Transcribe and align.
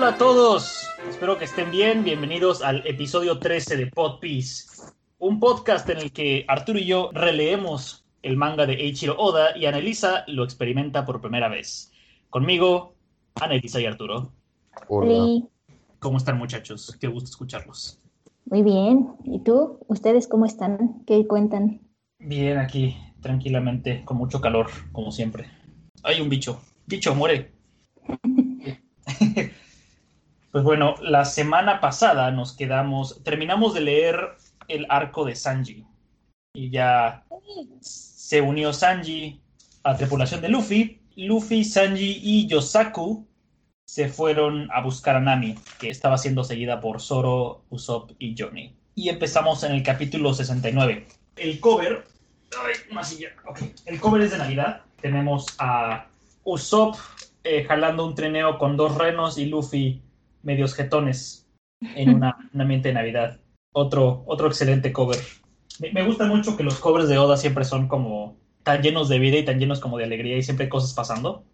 Hola 0.00 0.14
a 0.14 0.16
todos, 0.16 0.88
espero 1.10 1.36
que 1.36 1.44
estén 1.44 1.70
bien. 1.70 2.02
Bienvenidos 2.04 2.62
al 2.62 2.86
episodio 2.86 3.38
13 3.38 3.76
de 3.76 3.86
Pod 3.88 4.18
un 5.18 5.38
podcast 5.38 5.90
en 5.90 5.98
el 5.98 6.10
que 6.10 6.46
Arturo 6.48 6.78
y 6.78 6.86
yo 6.86 7.10
releemos 7.12 8.06
el 8.22 8.38
manga 8.38 8.64
de 8.64 8.76
Eiichiro 8.76 9.14
Oda 9.18 9.54
y 9.58 9.66
Anelisa 9.66 10.24
lo 10.26 10.42
experimenta 10.42 11.04
por 11.04 11.20
primera 11.20 11.50
vez. 11.50 11.92
Conmigo, 12.30 12.94
Anelisa 13.42 13.78
y 13.78 13.84
Arturo. 13.84 14.32
Hola. 14.88 15.46
¿Cómo 15.98 16.16
están 16.16 16.38
muchachos? 16.38 16.96
Qué 16.98 17.06
gusto 17.06 17.28
escucharlos. 17.28 18.00
Muy 18.46 18.62
bien. 18.62 19.06
¿Y 19.24 19.40
tú? 19.40 19.80
¿Ustedes 19.86 20.26
cómo 20.26 20.46
están? 20.46 21.04
¿Qué 21.06 21.26
cuentan? 21.26 21.82
Bien, 22.18 22.56
aquí, 22.56 22.96
tranquilamente, 23.20 24.02
con 24.06 24.16
mucho 24.16 24.40
calor, 24.40 24.68
como 24.92 25.12
siempre. 25.12 25.50
Hay 26.02 26.22
un 26.22 26.30
bicho. 26.30 26.58
Bicho, 26.86 27.14
muere. 27.14 27.52
pues 30.52 30.64
bueno, 30.64 30.96
la 31.00 31.24
semana 31.24 31.80
pasada 31.80 32.30
nos 32.32 32.56
quedamos, 32.56 33.22
terminamos 33.22 33.74
de 33.74 33.82
leer 33.82 34.36
el 34.68 34.86
arco 34.88 35.24
de 35.24 35.36
Sanji. 35.36 35.86
Y 36.54 36.70
ya 36.70 37.24
se 37.80 38.40
unió 38.40 38.72
Sanji 38.72 39.40
a 39.84 39.92
la 39.92 39.96
tripulación 39.96 40.40
de 40.40 40.48
Luffy. 40.48 41.00
Luffy, 41.16 41.64
Sanji 41.64 42.20
y 42.22 42.46
Yosaku 42.48 43.26
se 43.86 44.08
fueron 44.08 44.68
a 44.72 44.80
buscar 44.80 45.16
a 45.16 45.20
Nami, 45.20 45.56
que 45.78 45.88
estaba 45.88 46.18
siendo 46.18 46.44
seguida 46.44 46.80
por 46.80 47.00
Zoro, 47.00 47.64
Usopp 47.70 48.12
y 48.18 48.34
Johnny. 48.36 48.74
Y 48.94 49.08
empezamos 49.08 49.62
en 49.62 49.72
el 49.72 49.82
capítulo 49.82 50.34
69. 50.34 51.06
El 51.36 51.60
cover. 51.60 52.06
Ay. 52.64 52.74
El 53.86 54.00
cover 54.00 54.22
es 54.22 54.32
de 54.32 54.38
Navidad. 54.38 54.82
Tenemos 55.00 55.46
a 55.58 56.06
Usopp 56.42 56.96
eh, 57.44 57.64
jalando 57.64 58.04
un 58.04 58.14
trineo 58.14 58.58
con 58.58 58.76
dos 58.76 58.96
renos 58.96 59.38
y 59.38 59.46
Luffy 59.46 60.02
medios 60.42 60.74
jetones 60.74 61.46
en 61.80 62.14
una, 62.14 62.36
un 62.54 62.60
ambiente 62.60 62.88
de 62.88 62.94
Navidad. 62.94 63.40
Otro, 63.72 64.24
otro 64.26 64.48
excelente 64.48 64.92
cover. 64.92 65.18
Me, 65.78 65.92
me, 65.92 66.04
gusta 66.04 66.26
mucho 66.26 66.56
que 66.56 66.64
los 66.64 66.78
covers 66.78 67.08
de 67.08 67.18
Oda 67.18 67.36
siempre 67.36 67.64
son 67.64 67.88
como 67.88 68.36
tan 68.62 68.82
llenos 68.82 69.08
de 69.08 69.18
vida 69.18 69.38
y 69.38 69.44
tan 69.44 69.58
llenos 69.58 69.80
como 69.80 69.96
de 69.96 70.04
alegría 70.04 70.36
y 70.36 70.42
siempre 70.42 70.64
hay 70.64 70.70
cosas 70.70 70.92
pasando 70.92 71.44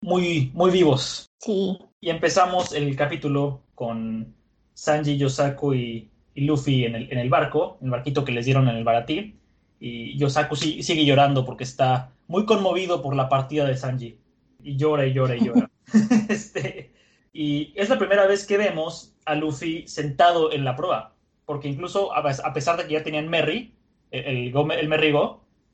muy, 0.00 0.50
muy 0.54 0.70
vivos. 0.70 1.30
Sí. 1.38 1.78
Y 2.00 2.10
empezamos 2.10 2.72
el 2.72 2.96
capítulo 2.96 3.62
con 3.74 4.34
Sanji, 4.74 5.18
Yosaku 5.18 5.74
y, 5.74 6.10
y 6.34 6.44
Luffy 6.44 6.84
en 6.84 6.94
el, 6.94 7.12
en 7.12 7.18
el, 7.18 7.28
barco, 7.28 7.78
el 7.82 7.90
barquito 7.90 8.24
que 8.24 8.32
les 8.32 8.44
dieron 8.44 8.68
en 8.68 8.76
el 8.76 8.84
baratí. 8.84 9.36
Y 9.78 10.16
Yosaku 10.18 10.56
sigue 10.56 11.04
llorando 11.04 11.44
porque 11.44 11.64
está 11.64 12.12
muy 12.28 12.44
conmovido 12.44 13.02
por 13.02 13.14
la 13.14 13.28
partida 13.28 13.66
de 13.66 13.76
Sanji. 13.76 14.18
Y 14.62 14.76
llora 14.76 15.06
y 15.06 15.12
llora 15.12 15.36
y 15.36 15.44
llora. 15.44 15.70
este, 16.28 16.92
y 17.32 17.72
es 17.76 17.88
la 17.88 17.98
primera 17.98 18.26
vez 18.26 18.46
que 18.46 18.58
vemos 18.58 19.14
a 19.24 19.34
Luffy 19.34 19.86
sentado 19.86 20.52
en 20.52 20.64
la 20.64 20.76
proa. 20.76 21.14
Porque 21.44 21.68
incluso, 21.68 22.14
a 22.14 22.52
pesar 22.52 22.76
de 22.76 22.86
que 22.86 22.94
ya 22.94 23.02
tenían 23.02 23.28
Merry, 23.28 23.74
el, 24.10 24.54
el, 24.54 24.70
el 24.72 24.88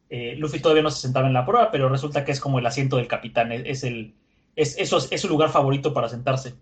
eh, 0.08 0.36
Luffy 0.36 0.60
todavía 0.60 0.82
no 0.82 0.90
se 0.90 1.00
sentaba 1.00 1.26
en 1.26 1.32
la 1.32 1.44
prueba, 1.44 1.70
pero 1.70 1.88
resulta 1.88 2.24
que 2.24 2.32
es 2.32 2.40
como 2.40 2.58
el 2.58 2.66
asiento 2.66 2.96
del 2.96 3.08
capitán, 3.08 3.50
es, 3.52 3.62
es 3.64 3.84
el, 3.84 4.14
es, 4.54 4.78
eso 4.78 4.98
es, 4.98 5.08
es, 5.10 5.20
su 5.20 5.28
lugar 5.28 5.50
favorito 5.50 5.92
para 5.92 6.08
sentarse. 6.08 6.54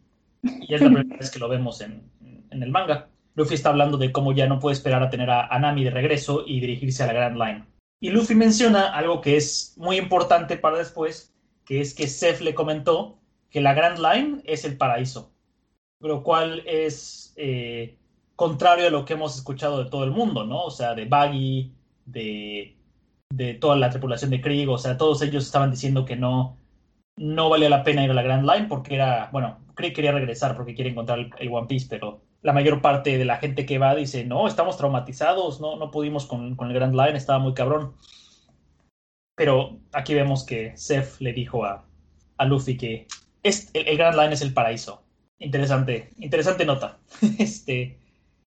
Y 0.42 0.74
es 0.74 0.80
la 0.80 0.88
primera 0.88 1.16
vez 1.16 1.30
que 1.30 1.38
lo 1.38 1.48
vemos 1.48 1.80
en, 1.80 2.10
en, 2.50 2.62
el 2.62 2.70
manga. 2.70 3.08
Luffy 3.34 3.54
está 3.54 3.70
hablando 3.70 3.98
de 3.98 4.12
cómo 4.12 4.32
ya 4.32 4.46
no 4.46 4.60
puede 4.60 4.74
esperar 4.74 5.02
a 5.02 5.10
tener 5.10 5.30
a, 5.30 5.46
a 5.46 5.58
Nami 5.58 5.84
de 5.84 5.90
regreso 5.90 6.44
y 6.46 6.60
dirigirse 6.60 7.02
a 7.02 7.06
la 7.06 7.12
Grand 7.12 7.36
Line. 7.36 7.64
Y 8.00 8.10
Luffy 8.10 8.34
menciona 8.34 8.92
algo 8.92 9.20
que 9.20 9.36
es 9.36 9.74
muy 9.76 9.96
importante 9.96 10.56
para 10.56 10.78
después, 10.78 11.34
que 11.64 11.80
es 11.80 11.94
que 11.94 12.06
Seth 12.06 12.40
le 12.40 12.54
comentó 12.54 13.18
que 13.54 13.60
la 13.62 13.72
Grand 13.72 14.00
Line 14.00 14.42
es 14.44 14.64
el 14.64 14.76
paraíso, 14.76 15.32
lo 16.00 16.22
cual 16.22 16.62
es 16.66 17.32
eh, 17.36 17.96
contrario 18.36 18.88
a 18.88 18.90
lo 18.90 19.04
que 19.04 19.14
hemos 19.14 19.36
escuchado 19.36 19.82
de 19.82 19.88
todo 19.88 20.04
el 20.04 20.10
mundo, 20.10 20.44
¿no? 20.44 20.64
O 20.64 20.70
sea, 20.70 20.94
de 20.94 21.04
Baggy, 21.06 21.72
de 22.04 22.76
de 23.36 23.54
toda 23.54 23.76
la 23.76 23.90
tripulación 23.90 24.30
de 24.30 24.40
Krieg, 24.40 24.68
o 24.68 24.78
sea, 24.78 24.96
todos 24.96 25.20
ellos 25.22 25.44
estaban 25.44 25.70
diciendo 25.70 26.04
que 26.04 26.16
no, 26.16 26.56
no 27.16 27.48
valía 27.48 27.68
la 27.68 27.82
pena 27.82 28.04
ir 28.04 28.10
a 28.10 28.14
la 28.14 28.22
Grand 28.22 28.48
Line 28.48 28.68
porque 28.68 28.94
era, 28.94 29.28
bueno, 29.32 29.58
Krieg 29.74 29.92
quería 29.92 30.12
regresar 30.12 30.56
porque 30.56 30.74
quiere 30.74 30.90
encontrar 30.90 31.18
el, 31.38 31.52
One 31.52 31.66
Piece, 31.66 31.86
pero 31.90 32.22
la 32.42 32.52
mayor 32.52 32.80
parte 32.80 33.18
de 33.18 33.24
la 33.24 33.38
gente 33.38 33.66
que 33.66 33.78
va 33.78 33.94
dice, 33.94 34.24
no, 34.24 34.46
estamos 34.46 34.76
traumatizados, 34.76 35.60
no, 35.60 35.76
no 35.76 35.90
pudimos 35.90 36.26
con, 36.26 36.54
con 36.54 36.68
el 36.68 36.74
Grand 36.74 36.94
Line, 36.94 37.16
estaba 37.16 37.38
muy 37.40 37.54
cabrón. 37.54 37.94
Pero 39.36 39.80
aquí 39.92 40.14
vemos 40.14 40.44
que 40.44 40.76
Seth 40.76 41.20
le 41.20 41.32
dijo 41.32 41.64
a, 41.64 41.84
a 42.38 42.44
Luffy 42.44 42.76
que 42.76 43.08
es, 43.44 43.70
el, 43.72 43.86
el, 43.86 43.96
Grand 43.96 44.18
Line 44.18 44.34
es 44.34 44.42
el 44.42 44.52
paraíso. 44.52 45.04
Interesante, 45.38 46.10
interesante 46.18 46.64
nota. 46.64 46.98
este... 47.38 48.00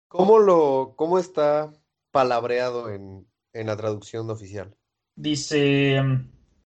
¿Cómo, 0.06 0.38
lo, 0.38 0.92
¿Cómo 0.94 1.19
está 1.19 1.72
palabreado 2.12 2.91
en, 2.91 3.26
en 3.53 3.66
la 3.66 3.76
traducción 3.76 4.30
oficial. 4.30 4.75
Dice, 5.16 6.00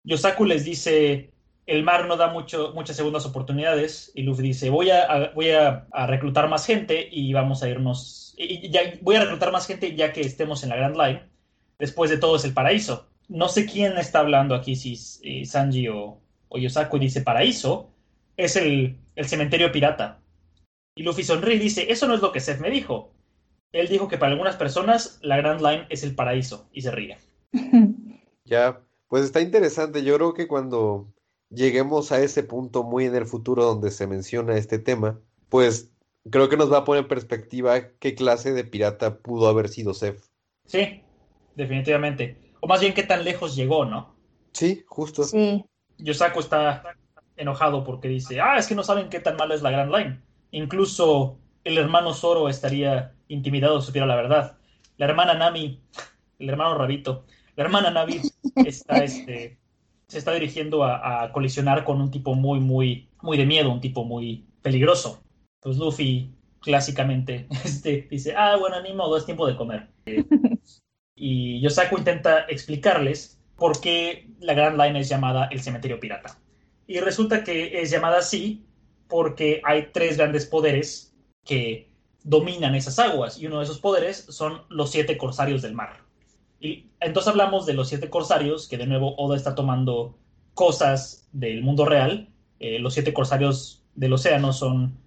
Yosaku 0.04 0.46
les 0.46 0.64
dice, 0.64 1.34
el 1.66 1.84
mar 1.84 2.08
no 2.08 2.16
da 2.16 2.32
mucho, 2.32 2.72
muchas 2.74 2.96
segundas 2.96 3.26
oportunidades, 3.26 4.12
y 4.16 4.24
Luffy 4.24 4.44
dice, 4.44 4.70
voy 4.70 4.90
a, 4.90 5.04
a 5.04 5.32
voy 5.34 5.52
a, 5.52 5.88
a, 5.92 6.08
reclutar 6.08 6.50
más 6.50 6.66
gente 6.66 7.08
y 7.12 7.34
vamos 7.34 7.62
a 7.62 7.70
irnos, 7.70 8.34
y 8.38 8.70
ya, 8.70 8.82
voy 9.02 9.16
a 9.16 9.24
reclutar 9.24 9.52
más 9.52 9.68
gente 9.68 9.96
ya 9.96 10.14
que 10.14 10.22
estemos 10.22 10.64
en 10.64 10.70
la 10.70 10.78
Grand 10.78 10.98
Line, 10.98 11.24
después 11.78 12.10
de 12.10 12.18
todo 12.18 12.38
es 12.38 12.46
el 12.46 12.54
paraíso. 12.54 13.08
No 13.28 13.48
sé 13.48 13.66
quién 13.66 13.98
está 13.98 14.20
hablando 14.20 14.56
aquí, 14.56 14.76
si 14.76 14.98
eh, 15.24 15.46
Sanji 15.46 15.88
o, 15.88 16.20
o, 16.50 16.58
Yosaku 16.58 17.00
dice 17.00 17.22
paraíso, 17.22 17.91
es 18.44 18.56
el, 18.56 18.98
el 19.16 19.28
cementerio 19.28 19.72
pirata. 19.72 20.20
Y 20.96 21.04
Luffy 21.04 21.24
sonríe 21.24 21.56
y 21.56 21.60
dice, 21.60 21.92
eso 21.92 22.08
no 22.08 22.16
es 22.16 22.22
lo 22.22 22.32
que 22.32 22.40
Seth 22.40 22.60
me 22.60 22.70
dijo. 22.70 23.14
Él 23.72 23.88
dijo 23.88 24.08
que 24.08 24.18
para 24.18 24.32
algunas 24.34 24.58
personas 24.58 25.20
la 25.22 25.38
Grand 25.38 25.62
Line 25.62 25.86
es 25.90 26.04
el 26.04 26.16
paraíso 26.16 26.68
y 26.74 26.82
se 26.82 26.92
ríe. 26.92 27.18
Ya, 28.44 28.82
pues 29.08 29.24
está 29.24 29.40
interesante. 29.40 30.04
Yo 30.04 30.16
creo 30.18 30.34
que 30.34 30.48
cuando 30.48 31.08
lleguemos 31.50 32.12
a 32.12 32.22
ese 32.22 32.44
punto 32.44 32.84
muy 32.84 33.06
en 33.06 33.16
el 33.16 33.26
futuro 33.26 33.64
donde 33.64 33.92
se 33.92 34.08
menciona 34.08 34.58
este 34.58 34.78
tema, 34.78 35.22
pues 35.48 35.94
creo 36.30 36.50
que 36.50 36.58
nos 36.58 36.70
va 36.70 36.80
a 36.80 36.84
poner 36.84 37.04
en 37.04 37.08
perspectiva 37.08 37.92
qué 38.00 38.14
clase 38.14 38.52
de 38.52 38.66
pirata 38.66 39.20
pudo 39.20 39.48
haber 39.48 39.70
sido 39.70 39.94
Seth. 39.94 40.22
Sí, 40.66 41.02
definitivamente. 41.56 42.38
O 42.60 42.68
más 42.68 42.82
bien 42.82 42.94
qué 42.94 43.04
tan 43.04 43.24
lejos 43.24 43.56
llegó, 43.56 43.86
¿no? 43.86 44.16
Sí, 44.52 44.84
justo. 44.88 45.24
Sí. 45.24 45.64
Yosako 45.98 46.42
está 46.42 46.98
enojado 47.42 47.84
porque 47.84 48.08
dice, 48.08 48.40
ah, 48.40 48.58
es 48.58 48.68
que 48.68 48.76
no 48.76 48.84
saben 48.84 49.10
qué 49.10 49.20
tan 49.20 49.36
mala 49.36 49.56
es 49.56 49.62
la 49.62 49.72
Grand 49.72 49.94
Line. 49.94 50.20
Incluso 50.52 51.38
el 51.64 51.78
hermano 51.78 52.14
Zoro 52.14 52.50
estaría 52.50 53.14
intimidado 53.28 53.82
si 53.82 53.88
supiera 53.88 54.08
la 54.08 54.16
verdad. 54.16 54.58
La 54.98 55.06
hermana 55.08 55.34
Nami, 55.34 55.82
el 56.40 56.50
hermano 56.50 56.76
Rabito, 56.78 57.26
la 57.56 57.64
hermana 57.64 57.92
Nami 57.92 58.22
está, 58.66 59.04
este, 59.04 59.58
se 60.08 60.18
está 60.18 60.34
dirigiendo 60.34 60.84
a, 60.84 61.24
a, 61.24 61.32
colisionar 61.32 61.84
con 61.84 62.02
un 62.02 62.12
tipo 62.12 62.36
muy, 62.36 62.60
muy, 62.60 63.10
muy 63.22 63.38
de 63.38 63.46
miedo, 63.46 63.72
un 63.72 63.82
tipo 63.82 64.04
muy 64.04 64.46
peligroso. 64.62 65.24
Pues 65.60 65.78
Luffy, 65.78 66.32
clásicamente, 66.60 67.48
este, 67.66 68.08
dice, 68.10 68.36
ah, 68.36 68.56
bueno, 68.58 68.82
ni 68.82 68.94
modo, 68.94 69.18
es 69.18 69.26
tiempo 69.26 69.48
de 69.48 69.56
comer. 69.56 69.90
y 71.16 71.60
Yosaku 71.62 71.98
intenta 71.98 72.46
explicarles 72.48 73.40
por 73.56 73.80
qué 73.80 74.28
la 74.40 74.54
Grand 74.54 74.80
Line 74.80 75.00
es 75.00 75.10
llamada 75.10 75.46
el 75.52 75.62
cementerio 75.62 76.00
pirata. 76.00 76.41
Y 76.92 77.00
resulta 77.00 77.46
que 77.46 77.82
es 77.82 77.90
llamada 77.90 78.18
así 78.18 78.66
porque 79.08 79.62
hay 79.64 79.92
tres 79.94 80.18
grandes 80.18 80.46
poderes 80.46 81.16
que 81.46 81.90
dominan 82.22 82.76
esas 82.76 83.00
aguas 83.00 83.40
y 83.40 83.48
uno 83.48 83.60
de 83.60 83.64
esos 83.64 83.80
poderes 83.80 84.26
son 84.28 84.64
los 84.68 84.92
siete 84.92 85.18
corsarios 85.18 85.62
del 85.62 85.74
mar. 85.74 86.02
Y 86.60 86.88
entonces 87.00 87.30
hablamos 87.30 87.66
de 87.66 87.76
los 87.76 87.88
siete 87.88 88.10
corsarios, 88.10 88.68
que 88.68 88.78
de 88.78 88.88
nuevo 88.88 89.16
Oda 89.16 89.38
está 89.38 89.56
tomando 89.56 90.18
cosas 90.54 91.30
del 91.32 91.64
mundo 91.64 91.86
real. 91.86 92.28
Eh, 92.60 92.78
los 92.80 92.94
siete 92.94 93.14
corsarios 93.14 93.86
del 93.96 94.12
océano 94.12 94.52
son 94.52 94.98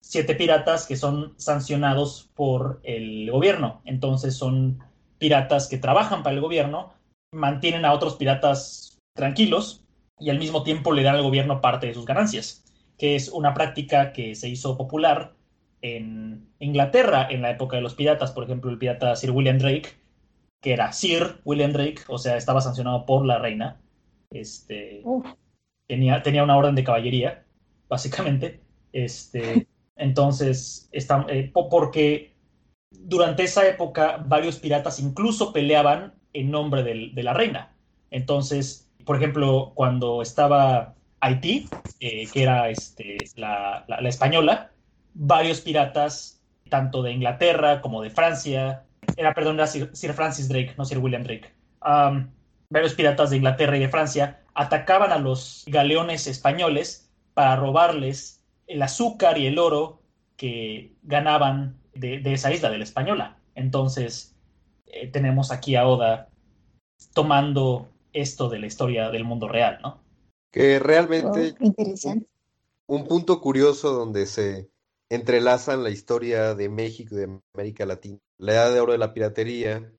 siete 0.00 0.36
piratas 0.36 0.86
que 0.86 0.94
son 0.94 1.34
sancionados 1.38 2.30
por 2.36 2.78
el 2.84 3.28
gobierno. 3.32 3.82
Entonces 3.84 4.36
son 4.36 4.78
piratas 5.18 5.66
que 5.66 5.78
trabajan 5.78 6.22
para 6.22 6.36
el 6.36 6.40
gobierno, 6.40 6.94
mantienen 7.32 7.84
a 7.84 7.94
otros 7.94 8.14
piratas 8.14 8.96
tranquilos 9.16 9.81
y 10.22 10.30
al 10.30 10.38
mismo 10.38 10.62
tiempo 10.62 10.92
le 10.92 11.02
dan 11.02 11.16
al 11.16 11.22
gobierno 11.22 11.60
parte 11.60 11.88
de 11.88 11.94
sus 11.94 12.06
ganancias, 12.06 12.64
que 12.96 13.16
es 13.16 13.28
una 13.28 13.54
práctica 13.54 14.12
que 14.12 14.34
se 14.34 14.48
hizo 14.48 14.76
popular 14.76 15.34
en 15.80 16.48
Inglaterra 16.60 17.26
en 17.28 17.42
la 17.42 17.50
época 17.50 17.76
de 17.76 17.82
los 17.82 17.94
piratas, 17.94 18.30
por 18.30 18.44
ejemplo, 18.44 18.70
el 18.70 18.78
pirata 18.78 19.16
Sir 19.16 19.32
William 19.32 19.58
Drake, 19.58 19.88
que 20.60 20.72
era 20.72 20.92
Sir 20.92 21.40
William 21.44 21.72
Drake, 21.72 22.02
o 22.06 22.18
sea, 22.18 22.36
estaba 22.36 22.60
sancionado 22.60 23.04
por 23.04 23.26
la 23.26 23.38
reina. 23.38 23.80
Este, 24.30 25.02
tenía, 25.88 26.22
tenía 26.22 26.44
una 26.44 26.56
orden 26.56 26.76
de 26.76 26.84
caballería, 26.84 27.44
básicamente. 27.88 28.60
Este, 28.92 29.66
entonces, 29.96 30.88
está, 30.92 31.26
eh, 31.28 31.50
porque 31.52 32.36
durante 32.90 33.42
esa 33.42 33.66
época 33.66 34.24
varios 34.24 34.58
piratas 34.58 35.00
incluso 35.00 35.52
peleaban 35.52 36.14
en 36.32 36.50
nombre 36.52 36.84
del, 36.84 37.12
de 37.12 37.22
la 37.24 37.34
reina. 37.34 37.76
Entonces, 38.10 38.91
por 39.04 39.16
ejemplo, 39.16 39.72
cuando 39.74 40.22
estaba 40.22 40.94
Haití, 41.20 41.68
eh, 42.00 42.26
que 42.32 42.42
era 42.42 42.68
este, 42.70 43.18
la, 43.36 43.84
la, 43.88 44.00
la 44.00 44.08
española, 44.08 44.72
varios 45.14 45.60
piratas, 45.60 46.42
tanto 46.72 47.02
de 47.02 47.12
Inglaterra 47.12 47.82
como 47.82 48.02
de 48.02 48.08
Francia. 48.08 48.84
Era, 49.16 49.34
perdón, 49.34 49.56
era 49.56 49.66
Sir, 49.66 50.14
Francis 50.14 50.48
Drake, 50.48 50.74
no 50.78 50.86
Sir 50.86 50.98
William 50.98 51.22
Drake. 51.22 51.52
varios 52.70 52.94
piratas 52.94 53.28
de 53.28 53.36
Inglaterra 53.36 53.76
y 53.76 53.80
de 53.80 53.90
Francia 53.90 54.40
atacaban 54.54 55.12
a 55.12 55.18
los 55.18 55.64
galeones 55.66 56.26
españoles 56.26 57.10
para 57.34 57.56
robarles 57.56 58.42
el 58.66 58.82
azúcar 58.82 59.36
y 59.36 59.46
el 59.46 59.58
oro 59.58 60.00
que 60.36 60.94
ganaban 61.02 61.76
de, 61.94 62.22
esa 62.24 62.50
isla, 62.50 62.70
de 62.70 62.78
la 62.78 62.84
española. 62.84 63.36
Entonces, 63.54 64.34
eh, 64.86 65.08
tenemos 65.08 65.52
aquí 65.52 65.76
a 65.76 65.86
Oda 65.86 66.28
tomando 67.12 67.91
esto 68.12 68.48
de 68.48 68.58
la 68.58 68.66
historia 68.66 69.10
del 69.10 69.24
mundo 69.24 69.48
real, 69.48 69.78
¿no? 69.82 70.02
Que 70.50 70.78
realmente... 70.78 71.54
Oh, 71.60 71.64
interesante. 71.64 72.26
Un, 72.86 73.06
punto 73.06 73.40
curioso 73.40 73.92
donde 73.92 74.26
se 74.26 74.70
entrelazan 75.08 75.82
la 75.82 75.90
historia 75.90 76.54
de 76.54 76.68
México 76.68 77.14
y 77.14 77.18
de 77.18 77.40
América 77.54 77.86
Latina, 77.86 78.18
la 78.38 78.52
edad 78.52 78.72
de 78.72 78.80
oro 78.80 78.92
de 78.92 78.98
la 78.98 79.14
piratería, 79.14 79.92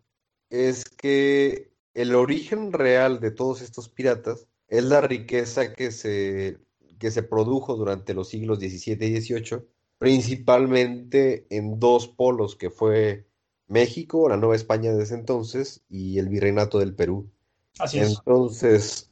es 0.49 0.85
que 0.85 1.71
el 1.93 2.15
origen 2.15 2.73
real 2.73 3.19
de 3.19 3.31
todos 3.31 3.61
estos 3.61 3.89
piratas 3.89 4.47
es 4.67 4.83
la 4.83 5.01
riqueza 5.01 5.73
que 5.73 5.91
se, 5.91 6.59
que 6.99 7.11
se 7.11 7.23
produjo 7.23 7.75
durante 7.75 8.13
los 8.13 8.29
siglos 8.29 8.59
XVII 8.59 9.05
y 9.05 9.21
XVIII, 9.21 9.63
principalmente 9.97 11.45
en 11.49 11.79
dos 11.79 12.07
polos, 12.07 12.55
que 12.55 12.69
fue 12.69 13.27
México, 13.67 14.27
la 14.29 14.37
Nueva 14.37 14.55
España 14.55 14.91
de 14.93 15.03
ese 15.03 15.15
entonces, 15.15 15.83
y 15.89 16.19
el 16.19 16.29
Virreinato 16.29 16.79
del 16.79 16.95
Perú. 16.95 17.31
Así 17.79 17.99
es. 17.99 18.17
Entonces, 18.17 19.11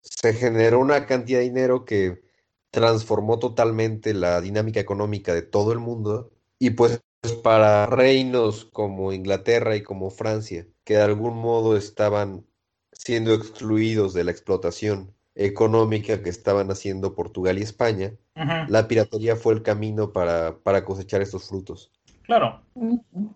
se 0.00 0.34
generó 0.34 0.80
una 0.80 1.06
cantidad 1.06 1.38
de 1.38 1.44
dinero 1.44 1.84
que 1.84 2.22
transformó 2.70 3.38
totalmente 3.38 4.14
la 4.14 4.40
dinámica 4.40 4.80
económica 4.80 5.34
de 5.34 5.42
todo 5.42 5.72
el 5.72 5.78
mundo 5.78 6.30
y 6.58 6.70
pues 6.70 7.02
para 7.42 7.86
reinos 7.86 8.66
como 8.66 9.12
Inglaterra 9.12 9.76
y 9.76 9.82
como 9.82 10.10
Francia, 10.10 10.66
que 10.84 10.94
de 10.94 11.02
algún 11.02 11.36
modo 11.38 11.76
estaban 11.76 12.46
siendo 12.92 13.34
excluidos 13.34 14.14
de 14.14 14.24
la 14.24 14.30
explotación 14.30 15.14
económica 15.34 16.22
que 16.22 16.30
estaban 16.30 16.70
haciendo 16.70 17.14
Portugal 17.14 17.58
y 17.58 17.62
España, 17.62 18.12
la 18.68 18.86
piratería 18.86 19.36
fue 19.36 19.54
el 19.54 19.62
camino 19.62 20.12
para, 20.12 20.58
para, 20.58 20.84
cosechar 20.84 21.22
estos 21.22 21.48
frutos. 21.48 21.92
Claro, 22.22 22.62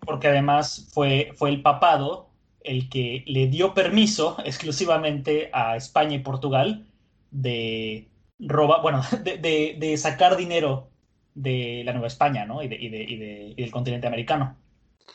porque 0.05 0.27
además 0.27 0.89
fue, 0.93 1.31
fue 1.35 1.49
el 1.49 1.61
papado 1.61 2.32
el 2.63 2.89
que 2.89 3.23
le 3.27 3.47
dio 3.47 3.73
permiso 3.73 4.37
exclusivamente 4.45 5.49
a 5.53 5.75
España 5.75 6.15
y 6.15 6.19
Portugal 6.19 6.85
de 7.31 8.09
robar, 8.39 8.81
bueno, 8.81 9.01
de, 9.23 9.75
de, 9.77 9.97
sacar 9.97 10.37
dinero 10.37 10.89
de 11.35 11.83
la 11.85 11.93
Nueva 11.93 12.07
España, 12.07 12.45
¿no? 12.45 12.61
Y, 12.63 12.67
de, 12.67 12.75
y, 12.75 12.87
y 12.87 13.55
del 13.55 13.71
continente 13.71 14.07
americano. 14.07 14.57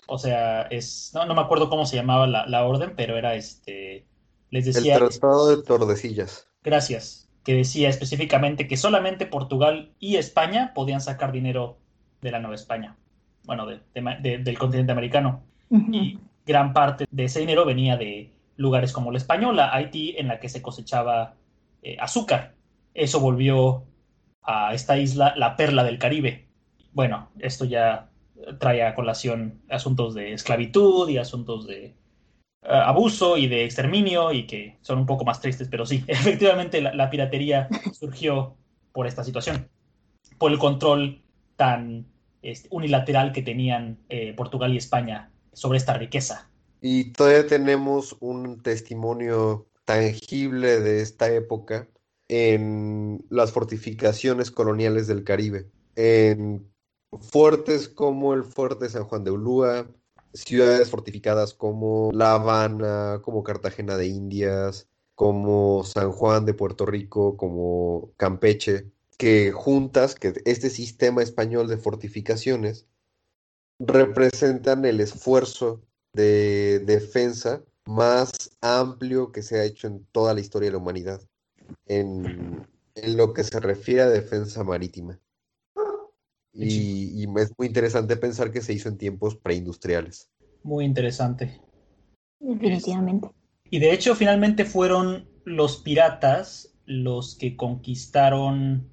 O 0.07 0.19
sea, 0.19 0.63
es, 0.63 1.11
no, 1.15 1.27
no 1.27 1.35
me 1.35 1.43
acuerdo 1.43 1.69
cómo 1.69 1.87
se 1.87 1.97
llamaba 1.97 2.27
la, 2.27 2.47
la, 2.47 2.65
orden, 2.67 2.95
pero 2.97 3.17
era 3.17 3.35
este, 3.35 4.07
les 4.51 4.65
decía... 4.65 4.97
El 4.97 5.09
Tratado 5.09 5.49
de 5.55 5.63
Tordesillas. 5.63 6.47
Gracias, 6.63 7.29
que 7.45 7.55
decía 7.55 7.89
específicamente 7.89 8.67
que 8.67 8.77
solamente 8.77 9.27
Portugal 9.27 9.93
y 9.99 10.17
España 10.17 10.73
podían 10.75 11.01
sacar 11.01 11.33
dinero 11.33 11.79
de 12.21 12.31
la 12.31 12.41
Nueva 12.41 12.55
España, 12.55 12.97
bueno, 13.45 13.67
de, 13.67 13.81
del 14.39 14.59
continente 14.59 14.93
americano. 14.93 15.43
Y 15.71 16.19
gran 16.49 16.73
parte 16.73 17.05
de 17.11 17.25
ese 17.25 17.41
dinero 17.41 17.67
venía 17.67 17.97
de 17.97 18.33
lugares 18.57 18.93
como 18.93 19.13
la 19.13 19.19
Española, 19.19 19.71
Haití, 19.73 20.17
en 20.17 20.27
la 20.27 20.41
que 20.41 20.49
se 20.49 20.63
cosechaba 20.63 21.35
eh, 21.83 21.97
azúcar. 22.01 22.55
Eso 22.95 23.21
volvió 23.21 23.85
a 24.43 24.73
esta 24.75 24.99
isla 24.99 25.35
la 25.37 25.55
perla 25.55 25.85
del 25.85 25.99
Caribe. 25.99 26.49
Bueno, 26.93 27.29
esto 27.39 27.67
ya 27.67 28.09
trae 28.59 28.83
a 28.83 28.95
colación 28.95 29.61
asuntos 29.69 30.15
de 30.15 30.33
esclavitud 30.33 31.09
y 31.09 31.19
asuntos 31.19 31.67
de 31.67 31.95
uh, 32.63 32.73
abuso 32.73 33.37
y 33.37 33.47
de 33.47 33.65
exterminio 33.65 34.33
y 34.33 34.47
que 34.47 34.79
son 34.81 34.99
un 34.99 35.07
poco 35.07 35.25
más 35.25 35.41
tristes, 35.41 35.69
pero 35.69 35.85
sí, 35.85 36.03
efectivamente 36.09 36.81
la, 36.81 36.95
la 36.95 37.11
piratería 37.11 37.69
surgió 37.93 38.57
por 38.93 39.07
esta 39.07 39.23
situación, 39.23 39.69
por 40.39 40.51
el 40.51 40.59
control 40.59 41.21
tan 41.57 42.07
este, 42.41 42.69
unilateral 42.71 43.33
que 43.33 43.43
tenían 43.43 43.99
eh, 44.09 44.33
Portugal 44.35 44.73
y 44.73 44.79
España 44.79 45.31
sobre 45.59 45.79
esta 45.79 45.95
riqueza. 45.95 46.49
Y 46.81 47.13
todavía 47.13 47.47
tenemos 47.47 48.17
un 48.21 48.63
testimonio 48.63 49.67
tangible 49.85 50.81
de 50.81 51.03
esta 51.03 51.33
época 51.33 51.89
en 52.29 53.25
las 53.29 53.51
fortificaciones 53.53 54.53
coloniales 54.53 55.09
del 55.09 55.25
Caribe, 55.25 55.69
en 55.97 56.71
fuertes 57.21 57.89
como 57.89 58.35
el 58.35 58.45
fuerte 58.45 58.89
San 58.89 59.05
Juan 59.05 59.25
de 59.25 59.33
Ulúa, 59.33 59.89
ciudades 60.33 60.91
fortificadas 60.91 61.55
como 61.55 62.11
La 62.13 62.35
Habana, 62.35 63.21
como 63.23 63.43
Cartagena 63.43 63.97
de 63.97 64.07
Indias, 64.07 64.89
como 65.17 65.83
San 65.85 66.13
Juan 66.13 66.45
de 66.45 66.55
Puerto 66.55 66.87
Rico, 66.87 67.37
como 67.37 68.13
Campeche, 68.17 68.93
que 69.17 69.51
juntas, 69.51 70.15
que 70.15 70.35
este 70.45 70.71
sistema 70.71 71.23
español 71.23 71.67
de 71.67 71.79
fortificaciones 71.79 72.87
representan 73.79 74.85
el 74.85 75.01
esfuerzo 75.01 75.83
de 76.13 76.81
defensa 76.81 77.63
más 77.87 78.33
amplio 78.61 79.33
que 79.33 79.43
se 79.43 79.59
ha 79.59 79.65
hecho 79.65 79.87
en 79.87 80.05
toda 80.13 80.35
la 80.35 80.41
historia 80.41 80.69
de 80.69 80.73
la 80.73 80.79
humanidad, 80.79 81.21
en, 81.87 82.67
lo 83.07 83.33
que 83.33 83.45
se 83.45 83.61
refiere 83.61 84.03
a 84.03 84.09
defensa 84.09 84.65
marítima. 84.65 85.19
Y, 86.53 87.25
es 87.39 87.53
muy 87.57 87.69
interesante 87.69 88.17
pensar 88.17 88.51
que 88.51 88.61
se 88.61 88.73
hizo 88.73 88.89
en 88.89 88.99
tiempos 88.99 89.37
preindustriales. 89.37 90.29
Muy 90.65 90.85
interesante. 90.85 91.61
Definitivamente. 92.41 93.29
Y 93.71 93.79
de 93.79 93.93
hecho, 93.93 94.17
finalmente 94.17 94.65
fueron 94.65 95.29
los 95.45 95.77
piratas 95.79 96.75
los 96.85 97.37
que 97.37 97.55
conquistaron 97.57 98.91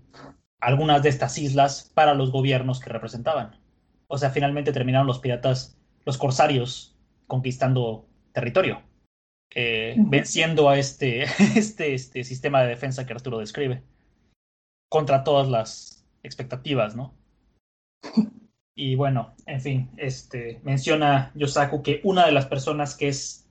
algunas 0.60 1.02
de 1.02 1.10
estas 1.10 1.38
islas 1.38 1.92
para 1.94 2.14
los 2.14 2.32
gobiernos 2.32 2.80
que 2.80 2.90
representaban. 2.90 3.65
O 4.08 4.18
sea, 4.18 4.30
finalmente 4.30 4.72
terminaron 4.72 5.08
los 5.08 5.20
piratas, 5.20 5.78
los 6.06 6.18
corsarios, 6.18 6.96
conquistando 7.28 8.06
territorio, 8.32 8.82
eh, 9.54 9.96
venciendo 9.98 10.70
a 10.70 10.78
este, 10.78 11.24
este, 11.56 11.94
este 11.94 12.24
sistema 12.24 12.62
de 12.62 12.70
defensa 12.70 13.06
que 13.06 13.14
Arturo 13.14 13.40
describe, 13.40 13.84
contra 14.90 15.24
todas 15.24 15.48
las 15.48 16.06
expectativas, 16.24 16.96
¿no? 16.96 17.14
Y 18.78 18.96
bueno, 18.96 19.34
en 19.46 19.62
fin, 19.62 19.90
este, 19.96 20.60
menciona 20.64 21.32
Yosaku 21.34 21.82
que 21.82 22.02
una 22.04 22.26
de 22.26 22.34
las 22.34 22.46
personas 22.46 22.94
que 22.94 23.08
es 23.08 23.48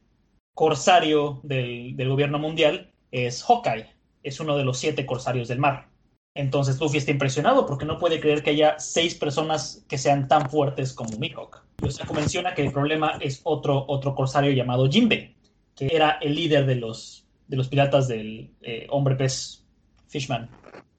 corsario 0.54 1.40
del, 1.42 1.96
del 1.96 2.10
gobierno 2.10 2.38
mundial 2.38 2.92
es 3.10 3.42
Hawkeye, 3.42 3.88
es 4.22 4.38
uno 4.40 4.54
de 4.58 4.64
los 4.64 4.78
siete 4.78 5.06
corsarios 5.06 5.48
del 5.48 5.60
mar. 5.60 5.88
Entonces 6.34 6.80
Luffy 6.80 6.98
está 6.98 7.12
impresionado 7.12 7.64
porque 7.64 7.84
no 7.84 7.98
puede 7.98 8.20
creer 8.20 8.42
que 8.42 8.50
haya 8.50 8.78
seis 8.78 9.14
personas 9.14 9.84
que 9.88 9.98
sean 9.98 10.26
tan 10.26 10.50
fuertes 10.50 10.92
como 10.92 11.16
Mihawk. 11.16 11.62
Yosaku 11.80 12.12
menciona 12.12 12.54
que 12.54 12.62
el 12.62 12.72
problema 12.72 13.18
es 13.20 13.40
otro, 13.44 13.84
otro 13.86 14.14
corsario 14.16 14.52
llamado 14.52 14.90
Jinbe, 14.90 15.36
que 15.76 15.94
era 15.94 16.18
el 16.20 16.34
líder 16.34 16.66
de 16.66 16.74
los, 16.74 17.24
de 17.46 17.56
los 17.56 17.68
piratas 17.68 18.08
del 18.08 18.50
eh, 18.62 18.86
hombre 18.90 19.14
pez 19.14 19.64
Fishman. 20.08 20.48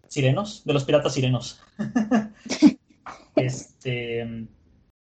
¿Sirenos? 0.07 0.63
De 0.63 0.73
los 0.73 0.85
piratas 0.85 1.13
sirenos. 1.13 1.61
este, 3.35 4.47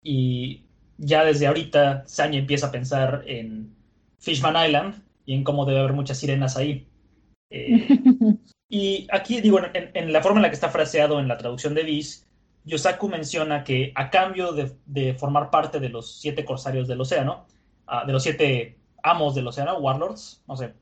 y 0.03 0.65
ya 0.97 1.25
desde 1.25 1.47
ahorita 1.47 2.03
Sanji 2.05 2.37
empieza 2.37 2.67
a 2.67 2.71
pensar 2.71 3.23
en 3.25 3.73
Fishman 4.19 4.67
Island 4.67 5.03
y 5.25 5.33
en 5.33 5.43
cómo 5.43 5.65
debe 5.65 5.79
haber 5.79 5.93
muchas 5.93 6.19
sirenas 6.19 6.55
ahí. 6.55 6.87
Eh, 7.49 7.87
y 8.69 9.07
aquí, 9.11 9.41
digo, 9.41 9.59
en, 9.73 10.13
la 10.13 10.21
forma 10.21 10.37
en 10.37 10.43
la 10.43 10.49
que 10.49 10.55
está 10.55 10.69
fraseado 10.69 11.19
en 11.19 11.27
la 11.27 11.37
traducción 11.37 11.73
de 11.73 11.83
Viz, 11.83 12.27
Yosaku 12.65 13.09
menciona 13.09 13.63
que 13.63 13.91
a 13.95 14.11
cambio 14.11 14.53
de, 14.53 15.13
formar 15.15 15.49
parte 15.49 15.79
de 15.79 15.89
los 15.89 16.19
siete 16.19 16.45
corsarios 16.45 16.87
del 16.87 17.01
océano, 17.01 17.47
ah, 17.87 18.05
de 18.05 18.13
los 18.13 18.21
siete 18.21 18.77
amos 19.01 19.33
del 19.33 19.47
océano, 19.47 19.79
warlords, 19.79 20.43
no 20.47 20.55
sé, 20.55 20.73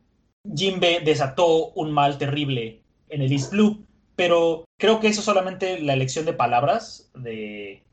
Jinbe 0.54 1.02
desató 1.04 1.70
un 1.72 1.92
mal 1.92 2.18
terrible 2.18 2.84
en 3.10 3.22
el 3.22 3.32
East 3.32 3.52
Blue, 3.52 3.86
pero 4.18 4.66
creo 4.78 5.00
que 5.00 5.08
eso 5.08 5.22
es 5.22 5.26
solamente 5.26 5.80
la 5.80 5.94
elección 5.94 6.26
de 6.26 6.34
palabras 6.34 7.10
de, 7.16 7.84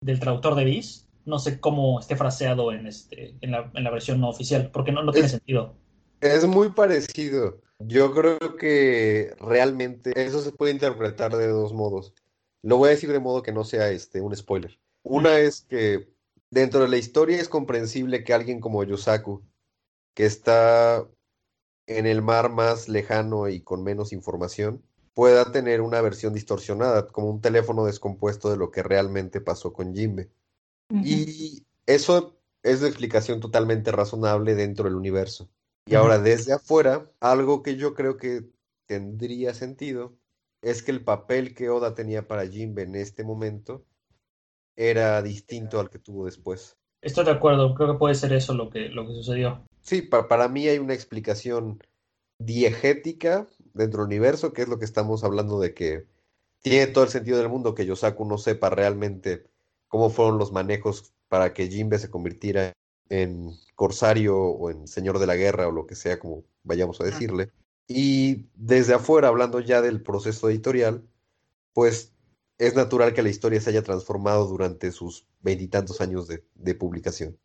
del 0.00 0.18
traductor 0.18 0.54
de 0.54 0.64
Viz. 0.64 1.06
No 1.26 1.38
sé 1.38 1.60
cómo 1.60 2.00
esté 2.00 2.16
fraseado 2.16 2.72
en, 2.72 2.86
este, 2.86 3.34
en, 3.40 3.52
la, 3.52 3.70
en 3.72 3.84
la 3.84 3.90
versión 3.90 4.20
no 4.20 4.28
oficial, 4.28 4.70
porque 4.72 4.92
no, 4.92 5.02
no 5.02 5.12
tiene 5.12 5.28
sentido. 5.28 5.74
Es 6.20 6.46
muy 6.46 6.70
parecido. 6.70 7.63
Yo 7.78 8.14
creo 8.14 8.56
que 8.56 9.34
realmente 9.40 10.12
eso 10.24 10.40
se 10.40 10.52
puede 10.52 10.72
interpretar 10.72 11.36
de 11.36 11.48
dos 11.48 11.72
modos. 11.72 12.14
Lo 12.62 12.78
voy 12.78 12.88
a 12.88 12.92
decir 12.92 13.12
de 13.12 13.20
modo 13.20 13.42
que 13.42 13.52
no 13.52 13.64
sea 13.64 13.90
este 13.90 14.20
un 14.20 14.34
spoiler. 14.34 14.78
Una 15.02 15.38
es 15.38 15.62
que 15.62 16.08
dentro 16.50 16.80
de 16.80 16.88
la 16.88 16.96
historia 16.96 17.38
es 17.38 17.48
comprensible 17.48 18.24
que 18.24 18.32
alguien 18.32 18.60
como 18.60 18.84
Yosaku, 18.84 19.42
que 20.14 20.24
está 20.24 21.06
en 21.86 22.06
el 22.06 22.22
mar 22.22 22.50
más 22.50 22.88
lejano 22.88 23.48
y 23.48 23.60
con 23.60 23.82
menos 23.82 24.12
información, 24.12 24.82
pueda 25.12 25.52
tener 25.52 25.80
una 25.80 26.00
versión 26.00 26.32
distorsionada, 26.32 27.06
como 27.08 27.30
un 27.30 27.40
teléfono 27.40 27.84
descompuesto 27.84 28.50
de 28.50 28.56
lo 28.56 28.70
que 28.70 28.82
realmente 28.82 29.40
pasó 29.40 29.72
con 29.72 29.94
Jimbe. 29.94 30.30
Y 30.90 31.64
eso 31.86 32.38
es 32.62 32.80
una 32.80 32.88
explicación 32.88 33.40
totalmente 33.40 33.92
razonable 33.92 34.54
dentro 34.54 34.84
del 34.84 34.96
universo. 34.96 35.48
Y 35.86 35.94
ahora, 35.94 36.18
desde 36.18 36.54
afuera, 36.54 37.10
algo 37.20 37.62
que 37.62 37.76
yo 37.76 37.94
creo 37.94 38.16
que 38.16 38.44
tendría 38.86 39.52
sentido 39.54 40.16
es 40.62 40.82
que 40.82 40.90
el 40.90 41.04
papel 41.04 41.54
que 41.54 41.68
Oda 41.68 41.94
tenía 41.94 42.26
para 42.26 42.46
Jimbe 42.46 42.82
en 42.82 42.94
este 42.94 43.22
momento 43.22 43.84
era 44.76 45.20
distinto 45.22 45.78
al 45.78 45.90
que 45.90 45.98
tuvo 45.98 46.24
después. 46.24 46.76
Estoy 47.02 47.26
de 47.26 47.32
acuerdo, 47.32 47.74
creo 47.74 47.92
que 47.92 47.98
puede 47.98 48.14
ser 48.14 48.32
eso 48.32 48.54
lo 48.54 48.70
que, 48.70 48.88
lo 48.88 49.06
que 49.06 49.12
sucedió. 49.12 49.62
Sí, 49.82 50.00
para 50.00 50.48
mí 50.48 50.66
hay 50.68 50.78
una 50.78 50.94
explicación 50.94 51.82
diegética 52.38 53.46
dentro 53.74 54.00
del 54.00 54.06
universo, 54.06 54.54
que 54.54 54.62
es 54.62 54.68
lo 54.68 54.78
que 54.78 54.86
estamos 54.86 55.22
hablando 55.22 55.60
de 55.60 55.74
que 55.74 56.06
tiene 56.62 56.86
todo 56.86 57.04
el 57.04 57.10
sentido 57.10 57.36
del 57.36 57.50
mundo 57.50 57.74
que 57.74 57.84
Yosaku 57.84 58.24
no 58.24 58.38
sepa 58.38 58.70
realmente 58.70 59.44
cómo 59.88 60.08
fueron 60.08 60.38
los 60.38 60.50
manejos 60.50 61.12
para 61.28 61.52
que 61.52 61.68
Jinbe 61.68 61.98
se 61.98 62.10
convirtiera 62.10 62.72
en 63.08 63.52
corsario 63.74 64.38
o 64.38 64.70
en 64.70 64.86
señor 64.86 65.18
de 65.18 65.26
la 65.26 65.36
guerra 65.36 65.68
o 65.68 65.72
lo 65.72 65.86
que 65.86 65.94
sea, 65.94 66.18
como 66.18 66.44
vayamos 66.62 67.00
a 67.00 67.04
decirle. 67.04 67.50
Y 67.86 68.46
desde 68.54 68.94
afuera, 68.94 69.28
hablando 69.28 69.60
ya 69.60 69.82
del 69.82 70.02
proceso 70.02 70.48
editorial, 70.48 71.06
pues 71.72 72.12
es 72.58 72.74
natural 72.74 73.12
que 73.12 73.22
la 73.22 73.28
historia 73.28 73.60
se 73.60 73.70
haya 73.70 73.82
transformado 73.82 74.46
durante 74.46 74.92
sus 74.92 75.26
veintitantos 75.40 76.00
años 76.00 76.28
de, 76.28 76.44
de, 76.54 76.74
publicación. 76.74 77.36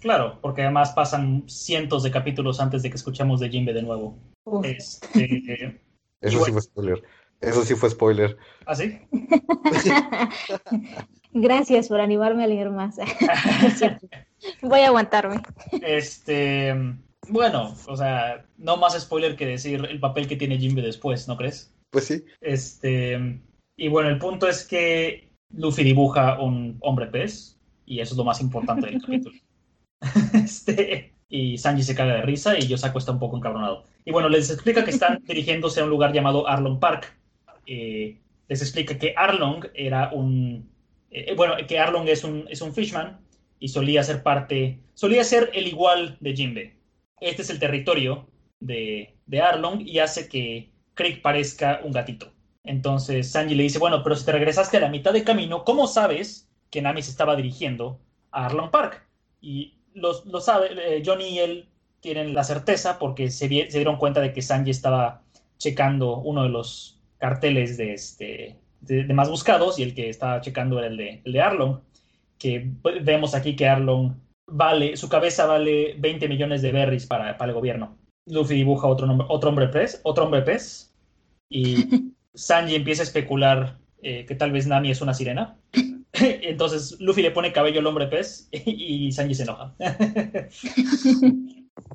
Claro, 0.00 0.40
porque 0.42 0.62
además 0.62 0.92
pasan 0.92 1.44
cientos 1.48 2.02
de 2.02 2.10
capítulos 2.10 2.60
antes 2.60 2.82
de 2.82 2.90
que 2.90 2.96
escuchemos 2.96 3.40
de 3.40 3.48
Jimbe 3.48 3.72
de 3.72 3.82
nuevo. 3.82 4.18
Este, 4.62 5.80
Eso 6.20 6.44
sí 6.44 6.52
fue 6.52 6.62
spoiler. 6.62 7.02
Eso 7.40 7.64
sí 7.64 7.74
fue 7.74 7.90
spoiler. 7.90 8.36
¿Ah, 8.66 8.74
sí? 8.74 8.98
Gracias 11.38 11.88
por 11.88 12.00
animarme 12.00 12.44
a 12.44 12.46
leer 12.46 12.70
más. 12.70 12.96
Voy 14.62 14.80
a 14.80 14.86
aguantarme. 14.86 15.42
Este, 15.82 16.74
bueno, 17.28 17.74
o 17.86 17.96
sea, 17.96 18.46
no 18.56 18.78
más 18.78 18.98
spoiler 18.98 19.36
que 19.36 19.44
decir 19.44 19.84
el 19.84 20.00
papel 20.00 20.26
que 20.26 20.36
tiene 20.36 20.56
Jimbe 20.56 20.80
después, 20.80 21.28
¿no 21.28 21.36
crees? 21.36 21.74
Pues 21.90 22.06
sí. 22.06 22.24
Este, 22.40 23.38
y 23.76 23.88
bueno, 23.88 24.08
el 24.08 24.18
punto 24.18 24.48
es 24.48 24.64
que 24.64 25.28
Luffy 25.50 25.84
dibuja 25.84 26.40
un 26.40 26.78
hombre 26.80 27.06
pez, 27.08 27.60
y 27.84 28.00
eso 28.00 28.14
es 28.14 28.18
lo 28.18 28.24
más 28.24 28.40
importante 28.40 28.86
del 28.86 29.00
capítulo. 29.02 29.36
Este, 30.32 31.12
y 31.28 31.58
Sanji 31.58 31.82
se 31.82 31.94
caga 31.94 32.14
de 32.14 32.22
risa 32.22 32.58
y 32.58 32.66
Yosako 32.66 32.98
está 32.98 33.12
un 33.12 33.18
poco 33.18 33.36
encabronado. 33.36 33.84
Y 34.06 34.10
bueno, 34.10 34.30
les 34.30 34.50
explica 34.50 34.84
que 34.84 34.90
están 34.90 35.22
dirigiéndose 35.22 35.80
a 35.80 35.84
un 35.84 35.90
lugar 35.90 36.14
llamado 36.14 36.48
Arlong 36.48 36.78
Park. 36.78 37.14
Eh, 37.66 38.20
les 38.48 38.62
explica 38.62 38.96
que 38.96 39.12
Arlong 39.14 39.66
era 39.74 40.12
un... 40.14 40.74
Eh, 41.10 41.34
bueno, 41.34 41.54
que 41.66 41.78
Arlong 41.78 42.08
es 42.08 42.24
un, 42.24 42.46
es 42.48 42.60
un 42.60 42.74
fishman 42.74 43.20
y 43.58 43.68
solía 43.68 44.02
ser 44.02 44.22
parte... 44.22 44.80
Solía 44.94 45.24
ser 45.24 45.50
el 45.54 45.66
igual 45.66 46.16
de 46.20 46.34
Jinbe. 46.34 46.76
Este 47.20 47.42
es 47.42 47.50
el 47.50 47.58
territorio 47.58 48.28
de, 48.60 49.16
de 49.26 49.40
Arlong 49.40 49.80
y 49.80 49.98
hace 49.98 50.28
que 50.28 50.70
Krieg 50.94 51.22
parezca 51.22 51.80
un 51.84 51.92
gatito. 51.92 52.32
Entonces 52.64 53.30
Sanji 53.30 53.54
le 53.54 53.62
dice, 53.62 53.78
bueno, 53.78 54.02
pero 54.02 54.16
si 54.16 54.24
te 54.24 54.32
regresaste 54.32 54.76
a 54.76 54.80
la 54.80 54.88
mitad 54.88 55.12
de 55.12 55.24
camino, 55.24 55.64
¿cómo 55.64 55.86
sabes 55.86 56.50
que 56.70 56.82
Nami 56.82 57.02
se 57.02 57.10
estaba 57.10 57.36
dirigiendo 57.36 58.00
a 58.32 58.46
Arlong 58.46 58.70
Park? 58.70 59.06
Y 59.40 59.78
lo, 59.94 60.40
sabe, 60.40 60.70
eh, 60.72 61.02
Johnny 61.04 61.28
y 61.28 61.38
él 61.38 61.68
tienen 62.00 62.34
la 62.34 62.44
certeza 62.44 62.98
porque 62.98 63.30
se, 63.30 63.48
dieron 63.48 63.96
cuenta 63.96 64.20
de 64.20 64.32
que 64.32 64.42
Sanji 64.42 64.70
estaba 64.70 65.22
checando 65.58 66.18
uno 66.18 66.42
de 66.42 66.48
los 66.50 67.00
carteles 67.18 67.76
de, 67.76 67.94
este, 67.94 68.56
de, 68.86 69.04
más 69.14 69.28
buscados 69.28 69.78
y 69.78 69.82
el 69.82 69.94
que 69.94 70.08
estaba 70.08 70.40
checando 70.40 70.78
era 70.78 70.88
el 70.88 70.96
de, 70.96 71.22
el 71.24 71.32
de 71.32 71.40
Arlong, 71.40 71.80
que 72.38 72.70
vemos 73.02 73.34
aquí 73.34 73.56
que 73.56 73.68
Arlong 73.68 74.14
vale, 74.46 74.96
su 74.96 75.08
cabeza 75.08 75.46
vale 75.46 75.94
20 75.98 76.28
millones 76.28 76.62
de 76.62 76.72
berries 76.72 77.06
para, 77.06 77.36
el 77.38 77.52
gobierno. 77.52 77.98
Luffy 78.26 78.54
dibuja 78.54 78.88
otro, 78.88 79.26
otro 79.28 79.50
hombre 79.50 79.68
pez, 79.68 80.00
otro 80.02 80.24
hombre 80.24 80.42
pez, 80.42 80.92
y 81.48 82.12
Sanji 82.34 82.74
empieza 82.74 83.02
a 83.02 83.04
especular 83.04 83.78
eh, 84.02 84.24
que 84.26 84.34
tal 84.34 84.52
vez 84.52 84.66
Nami 84.66 84.90
es 84.90 85.00
una 85.00 85.14
sirena. 85.14 85.56
Entonces 86.12 86.96
Luffy 87.00 87.22
le 87.22 87.30
pone 87.30 87.52
cabello 87.52 87.80
al 87.80 87.86
hombre 87.86 88.06
pez 88.06 88.48
y 88.52 89.12
Sanji 89.12 89.34
se 89.34 89.42
enoja. 89.42 89.74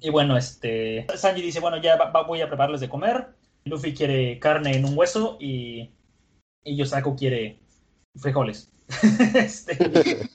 y 0.01 0.10
bueno, 0.10 0.38
este 0.38 1.05
Sanji 1.15 1.41
dice, 1.41 1.60
bueno, 1.60 1.81
ya 1.81 1.98
voy 2.27 2.41
a 2.41 2.48
prepararles 2.48 2.81
de 2.81 2.89
comer. 2.89 3.29
Luffy 3.65 3.93
quiere 3.93 4.39
carne 4.39 4.75
en 4.75 4.86
un 4.86 4.98
hueso 4.98 5.38
y, 5.39 5.89
y 6.63 6.75
Yosaku 6.75 7.15
quiere 7.15 7.60
frijoles. 8.15 8.72
este, 9.36 10.30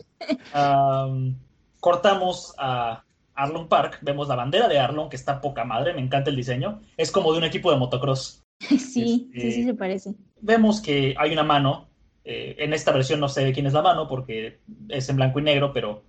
cortamos 1.80 2.54
a 2.58 3.04
Arlong 3.34 3.68
Park, 3.68 3.98
vemos 4.02 4.28
la 4.28 4.34
bandera 4.34 4.68
de 4.68 4.78
Arlong, 4.78 5.08
que 5.08 5.16
está 5.16 5.40
poca 5.40 5.64
madre, 5.64 5.92
me 5.92 6.00
encanta 6.00 6.30
el 6.30 6.36
diseño. 6.36 6.80
Es 6.96 7.10
como 7.10 7.32
de 7.32 7.38
un 7.38 7.44
equipo 7.44 7.70
de 7.70 7.78
motocross. 7.78 8.42
Sí, 8.58 8.78
sí, 8.78 9.30
sí 9.30 9.30
este, 9.34 9.64
se 9.64 9.74
parece. 9.74 10.14
Vemos 10.40 10.80
que 10.80 11.14
hay 11.18 11.30
una 11.30 11.42
mano 11.42 11.88
eh, 12.28 12.56
en 12.58 12.72
esta 12.72 12.90
versión 12.90 13.20
no 13.20 13.28
sé 13.28 13.44
de 13.44 13.52
quién 13.52 13.66
es 13.66 13.72
la 13.72 13.82
mano 13.82 14.08
porque 14.08 14.58
es 14.88 15.08
en 15.08 15.16
blanco 15.16 15.38
y 15.38 15.42
negro, 15.42 15.72
pero 15.72 16.02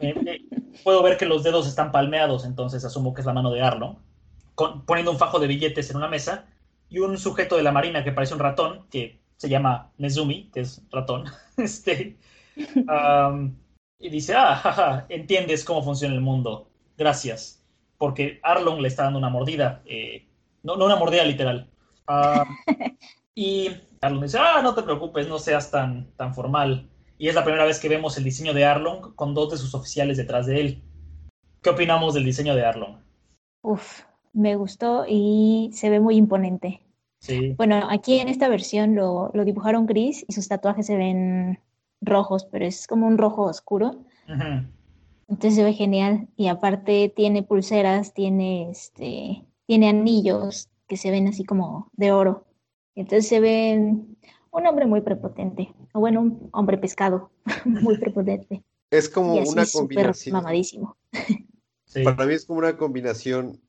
eh, 0.00 0.14
eh, 0.26 0.40
puedo 0.82 1.00
ver 1.00 1.16
que 1.16 1.26
los 1.26 1.44
dedos 1.44 1.68
están 1.68 1.92
palmeados, 1.92 2.44
entonces 2.44 2.84
asumo 2.84 3.14
que 3.14 3.20
es 3.20 3.26
la 3.26 3.34
mano 3.34 3.52
de 3.52 3.62
Arlo, 3.62 4.00
poniendo 4.84 5.12
un 5.12 5.18
fajo 5.18 5.38
de 5.38 5.46
billetes 5.46 5.90
en 5.90 5.96
una 5.96 6.08
mesa 6.08 6.46
y 6.88 6.98
un 6.98 7.18
sujeto 7.18 7.56
de 7.56 7.62
la 7.62 7.70
marina 7.70 8.02
que 8.02 8.10
parece 8.10 8.34
un 8.34 8.40
ratón, 8.40 8.86
que 8.90 9.20
se 9.38 9.48
llama 9.48 9.90
Nezumi, 9.96 10.50
que 10.52 10.60
es 10.60 10.82
ratón, 10.90 11.24
este, 11.56 12.18
y 13.98 14.10
dice, 14.10 14.34
ah, 14.34 14.54
jaja, 14.54 15.06
entiendes 15.08 15.64
cómo 15.64 15.82
funciona 15.82 16.14
el 16.14 16.20
mundo, 16.20 16.68
gracias, 16.98 17.64
porque 17.96 18.38
Arlong 18.42 18.80
le 18.80 18.88
está 18.88 19.04
dando 19.04 19.18
una 19.18 19.30
mordida, 19.30 19.82
no, 20.62 20.76
no 20.76 20.84
una 20.84 20.96
mordida 20.96 21.24
literal. 21.24 21.70
Y 23.40 23.70
Arlong 24.00 24.24
dice, 24.24 24.38
ah, 24.40 24.62
no 24.64 24.74
te 24.74 24.82
preocupes, 24.82 25.28
no 25.28 25.38
seas 25.38 25.70
tan, 25.70 26.10
tan 26.16 26.34
formal. 26.34 26.88
Y 27.18 27.28
es 27.28 27.36
la 27.36 27.44
primera 27.44 27.64
vez 27.64 27.78
que 27.78 27.88
vemos 27.88 28.18
el 28.18 28.24
diseño 28.24 28.52
de 28.52 28.64
Arlong 28.64 29.14
con 29.14 29.32
dos 29.32 29.52
de 29.52 29.56
sus 29.56 29.76
oficiales 29.76 30.16
detrás 30.16 30.46
de 30.46 30.60
él. 30.60 30.82
¿Qué 31.62 31.70
opinamos 31.70 32.14
del 32.14 32.24
diseño 32.24 32.56
de 32.56 32.66
Arlong? 32.66 32.96
Uf, 33.62 34.02
me 34.32 34.56
gustó 34.56 35.04
y 35.08 35.70
se 35.72 35.88
ve 35.88 36.00
muy 36.00 36.16
imponente. 36.16 36.80
Sí. 37.20 37.54
Bueno, 37.56 37.86
aquí 37.90 38.20
en 38.20 38.28
esta 38.28 38.48
versión 38.48 38.94
lo, 38.94 39.30
dibujaron 39.44 39.86
gris 39.86 40.24
y 40.28 40.32
sus 40.32 40.48
tatuajes 40.48 40.86
se 40.86 40.96
ven 40.96 41.58
rojos, 42.00 42.46
pero 42.46 42.64
es 42.64 42.86
como 42.86 43.06
un 43.06 43.18
rojo 43.18 43.44
oscuro. 43.44 44.04
Entonces 45.28 45.56
se 45.56 45.64
ve 45.64 45.72
genial. 45.72 46.28
Y 46.36 46.48
aparte 46.48 47.12
tiene 47.14 47.42
pulseras, 47.42 48.14
tiene 48.14 48.70
este, 48.70 49.44
tiene 49.66 49.88
anillos 49.88 50.68
que 50.86 50.96
se 50.96 51.10
ven 51.10 51.28
así 51.28 51.44
como 51.44 51.90
de 51.92 52.12
oro. 52.12 52.46
Entonces 52.94 53.28
se 53.28 53.40
ve 53.40 53.94
un 54.50 54.66
hombre 54.66 54.86
muy 54.86 55.02
prepotente, 55.02 55.72
o 55.92 56.00
bueno, 56.00 56.20
un 56.20 56.48
hombre 56.52 56.78
pescado 56.78 57.30
muy 57.64 57.98
prepotente. 58.00 58.64
Es 58.90 59.08
como 59.08 59.34
una 59.34 59.64
combinación. 59.70 60.32
Mamadísimo. 60.32 60.96
Para 62.04 62.26
mí 62.26 62.34
es 62.34 62.46
como 62.46 62.58
una 62.58 62.76
combinación 62.76 63.60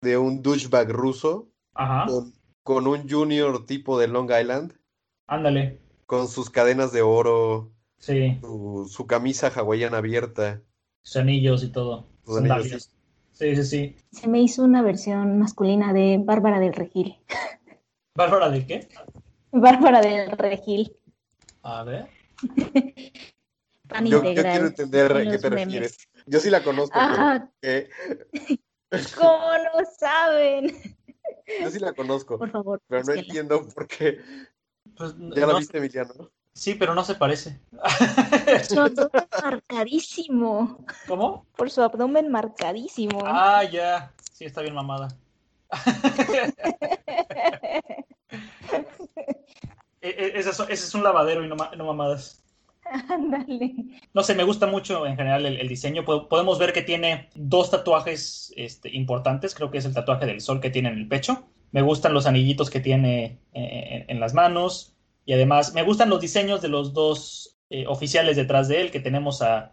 de 0.00 0.16
un 0.16 0.42
douchebag 0.42 0.90
ruso 0.90 1.48
Con, 1.74 2.32
un 2.64 3.08
junior 3.08 3.66
tipo 3.66 3.98
de 3.98 4.08
Long 4.08 4.30
Island. 4.30 4.74
Ándale. 5.26 5.80
Con 6.06 6.28
sus 6.28 6.50
cadenas 6.50 6.92
de 6.92 7.02
oro. 7.02 7.72
Sí. 7.98 8.38
Su, 8.40 9.06
camisa 9.06 9.48
hawaiana 9.48 9.98
abierta. 9.98 10.62
Sus 11.02 11.16
anillos 11.16 11.62
y 11.62 11.68
todo. 11.68 12.06
Sus 12.24 12.38
anillos. 12.38 12.90
Sí, 13.32 13.56
sí, 13.56 13.64
sí. 13.64 13.96
Se 14.12 14.28
me 14.28 14.40
hizo 14.40 14.62
una 14.62 14.82
versión 14.82 15.38
masculina 15.38 15.92
de 15.92 16.20
Bárbara 16.22 16.60
del 16.60 16.74
Regil. 16.74 17.18
¿Bárbara 18.14 18.50
de 18.50 18.66
qué? 18.66 18.88
Bárbara 19.52 20.00
del 20.00 20.30
Regil. 20.32 20.96
A 21.62 21.84
ver. 21.84 22.08
yo, 24.04 24.22
quiero 24.22 24.66
entender 24.66 25.12
a 25.12 25.22
qué 25.22 25.38
te 25.38 25.50
refieres. 25.50 25.98
Yo 26.26 26.40
sí 26.40 26.50
la 26.50 26.62
conozco. 26.62 26.98
¿Cómo 29.16 29.40
no 29.56 29.84
saben? 29.98 30.72
Yo 31.62 31.70
sí 31.70 31.78
la 31.78 31.92
conozco. 31.92 32.38
Por 32.38 32.50
favor. 32.50 32.80
Pero 32.88 33.04
no 33.04 33.12
entiendo 33.12 33.68
por 33.68 33.86
qué. 33.86 34.20
Pues, 34.96 35.14
ya 35.18 35.46
la 35.46 35.56
viste, 35.56 35.78
Emiliano. 35.78 36.30
Sí, 36.52 36.74
pero 36.74 36.94
no 36.94 37.04
se 37.04 37.14
parece. 37.14 37.60
Su 38.68 38.80
abdomen 38.80 39.28
marcadísimo. 39.42 40.84
¿Cómo? 41.06 41.46
Por 41.56 41.70
su 41.70 41.82
abdomen 41.82 42.30
marcadísimo. 42.30 43.22
Ah, 43.24 43.64
ya. 43.64 44.12
Sí, 44.32 44.44
está 44.44 44.62
bien 44.62 44.74
mamada. 44.74 45.08
E, 50.02 50.08
e, 50.08 50.38
ese, 50.38 50.50
es, 50.70 50.94
un 50.94 51.02
lavadero 51.02 51.44
y 51.44 51.48
no, 51.48 51.56
mamadas. 51.56 52.42
Ándale. 53.08 53.74
No 54.12 54.22
sé, 54.22 54.34
me 54.34 54.44
gusta 54.44 54.66
mucho 54.66 55.06
en 55.06 55.16
general 55.16 55.46
el, 55.46 55.68
diseño. 55.68 56.04
Podemos 56.04 56.58
ver 56.58 56.72
que 56.72 56.82
tiene 56.82 57.28
dos 57.34 57.70
tatuajes 57.70 58.52
este, 58.56 58.94
importantes. 58.94 59.54
Creo 59.54 59.70
que 59.70 59.78
es 59.78 59.84
el 59.84 59.94
tatuaje 59.94 60.26
del 60.26 60.40
sol 60.40 60.60
que 60.60 60.70
tiene 60.70 60.88
en 60.88 60.98
el 60.98 61.08
pecho 61.08 61.46
Me 61.72 61.82
gustan 61.82 62.14
los 62.14 62.26
anillitos 62.26 62.70
que 62.70 62.80
tiene 62.80 63.38
eh, 63.52 64.06
en, 64.08 64.20
las 64.20 64.34
manos. 64.34 64.96
Y 65.24 65.34
además, 65.34 65.74
me 65.74 65.82
gustan 65.82 66.10
los 66.10 66.20
diseños 66.20 66.60
de 66.62 66.68
los 66.68 66.92
dos 66.92 67.56
eh, 67.70 67.86
oficiales 67.86 68.36
detrás 68.36 68.66
de 68.66 68.80
él, 68.80 68.90
que 68.90 68.98
tenemos 68.98 69.42
a, 69.42 69.72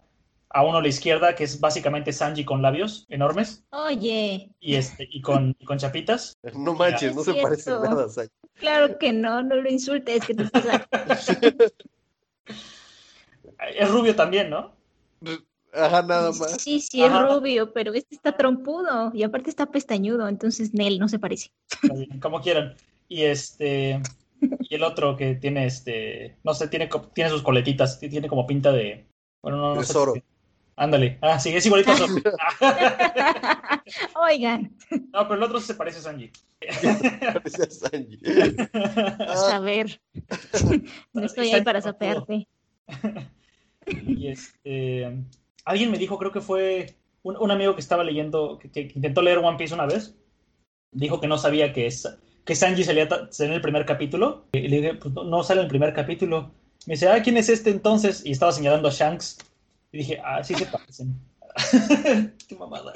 a 0.50 0.64
uno 0.64 0.78
a 0.78 0.82
la 0.82 0.88
izquierda, 0.88 1.34
que 1.34 1.44
es 1.46 1.60
básicamente 1.60 2.14
Sanji 2.14 2.46
con 2.46 2.62
labios 2.62 3.08
enormes. 3.10 3.66
Oye. 3.72 4.52
Y 4.60 4.76
este, 4.76 5.08
y 5.10 5.22
con, 5.22 5.54
con 5.66 5.80
chapitas. 5.80 6.38
No 6.54 6.76
manches, 6.76 7.16
no 7.16 7.24
se 7.24 7.34
parece 7.34 7.72
nada 7.72 8.06
a 8.06 8.10
Sanji. 8.10 8.32
Claro 8.60 9.00
que 9.00 9.12
no, 9.14 9.42
no 9.42 9.56
lo 9.56 9.70
insultes, 9.70 10.24
que 10.26 10.36
te 10.36 10.44
Es 13.76 13.90
rubio 13.90 14.16
también, 14.16 14.50
¿no? 14.50 14.74
Ajá, 15.74 16.02
nada 16.02 16.32
más. 16.32 16.62
Sí, 16.62 16.80
sí, 16.80 17.04
es 17.04 17.12
rubio, 17.12 17.74
pero 17.74 17.94
este 17.94 18.16
está 18.16 18.36
trompudo 18.36 19.12
y 19.14 19.24
aparte 19.24 19.50
está 19.50 19.68
pestañudo, 19.68 20.28
entonces 20.28 20.74
Nel 20.74 21.00
no 21.00 21.08
se 21.08 21.20
parece. 21.20 21.52
Como 22.22 22.42
quieran. 22.42 22.76
Y 23.08 23.24
este. 23.24 24.02
Y 24.42 24.76
el 24.76 24.84
otro 24.84 25.16
que 25.16 25.36
tiene 25.36 25.66
este. 25.66 26.38
No 26.44 26.54
sé, 26.54 26.68
tiene, 26.68 26.90
tiene 27.14 27.30
sus 27.30 27.42
coletitas, 27.42 28.00
tiene 28.00 28.28
como 28.28 28.48
pinta 28.48 28.72
de. 28.72 29.06
Bueno, 29.42 29.58
no, 29.58 29.76
no 29.76 29.84
sé. 29.84 30.24
Ándale. 30.80 31.18
Ah, 31.22 31.40
sí, 31.40 31.50
es 31.56 31.66
igualito 31.66 31.92
a 31.92 31.96
Oigan. 34.30 34.76
No, 35.12 35.28
pero 35.28 35.34
el 35.34 35.44
otro 35.44 35.60
se 35.60 35.74
parece 35.74 36.00
a 36.00 36.02
Sanji. 36.04 36.32
parece 37.34 37.64
a 37.64 37.70
Sanji. 37.70 38.20
A 39.54 39.60
ver. 39.60 40.00
No 41.14 41.26
estoy 41.26 41.50
ahí 41.50 41.64
para 41.64 41.82
sapearte. 41.82 42.48
Y 43.88 44.28
este. 44.28 45.24
Alguien 45.66 45.92
me 45.92 45.98
dijo, 45.98 46.18
creo 46.18 46.32
que 46.32 46.42
fue 46.42 46.96
un, 47.24 47.52
amigo 47.52 47.76
que 47.76 47.82
estaba 47.82 48.04
leyendo, 48.04 48.60
que, 48.60 48.92
intentó 48.96 49.22
leer 49.22 49.40
One 49.40 49.58
Piece 49.58 49.74
una 49.74 49.86
vez. 49.86 50.16
Dijo 50.92 51.20
que 51.20 51.28
no 51.28 51.38
sabía 51.38 51.74
que, 51.74 51.88
es, 51.88 52.08
que 52.46 52.56
Sanji 52.56 52.84
salía 52.84 53.08
en 53.40 53.52
el 53.52 53.62
primer 53.62 53.86
capítulo. 53.86 54.46
Y 54.54 54.68
le 54.68 54.78
dije, 54.78 54.94
pues 54.96 55.14
no, 55.14 55.44
sale 55.44 55.62
en 55.62 55.66
el 55.66 55.70
primer 55.70 55.94
capítulo. 55.94 56.54
Me 56.86 56.94
dice, 56.94 57.10
ah, 57.10 57.22
¿quién 57.22 57.38
es 57.38 57.50
este 57.50 57.70
entonces? 57.70 58.26
Y 58.26 58.32
estaba 58.32 58.52
señalando 58.52 58.88
a 58.88 58.92
Shanks. 58.92 59.38
Y 59.92 59.98
dije, 60.00 60.22
ah, 60.24 60.44
sí 60.44 60.54
se 60.56 60.66
parecen. 60.66 61.20
Qué 62.48 62.56
mamada. 62.56 62.94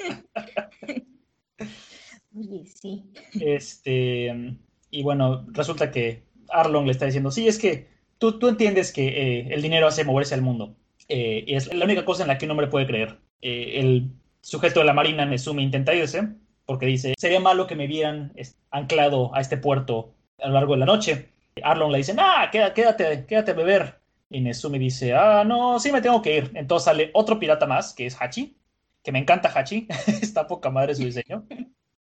Oye, 2.34 2.64
sí. 2.66 3.04
Este, 3.40 4.56
y 4.90 5.02
bueno, 5.02 5.44
resulta 5.48 5.90
que 5.90 6.22
Arlong 6.48 6.86
le 6.86 6.92
está 6.92 7.04
diciendo, 7.04 7.30
sí, 7.30 7.46
es 7.48 7.58
que 7.58 7.88
tú, 8.18 8.38
tú 8.38 8.48
entiendes 8.48 8.92
que 8.92 9.08
eh, 9.08 9.48
el 9.50 9.60
dinero 9.60 9.86
hace 9.86 10.04
moverse 10.04 10.34
al 10.34 10.42
mundo. 10.42 10.76
Eh, 11.14 11.44
es 11.46 11.72
la 11.74 11.84
única 11.84 12.06
cosa 12.06 12.22
en 12.22 12.28
la 12.28 12.38
que 12.38 12.46
un 12.46 12.52
hombre 12.52 12.68
puede 12.68 12.86
creer. 12.86 13.18
Eh, 13.42 13.80
el 13.80 14.12
sujeto 14.40 14.80
de 14.80 14.86
la 14.86 14.94
marina, 14.94 15.26
Nesumi, 15.26 15.62
intenta 15.62 15.94
irse 15.94 16.26
porque 16.64 16.86
dice, 16.86 17.12
sería 17.18 17.38
malo 17.38 17.66
que 17.66 17.76
me 17.76 17.86
vieran 17.86 18.32
anclado 18.70 19.34
a 19.34 19.42
este 19.42 19.58
puerto 19.58 20.14
a 20.38 20.48
lo 20.48 20.54
largo 20.54 20.72
de 20.72 20.78
la 20.78 20.86
noche. 20.86 21.28
Arlong 21.62 21.92
le 21.92 21.98
dice, 21.98 22.14
ah, 22.16 22.48
quédate, 22.50 23.26
quédate 23.26 23.50
a 23.50 23.54
beber. 23.54 24.00
Y 24.30 24.40
Nesumi 24.40 24.78
dice, 24.78 25.12
ah, 25.12 25.44
no, 25.44 25.78
sí 25.78 25.92
me 25.92 26.00
tengo 26.00 26.22
que 26.22 26.34
ir. 26.34 26.50
Entonces 26.54 26.86
sale 26.86 27.10
otro 27.12 27.38
pirata 27.38 27.66
más, 27.66 27.92
que 27.92 28.06
es 28.06 28.16
Hachi, 28.18 28.56
que 29.04 29.12
me 29.12 29.18
encanta 29.18 29.52
Hachi, 29.54 29.86
está 30.22 30.46
poca 30.46 30.70
madre 30.70 30.94
su 30.94 31.04
diseño, 31.04 31.44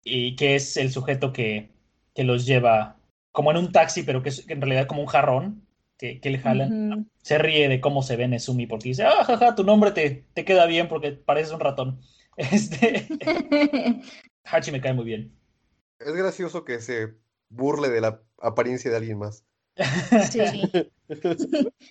y 0.03 0.36
que 0.36 0.53
es 0.53 0.77
el 0.77 0.91
sujeto 0.91 1.34
que, 1.34 1.70
que 2.13 2.24
los 2.24 2.46
lleva 2.46 2.98
como 3.31 3.50
en 3.50 3.58
un 3.58 3.72
taxi, 3.72 4.03
pero 4.03 4.22
que 4.22 4.29
es 4.29 4.48
en 4.48 4.62
realidad 4.62 4.86
como 4.86 5.01
un 5.01 5.08
jarrón, 5.08 5.65
que, 6.01 6.20
que 6.20 6.31
le 6.31 6.39
jalan. 6.39 7.12
Se 7.22 7.38
ríe 7.38 7.70
de 7.70 7.79
cómo 7.79 8.01
se 8.01 8.15
ve 8.15 8.27
Nesumi, 8.27 8.65
porque 8.65 8.89
dice, 8.89 9.03
ah, 9.03 9.24
jaja, 9.24 9.53
tu 9.53 9.63
nombre 9.63 9.91
te, 9.91 10.25
te 10.34 10.43
queda 10.43 10.65
bien 10.65 10.88
porque 10.88 11.12
pareces 11.12 11.53
un 11.53 11.60
ratón. 11.60 12.01
Este... 12.38 13.08
Hachi 14.46 14.72
me 14.72 14.81
cae 14.81 14.93
muy 14.93 15.05
bien. 15.05 15.38
Es 16.00 16.13
gracioso 16.15 16.66
que 16.66 16.79
se 16.79 17.14
burle 17.50 17.90
de 17.90 18.01
la 18.01 18.22
apariencia 18.40 18.90
de 18.90 18.98
alguien 18.98 19.20
más. 19.20 19.46
Sí. 20.31 20.40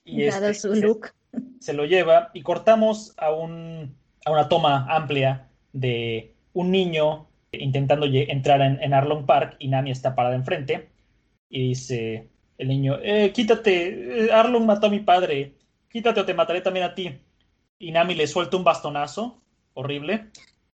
y 0.05 0.25
este, 0.25 0.55
su 0.55 0.75
look. 0.75 1.12
Se, 1.61 1.73
lo 1.73 1.85
lleva 1.85 2.31
y 2.35 2.42
cortamos 2.42 3.14
a, 3.16 3.31
un, 3.31 3.96
a 4.25 4.33
una 4.33 4.49
toma 4.49 4.87
amplia 4.88 5.49
de 5.73 6.35
un 6.53 6.73
niño 6.73 7.29
intentando 7.53 8.07
entrar 8.07 8.62
en, 8.62 8.83
en, 8.83 8.94
Arlong 8.94 9.27
Park 9.27 9.57
y 9.59 9.68
Nami 9.68 9.90
está 9.90 10.14
parada 10.14 10.35
enfrente 10.35 10.88
y 11.49 11.68
dice 11.68 12.30
el 12.61 12.68
niño, 12.68 12.99
eh, 13.03 13.33
quítate, 13.33 14.27
eh, 14.27 14.33
Arlong 14.33 14.66
mató 14.66 14.88
a 14.88 14.90
mi 14.90 15.01
padre, 15.01 15.55
quítate 15.88 16.20
o 16.20 16.27
te 16.27 16.35
mataré 16.35 16.61
también 16.61 16.85
a 16.85 16.94
ti. 16.94 17.18
Y 17.79 17.90
Nami 17.90 18.14
le 18.14 18.27
suelta 18.27 18.59
un 18.59 18.64
bastonazo 18.64 19.40
horrible, 19.73 20.27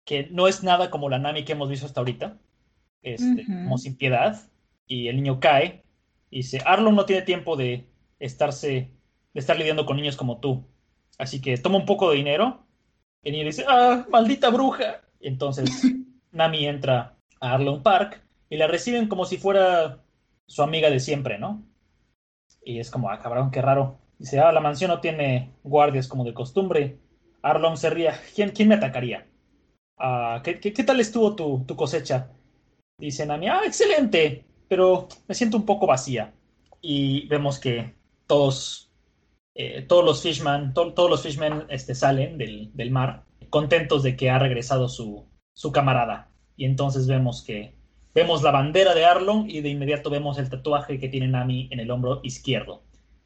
que 0.04 0.28
no 0.32 0.48
es 0.48 0.64
nada 0.64 0.90
como 0.90 1.10
la 1.10 1.20
Nami 1.20 1.46
que 1.46 1.52
hemos 1.52 1.70
visto 1.70 1.86
hasta 1.86 2.02
ahorita, 2.02 2.40
este, 3.04 3.46
como 3.46 3.78
sin 3.78 3.98
piedad, 3.98 4.50
y 4.88 5.10
el 5.10 5.18
niño 5.18 5.40
cae 5.40 5.84
y 6.32 6.38
dice, 6.38 6.60
Arlong 6.66 6.96
no 6.96 7.06
tiene 7.06 7.22
tiempo 7.22 7.56
de 7.56 7.86
estarse, 8.18 8.90
de 9.34 9.40
estar 9.40 9.56
lidiando 9.56 9.86
con 9.86 9.98
niños 9.98 10.18
como 10.18 10.40
tú. 10.40 10.66
Así 11.20 11.40
que 11.40 11.56
toma 11.60 11.78
un 11.78 11.86
poco 11.86 12.10
de 12.10 12.18
dinero. 12.18 12.66
El 13.22 13.34
niño 13.34 13.46
dice, 13.46 13.64
ah, 13.68 14.08
maldita 14.10 14.50
bruja. 14.50 15.02
Y 15.20 15.28
entonces 15.28 15.70
Nami 16.32 16.66
entra 16.66 17.16
a 17.40 17.54
Arlong 17.54 17.84
Park 17.84 18.24
y 18.50 18.58
la 18.58 18.66
reciben 18.66 19.08
como 19.08 19.26
si 19.26 19.38
fuera 19.38 20.04
su 20.48 20.64
amiga 20.64 20.90
de 20.90 21.00
siempre, 21.00 21.38
¿no? 21.38 21.64
Y 22.66 22.80
es 22.80 22.92
como, 22.92 23.10
ah, 23.10 23.20
cabrón, 23.20 23.52
qué 23.52 23.62
raro. 23.62 23.98
Dice, 24.20 24.40
ah, 24.40 24.52
la 24.52 24.60
mansión 24.60 24.92
no 24.92 25.00
tiene 25.00 25.54
guardias 25.64 26.10
como 26.10 26.26
de 26.26 26.34
costumbre. 26.34 27.00
Arlong 27.42 27.78
se 27.78 27.90
ría. 27.90 28.20
¿Quién, 28.36 28.50
quién 28.50 28.68
me 28.68 28.76
atacaría? 28.76 29.26
Ah, 29.98 30.42
¿qué, 30.44 30.60
qué, 30.60 30.84
tal 30.84 31.00
estuvo 31.00 31.34
tu, 31.36 31.64
tu 31.66 31.78
cosecha? 31.78 32.32
Dice 32.98 33.26
Nami, 33.26 33.48
ah, 33.48 33.62
excelente 33.66 34.46
pero 34.68 35.08
me 35.28 35.36
siento 35.36 35.58
un 35.58 35.66
poco 35.66 35.88
vacía. 35.88 36.34
Y 36.82 37.28
vemos 37.28 37.60
que 37.60 37.96
todos, 38.28 38.92
eh, 39.56 39.82
todos 39.84 40.06
los 40.06 40.22
Fishman, 40.22 40.74
todos 40.74 41.10
los 41.10 41.24
Fishmen 41.24 41.66
este, 41.70 41.96
salen 41.96 42.38
del, 42.38 42.72
del, 42.74 42.92
mar 42.92 43.26
contentos 43.50 44.04
de 44.04 44.16
que 44.16 44.30
ha 44.30 44.40
regresado 44.40 44.90
su, 44.90 45.26
su 45.54 45.72
camarada. 45.72 46.32
Y 46.56 46.66
entonces 46.66 47.08
vemos 47.08 47.44
que 47.44 47.75
vemos 48.16 48.42
la 48.42 48.52
bandera 48.52 48.96
de 48.96 49.06
Arlong 49.06 49.48
y 49.48 49.62
de 49.62 49.70
inmediato 49.70 50.10
vemos 50.10 50.40
el 50.40 50.50
tatuaje 50.50 51.00
que 51.00 51.10
tiene 51.10 51.28
Nami 51.28 51.68
en 51.72 51.80
el 51.80 51.92
hombro 51.92 52.22
izquierdo. 52.24 52.82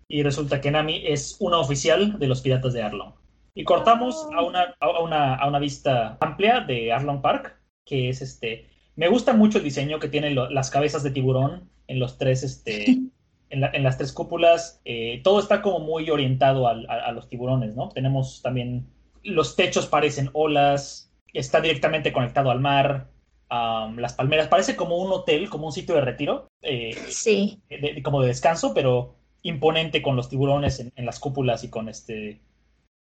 Y 0.10 0.23
resulta 0.23 0.60
que 0.60 0.71
Nami 0.71 1.04
es 1.06 1.38
una 1.39 1.60
oficial 1.60 2.19
de 2.19 2.28
los 2.28 2.41
piratas 2.41 2.73
de 2.73 2.82
Arlong. 2.82 3.13
Y 3.56 3.63
cortamos 3.63 4.28
a 4.36 4.41
una, 4.41 4.75
a 4.80 4.99
una, 4.99 5.36
a 5.36 5.47
una 5.47 5.60
vista 5.60 6.17
amplia 6.19 6.62
de 6.62 6.91
Arlong 6.91 7.21
Park, 7.21 7.62
que 7.86 8.10
es 8.10 8.21
este 8.21 8.67
me 8.99 9.08
gusta 9.08 9.32
mucho 9.32 9.60
el 9.60 9.63
diseño 9.63 9.97
que 9.97 10.10
tienen 10.10 10.36
las 10.36 10.69
cabezas 10.69 11.04
de 11.04 11.12
tiburón 11.12 11.69
en 11.88 11.99
los 11.99 12.17
tres, 12.17 12.43
este, 12.43 12.97
en, 13.49 13.84
las 13.84 13.97
tres 13.97 14.12
cúpulas. 14.12 14.82
Eh, 14.84 15.21
todo 15.23 15.39
está 15.39 15.62
como 15.62 15.80
muy 15.80 16.10
orientado 16.10 16.67
a, 16.67 17.10
los 17.13 17.30
tiburones, 17.30 17.78
¿no? 17.78 17.88
Tenemos 17.88 18.41
también 18.41 18.89
los 19.23 19.56
techos 19.56 19.88
parecen 19.88 20.30
olas, 20.34 21.13
está 21.32 21.62
directamente 21.62 22.12
conectado 22.12 22.52
al 22.52 22.60
mar. 22.60 23.08
Las 23.50 24.14
palmeras 24.14 24.48
parece 24.48 24.76
como 24.76 24.98
un 24.98 25.12
hotel, 25.12 25.50
como 25.50 25.68
un 25.68 25.74
sitio 25.74 25.96
de 25.96 26.02
retiro. 26.02 26.48
Eh, 26.62 26.96
sí. 27.10 27.62
como 28.04 28.22
de 28.22 28.28
descanso, 28.28 28.74
pero 28.74 29.16
imponente 29.42 30.02
con 30.02 30.16
los 30.16 30.30
tiburones 30.30 30.80
en, 30.80 31.06
las 31.06 31.20
cúpulas 31.20 31.64
y 31.64 31.70
con 31.70 31.90
este. 31.90 32.42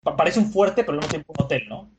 Parece 0.01 0.39
un 0.39 0.51
fuerte, 0.51 0.83
pero 0.83 0.93
al 0.93 0.97
mismo 0.97 1.11
tiempo 1.11 1.33
un 1.37 1.45
hotel, 1.45 1.63
¿no? 1.69 1.89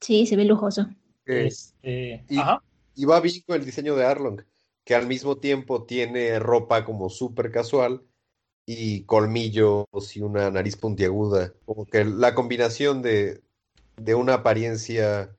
Sí, 0.00 0.26
se 0.26 0.36
ve 0.36 0.44
lujoso. 0.44 0.88
Este, 1.24 2.24
ajá 2.36 2.60
y 2.94 3.04
va 3.04 3.20
bien 3.20 3.42
con 3.46 3.56
el 3.56 3.64
diseño 3.64 3.96
de 3.96 4.04
Arlong, 4.04 4.42
que 4.84 4.94
al 4.94 5.06
mismo 5.06 5.38
tiempo 5.38 5.84
tiene 5.84 6.38
ropa 6.38 6.84
como 6.84 7.10
súper 7.10 7.50
casual 7.50 8.02
y 8.66 9.04
colmillos 9.04 9.86
y 10.14 10.20
una 10.20 10.50
nariz 10.50 10.76
puntiaguda. 10.76 11.52
Como 11.64 11.86
que 11.86 12.04
la 12.04 12.34
combinación 12.34 13.02
de, 13.02 13.42
de 13.96 14.14
una 14.14 14.34
apariencia 14.34 15.36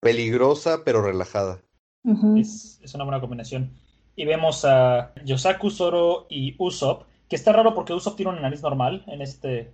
peligrosa 0.00 0.84
pero 0.84 1.02
relajada. 1.02 1.62
Es, 2.36 2.80
una 2.94 3.04
buena 3.04 3.20
combinación. 3.20 3.70
Y 4.14 4.24
vemos 4.24 4.64
a 4.64 5.12
Yosaku, 5.24 5.70
Zoro 5.70 6.26
y 6.28 6.54
Usopp, 6.58 7.04
que 7.28 7.36
está 7.36 7.52
raro 7.52 7.74
porque 7.74 7.94
Usopp 7.94 8.16
tiene 8.16 8.32
una 8.32 8.42
nariz 8.42 8.62
normal 8.62 9.04
en 9.06 9.22
este, 9.22 9.72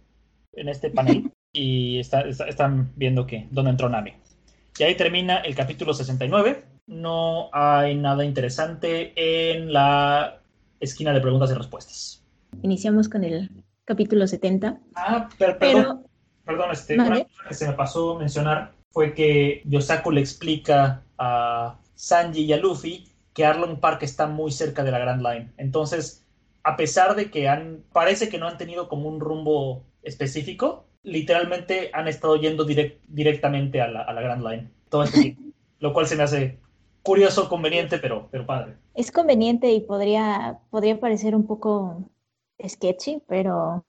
en 0.52 0.68
este 0.68 0.90
panel. 0.90 1.32
y 1.52 1.98
están 1.98 2.92
viendo 2.94 3.26
que 3.26 3.48
dónde 3.50 3.70
entró 3.70 3.88
Nami. 3.88 4.12
Y 4.78 4.82
ahí 4.82 4.96
termina 4.96 5.38
el 5.38 5.54
capítulo 5.54 5.92
69 5.92 6.78
no 6.88 7.50
hay 7.52 7.94
nada 7.94 8.24
interesante 8.24 9.12
en 9.14 9.72
la 9.72 10.40
esquina 10.80 11.12
de 11.12 11.20
preguntas 11.20 11.50
y 11.50 11.54
respuestas. 11.54 12.24
Iniciamos 12.62 13.08
con 13.08 13.24
el 13.24 13.50
capítulo 13.84 14.26
70. 14.26 14.80
Ah, 14.96 15.28
perdón, 15.38 16.06
perdón, 16.44 16.70
este, 16.72 16.94
una 16.94 17.10
cosa 17.10 17.26
que 17.48 17.54
se 17.54 17.68
me 17.68 17.74
pasó 17.74 18.18
mencionar 18.18 18.72
fue 18.90 19.12
que 19.12 19.62
Yosaku 19.66 20.10
le 20.10 20.20
explica 20.22 21.02
a 21.18 21.76
Sanji 21.98 22.44
y 22.44 22.52
a 22.52 22.56
Luffy 22.56 23.08
que 23.34 23.44
Arlong 23.44 23.80
Park 23.80 24.02
está 24.02 24.26
muy 24.26 24.52
cerca 24.52 24.84
de 24.84 24.92
la 24.92 24.98
Grand 25.00 25.22
Line. 25.22 25.52
Entonces, 25.56 26.24
a 26.62 26.76
pesar 26.76 27.16
de 27.16 27.30
que 27.30 27.48
han, 27.48 27.84
parece 27.92 28.28
que 28.28 28.38
no 28.38 28.46
han 28.46 28.56
tenido 28.56 28.88
como 28.88 29.08
un 29.08 29.20
rumbo 29.20 29.84
específico, 30.02 30.86
literalmente 31.02 31.90
han 31.92 32.08
estado 32.08 32.36
yendo 32.36 32.64
directamente 32.64 33.80
a 33.80 33.88
la, 33.88 34.20
Grand 34.22 34.46
Line 34.46 34.70
todo 34.88 35.02
este 35.04 35.36
lo 35.80 35.92
cual 35.92 36.06
se 36.06 36.16
me 36.16 36.22
hace 36.22 36.58
curioso, 37.02 37.48
conveniente, 37.48 37.98
pero, 37.98 38.28
pero 38.30 38.46
padre. 38.46 38.76
Es 38.94 39.10
conveniente 39.10 39.72
y 39.72 39.80
podría, 39.80 40.58
podría 40.70 40.98
parecer 40.98 41.34
un 41.34 41.46
poco 41.46 42.10
sketchy, 42.64 43.22
pero 43.26 43.84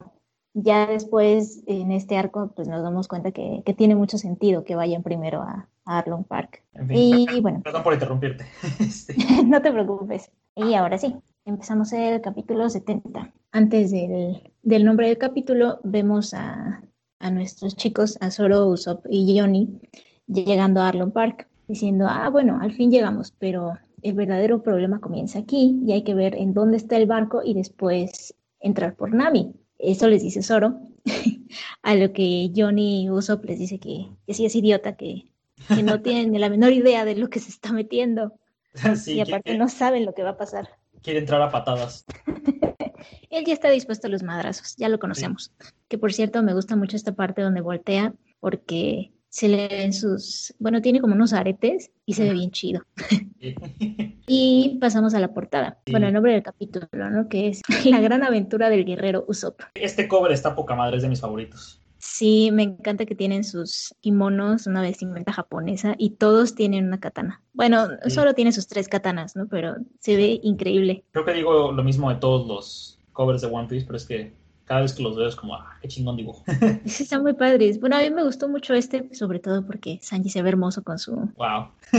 ya 0.53 0.87
después 0.87 1.63
en 1.67 1.91
este 1.91 2.17
arco 2.17 2.51
pues 2.55 2.67
nos 2.67 2.83
damos 2.83 3.07
cuenta 3.07 3.31
que, 3.31 3.63
tiene 3.77 3.95
mucho 3.95 4.17
sentido 4.17 4.63
que 4.63 4.75
vayan 4.75 5.03
primero 5.03 5.41
a, 5.41 5.69
Arlong 5.97 6.23
Park. 6.23 6.63
y 6.89 7.25
perdón, 7.25 7.41
bueno. 7.41 7.61
Perdón 7.63 7.83
por 7.83 7.93
interrumpirte. 7.93 8.45
Este. 8.79 9.15
no 9.45 9.61
te 9.61 9.71
preocupes. 9.71 10.31
Y 10.55 10.73
ahora 10.75 10.97
sí, 10.97 11.15
empezamos 11.45 11.91
el 11.93 12.21
capítulo 12.21 12.69
70. 12.69 13.33
Antes 13.51 13.91
del, 13.91 14.53
del 14.61 14.85
nombre 14.85 15.07
del 15.07 15.17
capítulo 15.17 15.79
vemos 15.83 16.33
a, 16.33 16.81
a 17.19 17.31
nuestros 17.31 17.75
chicos, 17.75 18.17
a 18.21 18.31
Zoro, 18.31 18.67
Usopp 18.67 19.05
y 19.09 19.39
Johnny, 19.39 19.79
llegando 20.27 20.81
a 20.81 20.89
Arlong 20.89 21.11
Park, 21.11 21.47
diciendo, 21.67 22.07
ah, 22.07 22.29
bueno, 22.29 22.59
al 22.61 22.73
fin 22.73 22.91
llegamos, 22.91 23.31
pero 23.39 23.77
el 24.01 24.13
verdadero 24.13 24.61
problema 24.61 24.99
comienza 24.99 25.39
aquí 25.39 25.79
y 25.85 25.91
hay 25.91 26.03
que 26.03 26.13
ver 26.13 26.35
en 26.35 26.53
dónde 26.53 26.77
está 26.77 26.97
el 26.97 27.05
barco 27.05 27.41
y 27.43 27.53
después 27.53 28.33
entrar 28.59 28.95
por 28.95 29.13
Nami. 29.13 29.53
Eso 29.77 30.07
les 30.07 30.23
dice 30.23 30.43
Zoro, 30.43 30.79
a 31.83 31.95
lo 31.95 32.11
que 32.11 32.51
Johnny 32.55 33.09
Usopp 33.09 33.45
les 33.45 33.59
dice 33.59 33.79
que, 33.79 34.09
que 34.25 34.33
sí 34.33 34.45
es 34.45 34.55
idiota, 34.55 34.95
que, 34.95 35.25
que 35.67 35.83
no 35.83 36.01
tienen 36.01 36.39
la 36.39 36.49
menor 36.49 36.71
idea 36.71 37.05
de 37.05 37.15
lo 37.15 37.29
que 37.29 37.39
se 37.39 37.49
está 37.49 37.71
metiendo. 37.71 38.33
y 39.07 39.19
aparte 39.19 39.57
no 39.57 39.67
saben 39.69 40.05
lo 40.05 40.13
que 40.13 40.23
va 40.23 40.31
a 40.31 40.37
pasar. 40.37 40.69
Quiere 41.01 41.19
entrar 41.19 41.41
a 41.41 41.51
patadas. 41.51 42.05
Él 43.29 43.45
ya 43.45 43.53
está 43.53 43.69
dispuesto 43.69 44.07
a 44.07 44.09
los 44.09 44.23
madrazos, 44.23 44.75
ya 44.75 44.89
lo 44.89 44.99
conocemos. 44.99 45.53
Que 45.87 45.97
por 45.97 46.13
cierto, 46.13 46.43
me 46.43 46.53
gusta 46.53 46.75
mucho 46.75 46.95
esta 46.95 47.13
parte 47.13 47.41
donde 47.41 47.61
voltea, 47.61 48.13
porque 48.39 49.11
se 49.29 49.47
le 49.47 49.67
ven 49.67 49.93
sus, 49.93 50.53
bueno, 50.59 50.81
tiene 50.81 50.99
como 50.99 51.13
unos 51.13 51.33
aretes 51.33 51.91
y 52.05 52.13
se 52.13 52.23
ve 52.23 52.33
bien 52.33 52.51
chido. 52.51 52.81
y 54.27 54.77
pasamos 54.81 55.13
a 55.13 55.19
la 55.19 55.33
portada. 55.33 55.79
Bueno, 55.89 56.07
el 56.07 56.13
nombre 56.13 56.33
del 56.33 56.43
capítulo, 56.43 56.87
¿no? 56.91 57.29
Que 57.29 57.49
es 57.49 57.61
La 57.85 58.01
gran 58.01 58.23
aventura 58.23 58.69
del 58.69 58.85
guerrero 58.85 59.25
Usopp. 59.27 59.61
Este 59.75 60.07
cover 60.07 60.31
está 60.31 60.55
poca 60.55 60.75
madre, 60.75 60.97
es 60.97 61.03
de 61.03 61.09
mis 61.09 61.21
favoritos. 61.21 61.81
Sí, 61.99 62.49
me 62.51 62.63
encanta 62.63 63.05
que 63.05 63.13
tienen 63.13 63.43
sus 63.43 63.93
kimonos, 63.99 64.67
una 64.67 64.81
vestimenta 64.81 65.33
japonesa 65.33 65.95
y 65.97 66.11
todos 66.11 66.55
tienen 66.55 66.87
una 66.87 67.01
katana. 67.01 67.41
Bueno, 67.51 67.87
solo 68.07 68.33
tiene 68.33 68.53
sus 68.53 68.67
tres 68.67 68.87
katanas, 68.87 69.35
¿no? 69.35 69.47
Pero 69.47 69.75
se 69.99 70.15
ve 70.15 70.39
increíble. 70.41 71.03
Creo 71.11 71.25
que 71.25 71.33
digo 71.33 71.73
lo 71.73 71.83
mismo 71.83 72.09
de 72.09 72.15
todos 72.15 72.47
los 72.47 72.99
covers 73.11 73.41
de 73.41 73.47
One 73.47 73.67
Piece, 73.67 73.85
pero 73.85 73.97
es 73.97 74.05
que 74.05 74.33
cada 74.63 74.81
vez 74.81 74.93
que 74.93 75.03
los 75.03 75.17
veo 75.17 75.27
es 75.27 75.35
como, 75.35 75.55
ah, 75.55 75.77
qué 75.81 75.89
chingón 75.89 76.15
dibujo. 76.15 76.43
Sí, 76.85 77.03
están 77.03 77.23
muy 77.23 77.33
padres. 77.33 77.81
Bueno, 77.81 77.97
a 77.97 78.01
mí 78.01 78.09
me 78.11 78.23
gustó 78.23 78.47
mucho 78.47 78.73
este, 78.75 79.13
sobre 79.13 79.39
todo 79.39 79.65
porque 79.65 79.99
Sanji 80.01 80.29
se 80.29 80.41
ve 80.41 80.49
hermoso 80.49 80.83
con 80.83 80.99
su, 80.99 81.29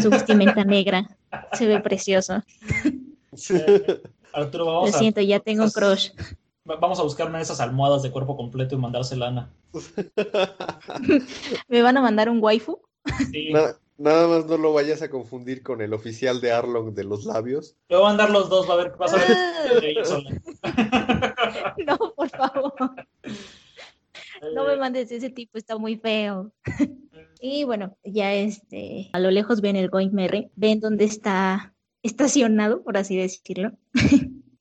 su 0.00 0.08
vestimenta 0.08 0.64
negra. 0.64 1.10
Se 1.52 1.66
ve 1.66 1.78
precioso. 1.80 2.42
Arturo, 4.32 4.66
vamos 4.66 4.92
Lo 4.92 4.98
siento, 4.98 5.20
ya 5.20 5.40
tengo 5.40 5.64
un 5.64 5.70
crush. 5.70 6.10
Vamos 6.64 7.00
a 7.00 7.02
buscar 7.02 7.28
una 7.28 7.38
de 7.38 7.44
esas 7.44 7.60
almohadas 7.60 8.02
de 8.02 8.10
cuerpo 8.10 8.36
completo 8.36 8.74
y 8.74 8.78
mandársela 8.78 9.26
a 9.26 9.28
Ana. 9.28 9.50
¿Me 11.68 11.82
van 11.82 11.96
a 11.96 12.02
mandar 12.02 12.28
un 12.28 12.42
waifu? 12.42 12.80
Sí. 13.30 13.52
Nada 14.00 14.26
más 14.28 14.46
no 14.46 14.56
lo 14.56 14.72
vayas 14.72 15.02
a 15.02 15.10
confundir 15.10 15.62
con 15.62 15.82
el 15.82 15.92
oficial 15.92 16.40
de 16.40 16.52
Arlong 16.52 16.94
de 16.94 17.04
los 17.04 17.26
labios. 17.26 17.76
Le 17.90 17.96
voy 17.96 18.06
a 18.06 18.08
mandar 18.08 18.30
los 18.30 18.48
dos, 18.48 18.66
va 18.66 18.72
a 18.72 18.76
ver 18.78 18.92
qué 18.92 18.96
pasa. 18.96 19.18
no, 21.86 21.98
por 22.14 22.30
favor. 22.30 22.72
No 24.54 24.64
me 24.64 24.78
mandes 24.78 25.12
ese 25.12 25.28
tipo, 25.28 25.58
está 25.58 25.76
muy 25.76 25.96
feo. 25.96 26.50
y 27.42 27.64
bueno, 27.64 27.98
ya 28.02 28.32
este, 28.32 29.10
a 29.12 29.18
lo 29.18 29.30
lejos 29.30 29.60
ven 29.60 29.76
el 29.76 29.90
Going 29.90 30.12
Merry, 30.12 30.50
ven 30.56 30.80
dónde 30.80 31.04
está 31.04 31.74
estacionado, 32.02 32.82
por 32.82 32.96
así 32.96 33.18
decirlo. 33.18 33.72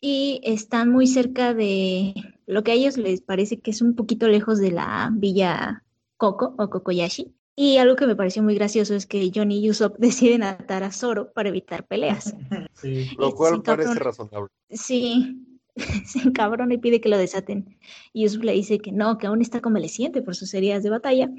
Y 0.01 0.41
están 0.43 0.91
muy 0.91 1.07
cerca 1.07 1.53
de 1.53 2.13
lo 2.45 2.63
que 2.63 2.71
a 2.71 2.75
ellos 2.75 2.97
les 2.97 3.21
parece 3.21 3.59
que 3.59 3.71
es 3.71 3.81
un 3.81 3.95
poquito 3.95 4.27
lejos 4.27 4.59
de 4.59 4.71
la 4.71 5.09
villa 5.13 5.83
Coco 6.17 6.55
o 6.57 6.69
Kokoyashi. 6.69 7.33
Y 7.55 7.77
algo 7.77 7.97
que 7.97 8.07
me 8.07 8.15
pareció 8.15 8.41
muy 8.41 8.55
gracioso 8.55 8.95
es 8.95 9.05
que 9.05 9.31
Johnny 9.35 9.59
y 9.59 9.69
Usopp 9.69 9.97
deciden 9.99 10.43
atar 10.43 10.83
a 10.83 10.91
Zoro 10.91 11.33
para 11.33 11.49
evitar 11.49 11.85
peleas. 11.85 12.35
Sí, 12.73 13.09
lo 13.17 13.35
cual 13.35 13.61
parece 13.61 13.95
razonable. 13.95 14.47
Sí, 14.69 15.45
se 16.05 16.19
encabrona 16.19 16.75
y 16.75 16.77
pide 16.77 17.01
que 17.01 17.09
lo 17.09 17.17
desaten. 17.17 17.77
Y 18.13 18.25
Usopp 18.25 18.43
le 18.43 18.53
dice 18.53 18.79
que 18.79 18.93
no, 18.93 19.17
que 19.17 19.27
aún 19.27 19.41
está 19.41 19.59
convaleciente 19.59 20.21
por 20.21 20.37
sus 20.37 20.53
heridas 20.53 20.81
de 20.81 20.89
batalla, 20.89 21.29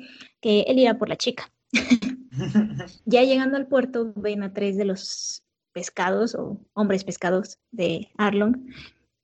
que 0.43 0.63
él 0.63 0.79
irá 0.79 0.99
por 0.99 1.09
la 1.09 1.17
chica. 1.17 1.51
ya 3.07 3.23
llegando 3.23 3.57
al 3.57 3.69
puerto, 3.69 4.13
ven 4.17 4.43
a 4.43 4.53
tres 4.53 4.77
de 4.77 4.85
los 4.85 5.45
pescados 5.73 6.35
o 6.35 6.59
hombres 6.75 7.05
pescados 7.05 7.59
de 7.71 8.09
Arlong 8.19 8.57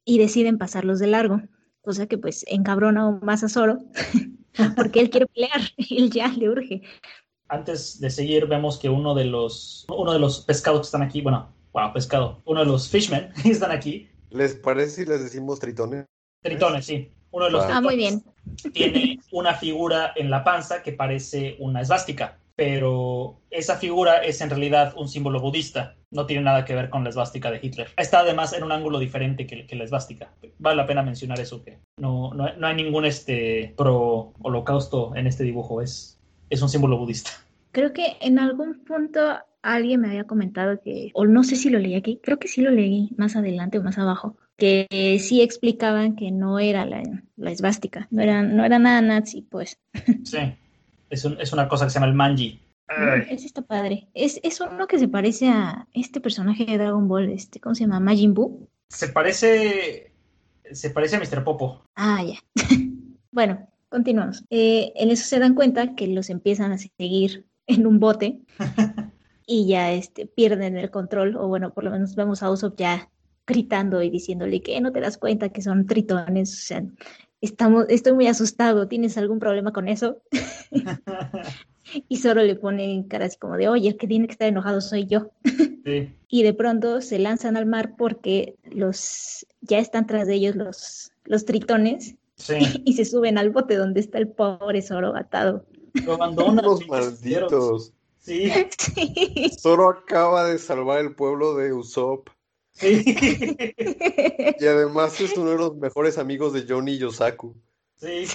y 0.04 0.18
deciden 0.18 0.58
pasarlos 0.58 0.98
de 0.98 1.08
largo, 1.08 1.42
cosa 1.82 2.06
que 2.06 2.18
pues 2.18 2.44
encabrona 2.48 3.02
aún 3.02 3.20
más 3.22 3.44
a 3.44 3.48
Zoro 3.48 3.78
porque 4.76 5.00
él 5.00 5.10
quiere 5.10 5.26
pelear, 5.26 5.60
él 5.90 6.10
ya 6.10 6.28
le 6.28 6.48
urge. 6.48 6.82
Antes 7.48 8.00
de 8.00 8.10
seguir, 8.10 8.46
vemos 8.46 8.78
que 8.78 8.88
uno 8.88 9.14
de 9.14 9.24
los, 9.24 9.86
uno 9.88 10.12
de 10.12 10.18
los 10.18 10.40
pescados 10.40 10.80
que 10.80 10.86
están 10.86 11.02
aquí, 11.02 11.20
bueno, 11.20 11.52
wow, 11.72 11.92
pescado, 11.92 12.42
uno 12.44 12.60
de 12.60 12.66
los 12.66 12.88
fishmen 12.88 13.32
que 13.42 13.50
están 13.50 13.70
aquí. 13.70 14.08
¿Les 14.30 14.54
parece 14.54 14.90
si 14.90 15.04
les 15.04 15.22
decimos 15.22 15.60
tritones? 15.60 16.06
Tritones, 16.42 16.86
sí. 16.86 17.10
Uno 17.30 17.46
de 17.46 17.50
los 17.50 17.64
ah, 17.64 17.80
muy 17.80 17.96
bien. 17.96 18.24
tiene 18.72 19.18
una 19.30 19.54
figura 19.54 20.12
en 20.16 20.30
la 20.30 20.42
panza 20.42 20.82
que 20.82 20.92
parece 20.92 21.56
una 21.58 21.82
esvástica, 21.82 22.38
pero 22.56 23.42
esa 23.50 23.76
figura 23.76 24.24
es 24.24 24.40
en 24.40 24.50
realidad 24.50 24.94
un 24.96 25.08
símbolo 25.08 25.40
budista 25.40 25.96
no 26.10 26.24
tiene 26.24 26.42
nada 26.42 26.64
que 26.64 26.74
ver 26.74 26.88
con 26.88 27.04
la 27.04 27.10
esvástica 27.10 27.50
de 27.50 27.60
Hitler. 27.62 27.88
Está 27.96 28.20
además 28.20 28.54
en 28.54 28.64
un 28.64 28.72
ángulo 28.72 28.98
diferente 28.98 29.46
que, 29.46 29.66
la 29.76 29.84
esvástica. 29.84 30.32
Vale 30.58 30.76
la 30.76 30.86
pena 30.86 31.02
mencionar 31.02 31.38
eso, 31.38 31.62
que 31.62 31.78
no, 31.98 32.32
no, 32.32 32.66
hay 32.66 32.74
ningún 32.74 33.04
este, 33.04 33.74
pro 33.76 34.32
holocausto 34.40 35.14
en 35.14 35.26
este 35.26 35.44
dibujo, 35.44 35.82
es, 35.82 36.18
es 36.48 36.62
un 36.62 36.70
símbolo 36.70 36.96
budista. 36.96 37.30
Creo 37.72 37.92
que 37.92 38.16
en 38.22 38.38
algún 38.38 38.84
punto 38.84 39.20
alguien 39.60 40.00
me 40.00 40.08
había 40.08 40.24
comentado 40.24 40.80
que, 40.80 41.10
o 41.12 41.26
no 41.26 41.44
sé 41.44 41.56
si 41.56 41.68
lo 41.68 41.78
leí 41.78 41.94
aquí, 41.94 42.18
creo 42.22 42.38
que 42.38 42.48
sí 42.48 42.62
lo 42.62 42.70
leí 42.70 43.10
más 43.18 43.36
adelante 43.36 43.78
o 43.78 43.82
más 43.82 43.98
abajo, 43.98 44.38
que 44.56 44.86
sí 45.20 45.42
explicaban 45.42 46.16
que 46.16 46.30
no 46.30 46.58
era 46.58 46.86
la, 46.86 47.02
la 47.36 47.50
esvástica, 47.50 48.08
no 48.10 48.22
era, 48.22 48.42
no 48.42 48.64
era 48.64 48.78
nada 48.78 49.02
nazi, 49.02 49.42
pues. 49.42 49.78
Sí, 50.24 50.38
es, 51.10 51.24
es 51.24 51.52
una 51.52 51.68
cosa 51.68 51.84
que 51.84 51.90
se 51.90 51.94
llama 51.94 52.08
el 52.08 52.14
manji, 52.14 52.60
ese 53.28 53.46
está 53.46 53.62
padre. 53.62 54.08
Es, 54.14 54.40
es 54.42 54.60
uno 54.60 54.86
que 54.86 54.98
se 54.98 55.08
parece 55.08 55.48
a 55.48 55.88
este 55.92 56.20
personaje 56.20 56.64
de 56.64 56.78
Dragon 56.78 57.08
Ball, 57.08 57.30
este, 57.30 57.60
¿cómo 57.60 57.74
se 57.74 57.82
llama? 57.82 58.00
Majin 58.00 58.34
Buu. 58.34 58.68
Se 58.88 59.08
parece. 59.08 60.12
Se 60.70 60.90
parece 60.90 61.16
a 61.16 61.20
Mr. 61.20 61.44
Popo. 61.44 61.82
Ah, 61.94 62.22
ya. 62.24 62.38
bueno, 63.32 63.68
continuamos. 63.88 64.44
Eh, 64.50 64.92
en 64.96 65.10
eso 65.10 65.24
se 65.24 65.38
dan 65.38 65.54
cuenta 65.54 65.94
que 65.94 66.06
los 66.08 66.30
empiezan 66.30 66.72
a 66.72 66.78
seguir 66.78 67.46
en 67.66 67.86
un 67.86 67.98
bote 67.98 68.40
y 69.46 69.66
ya 69.66 69.92
este, 69.92 70.26
pierden 70.26 70.76
el 70.76 70.90
control, 70.90 71.36
o 71.36 71.48
bueno, 71.48 71.72
por 71.72 71.84
lo 71.84 71.90
menos 71.90 72.14
vemos 72.14 72.42
a 72.42 72.50
Usopp 72.50 72.78
ya 72.78 73.10
gritando 73.46 74.02
y 74.02 74.10
diciéndole 74.10 74.60
que 74.60 74.80
no 74.80 74.90
te 74.90 75.00
das 75.00 75.18
cuenta 75.18 75.50
que 75.50 75.62
son 75.62 75.86
tritones, 75.86 76.52
o 76.52 76.66
sea, 76.66 76.84
estamos, 77.40 77.86
estoy 77.88 78.12
muy 78.12 78.26
asustado, 78.26 78.88
¿tienes 78.88 79.16
algún 79.18 79.38
problema 79.38 79.72
con 79.72 79.88
eso? 79.88 80.18
y 82.08 82.16
solo 82.16 82.42
le 82.42 82.56
pone 82.56 83.04
cara 83.08 83.26
así 83.26 83.38
como 83.38 83.56
de, 83.56 83.68
oye, 83.68 83.88
el 83.88 83.96
que 83.96 84.06
tiene 84.06 84.26
que 84.26 84.32
estar 84.32 84.48
enojado 84.48 84.80
soy 84.80 85.06
yo. 85.06 85.30
y 86.28 86.42
de 86.42 86.54
pronto 86.54 87.00
se 87.00 87.18
lanzan 87.18 87.56
al 87.56 87.66
mar 87.66 87.94
porque 87.96 88.56
los 88.64 89.46
ya 89.60 89.78
están 89.78 90.06
tras 90.06 90.26
de 90.26 90.34
ellos 90.34 90.56
los, 90.56 91.12
los 91.24 91.44
tritones 91.44 92.16
y, 92.84 92.92
se 92.92 93.04
suben 93.04 93.38
al 93.38 93.50
bote 93.50 93.76
donde 93.76 94.00
está 94.00 94.18
el 94.18 94.28
pobre 94.28 94.82
Zoro 94.82 95.16
atado. 95.16 95.64
Lo 96.04 96.14
abandonan. 96.14 96.64
Los 96.64 96.86
malditos. 96.88 97.92
Sí. 98.18 98.52
Zoro 99.58 99.88
acaba 99.88 100.44
de 100.44 100.58
salvar 100.58 101.00
el 101.00 101.14
pueblo 101.14 101.54
de 101.54 101.72
Usopp. 101.72 102.28
Sí. 102.76 103.02
Y 104.58 104.66
además 104.66 105.20
es 105.20 105.36
uno 105.36 105.50
de 105.50 105.56
los 105.56 105.76
mejores 105.76 106.18
amigos 106.18 106.52
de 106.52 106.64
Johnny 106.68 106.98
Yosaku. 106.98 107.54
Sí. 107.94 108.26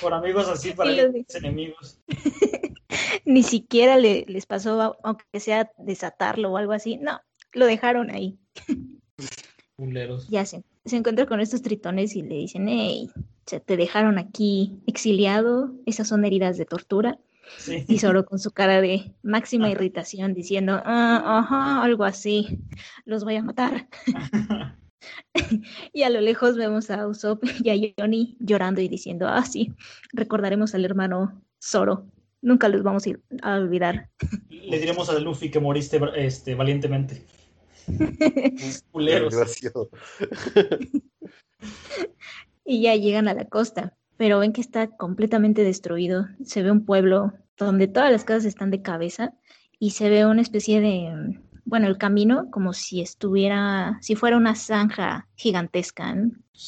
Por 0.00 0.14
amigos 0.14 0.48
así 0.48 0.72
para 0.72 0.90
los 0.90 1.34
enemigos. 1.34 2.00
Ni 3.24 3.42
siquiera 3.42 3.98
le, 3.98 4.24
les 4.28 4.46
pasó, 4.46 4.96
aunque 5.02 5.40
sea 5.40 5.70
desatarlo 5.78 6.52
o 6.52 6.56
algo 6.56 6.72
así. 6.72 6.96
No, 6.96 7.20
lo 7.52 7.66
dejaron 7.66 8.10
ahí. 8.10 8.38
Ya 10.28 10.44
se, 10.44 10.64
se 10.84 10.96
encuentra 10.96 11.26
con 11.26 11.40
estos 11.40 11.62
tritones 11.62 12.16
y 12.16 12.22
le 12.22 12.34
dicen, 12.34 12.68
hey, 12.68 13.08
se 13.46 13.60
te 13.60 13.76
dejaron 13.76 14.18
aquí 14.18 14.82
exiliado, 14.88 15.72
esas 15.86 16.08
son 16.08 16.24
heridas 16.24 16.58
de 16.58 16.64
tortura. 16.64 17.16
Y 17.86 17.98
solo 17.98 18.24
con 18.24 18.38
su 18.38 18.50
cara 18.50 18.80
de 18.80 19.14
máxima 19.22 19.70
irritación 19.70 20.34
diciendo, 20.34 20.80
ah, 20.84 21.38
ajá, 21.38 21.82
algo 21.82 22.04
así, 22.04 22.60
los 23.04 23.24
voy 23.24 23.36
a 23.36 23.42
matar. 23.42 23.88
y 25.92 26.02
a 26.02 26.10
lo 26.10 26.20
lejos 26.20 26.56
vemos 26.56 26.90
a 26.90 27.06
Usopp 27.06 27.44
y 27.62 27.70
a 27.70 27.92
Johnny 27.98 28.36
llorando 28.40 28.80
y 28.80 28.88
diciendo, 28.88 29.28
ah, 29.28 29.44
sí, 29.44 29.72
recordaremos 30.12 30.74
al 30.74 30.84
hermano 30.84 31.42
Zoro 31.62 32.06
Nunca 32.40 32.68
los 32.68 32.84
vamos 32.84 33.02
a 33.42 33.56
olvidar. 33.56 34.10
Le 34.48 34.78
diremos 34.78 35.10
a 35.10 35.18
Luffy 35.18 35.50
que 35.50 35.58
moriste 35.58 36.00
este, 36.14 36.54
valientemente. 36.54 37.26
y 42.64 42.82
ya 42.82 42.94
llegan 42.94 43.26
a 43.28 43.34
la 43.34 43.46
costa, 43.46 43.97
pero 44.18 44.40
ven 44.40 44.52
que 44.52 44.60
está 44.60 44.88
completamente 44.88 45.64
destruido. 45.64 46.26
Se 46.44 46.62
ve 46.62 46.70
un 46.70 46.84
pueblo 46.84 47.32
donde 47.56 47.88
todas 47.88 48.12
las 48.12 48.24
casas 48.24 48.44
están 48.44 48.70
de 48.70 48.82
cabeza 48.82 49.32
y 49.78 49.92
se 49.92 50.10
ve 50.10 50.26
una 50.26 50.42
especie 50.42 50.80
de, 50.80 51.40
bueno, 51.64 51.86
el 51.86 51.96
camino 51.96 52.50
como 52.50 52.74
si 52.74 53.00
estuviera, 53.00 53.96
si 54.02 54.16
fuera 54.16 54.36
una 54.36 54.56
zanja 54.56 55.28
gigantesca. 55.36 56.14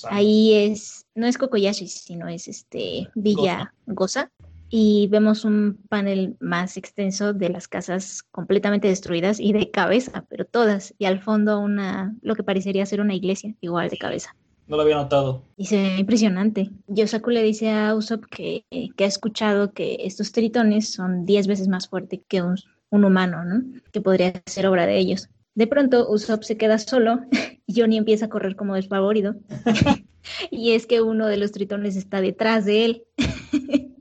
Ahí 0.08 0.54
es, 0.54 1.06
no 1.14 1.26
es 1.26 1.36
Kokoyashi, 1.36 1.88
sino 1.88 2.28
es 2.28 2.48
este 2.48 3.10
Villa 3.14 3.74
Goza 3.86 4.30
y 4.68 5.08
vemos 5.08 5.44
un 5.44 5.80
panel 5.88 6.36
más 6.38 6.76
extenso 6.76 7.32
de 7.32 7.48
las 7.48 7.66
casas 7.66 8.22
completamente 8.30 8.86
destruidas 8.86 9.40
y 9.40 9.52
de 9.52 9.72
cabeza, 9.72 10.24
pero 10.28 10.44
todas, 10.44 10.94
y 10.96 11.06
al 11.06 11.18
fondo 11.20 11.58
una 11.58 12.14
lo 12.22 12.36
que 12.36 12.44
parecería 12.44 12.86
ser 12.86 13.00
una 13.00 13.14
iglesia 13.16 13.56
igual 13.60 13.90
de 13.90 13.98
cabeza. 13.98 14.36
No 14.70 14.76
lo 14.76 14.82
había 14.82 14.94
notado. 14.94 15.42
Y 15.56 15.66
se 15.66 15.76
ve 15.82 15.96
impresionante. 15.98 16.70
Yosaku 16.86 17.30
le 17.30 17.42
dice 17.42 17.72
a 17.72 17.92
Usopp 17.96 18.24
que, 18.26 18.64
que 18.96 19.04
ha 19.04 19.08
escuchado 19.08 19.72
que 19.72 19.96
estos 20.04 20.30
tritones 20.30 20.92
son 20.92 21.26
10 21.26 21.48
veces 21.48 21.66
más 21.66 21.88
fuertes 21.88 22.20
que 22.28 22.40
un, 22.40 22.54
un, 22.90 23.04
humano, 23.04 23.44
¿no? 23.44 23.64
Que 23.90 24.00
podría 24.00 24.32
ser 24.46 24.68
obra 24.68 24.86
de 24.86 24.96
ellos. 24.96 25.28
De 25.56 25.66
pronto 25.66 26.08
Usopp 26.08 26.44
se 26.44 26.56
queda 26.56 26.78
solo 26.78 27.18
y 27.66 27.80
Johnny 27.80 27.96
empieza 27.96 28.26
a 28.26 28.28
correr 28.28 28.54
como 28.54 28.76
desfavorido. 28.76 29.34
y 30.52 30.70
es 30.70 30.86
que 30.86 31.00
uno 31.02 31.26
de 31.26 31.36
los 31.36 31.50
tritones 31.50 31.96
está 31.96 32.20
detrás 32.20 32.64
de 32.64 32.84
él. 32.84 33.04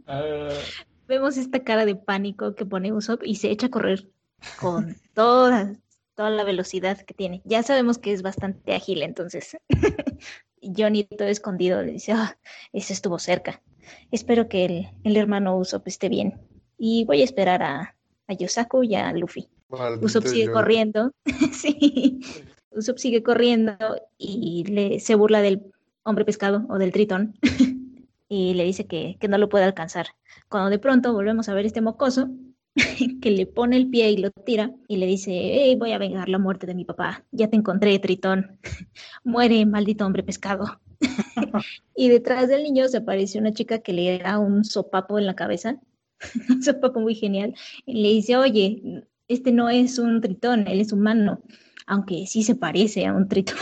Ah. 0.06 0.50
Vemos 1.08 1.38
esta 1.38 1.64
cara 1.64 1.88
de 1.88 1.96
pánico 1.96 2.54
que 2.54 2.68
pone 2.68 2.94
Usopp 2.94 3.24
y 3.26 3.38
se 3.38 3.50
echa 3.50 3.66
a 3.66 3.72
correr 3.72 4.08
con 4.62 4.96
toda, 5.16 5.74
toda 6.14 6.30
la 6.30 6.44
velocidad 6.44 7.00
que 7.02 7.16
tiene. 7.16 7.42
Ya 7.46 7.64
sabemos 7.64 7.98
que 7.98 8.14
es 8.14 8.22
bastante 8.22 8.76
ágil, 8.76 9.02
entonces. 9.02 9.58
Johnny 10.62 11.04
todo 11.04 11.28
escondido 11.28 11.82
le 11.82 11.94
dice, 11.94 12.12
ah, 12.12 12.38
ese 12.74 12.94
estuvo 12.94 13.20
cerca. 13.20 13.62
Espero 14.12 14.48
que 14.48 14.66
el, 14.66 14.90
el, 15.04 15.18
hermano 15.18 15.58
Usopp 15.58 15.88
esté 15.88 16.10
bien. 16.10 16.40
Y 16.78 17.06
voy 17.06 17.22
a 17.22 17.26
esperar 17.26 17.64
a, 17.64 17.96
a 18.28 18.34
Yosaku 18.34 18.84
y 18.84 18.96
a 18.96 19.12
Luffy. 19.14 19.50
Usopp 20.02 20.26
sigue 20.26 20.52
corriendo. 20.52 21.12
sí. 21.54 22.22
Usopp 22.72 22.98
sigue 22.98 23.24
corriendo 23.24 23.76
y 24.18 24.64
le, 24.66 25.00
se 25.00 25.16
burla 25.16 25.42
del 25.42 25.72
hombre 26.04 26.26
pescado 26.26 26.66
o 26.70 26.78
del 26.78 26.92
tritón 26.92 27.38
y 28.30 28.54
le 28.54 28.64
dice 28.64 28.86
que, 28.86 29.18
no 29.28 29.38
lo 29.38 29.50
puede 29.50 29.66
alcanzar. 29.66 30.08
Cuando 30.50 30.70
de 30.70 30.80
pronto 30.80 31.14
volvemos 31.14 31.50
a 31.50 31.54
ver 31.54 31.66
este 31.66 31.82
mocoso 31.82 32.30
que 33.22 33.32
le 33.32 33.46
pone 33.46 33.78
el 33.78 33.90
pie 33.90 34.12
y 34.12 34.18
lo 34.18 34.32
tira 34.32 34.74
y 34.88 34.98
le 34.98 35.06
dice, 35.06 35.32
hey, 35.32 35.76
voy 35.76 35.92
a 35.92 35.98
vengar 35.98 36.30
la 36.30 36.38
muerte 36.38 36.68
de 36.68 36.76
mi 36.76 36.86
papá, 36.86 37.26
ya 37.32 37.50
te 37.50 37.56
encontré, 37.56 37.98
Tritón, 38.00 38.60
muere, 39.24 39.66
maldito 39.66 40.06
hombre 40.06 40.24
pescado. 40.24 40.80
y 41.96 42.10
detrás 42.10 42.48
del 42.50 42.64
niño 42.64 42.88
se 42.88 42.98
aparece 42.98 43.40
una 43.40 43.54
chica 43.54 43.80
que 43.80 43.94
le 43.94 44.20
da 44.20 44.40
un 44.40 44.64
sopapo 44.64 45.18
en 45.18 45.26
la 45.26 45.36
cabeza, 45.36 45.80
un 46.50 46.62
sopapo 46.62 47.00
muy 47.00 47.16
genial, 47.16 47.56
y 47.86 48.02
le 48.02 48.10
dice, 48.10 48.38
oye, 48.38 49.06
este 49.28 49.52
no 49.52 49.70
es 49.70 50.00
un 50.00 50.22
tritón, 50.22 50.68
él 50.68 50.82
es 50.82 50.92
humano, 50.92 51.42
aunque 51.86 52.26
sí 52.28 52.44
se 52.44 52.56
parece 52.56 53.06
a 53.06 53.14
un 53.14 53.28
tritón. 53.28 53.58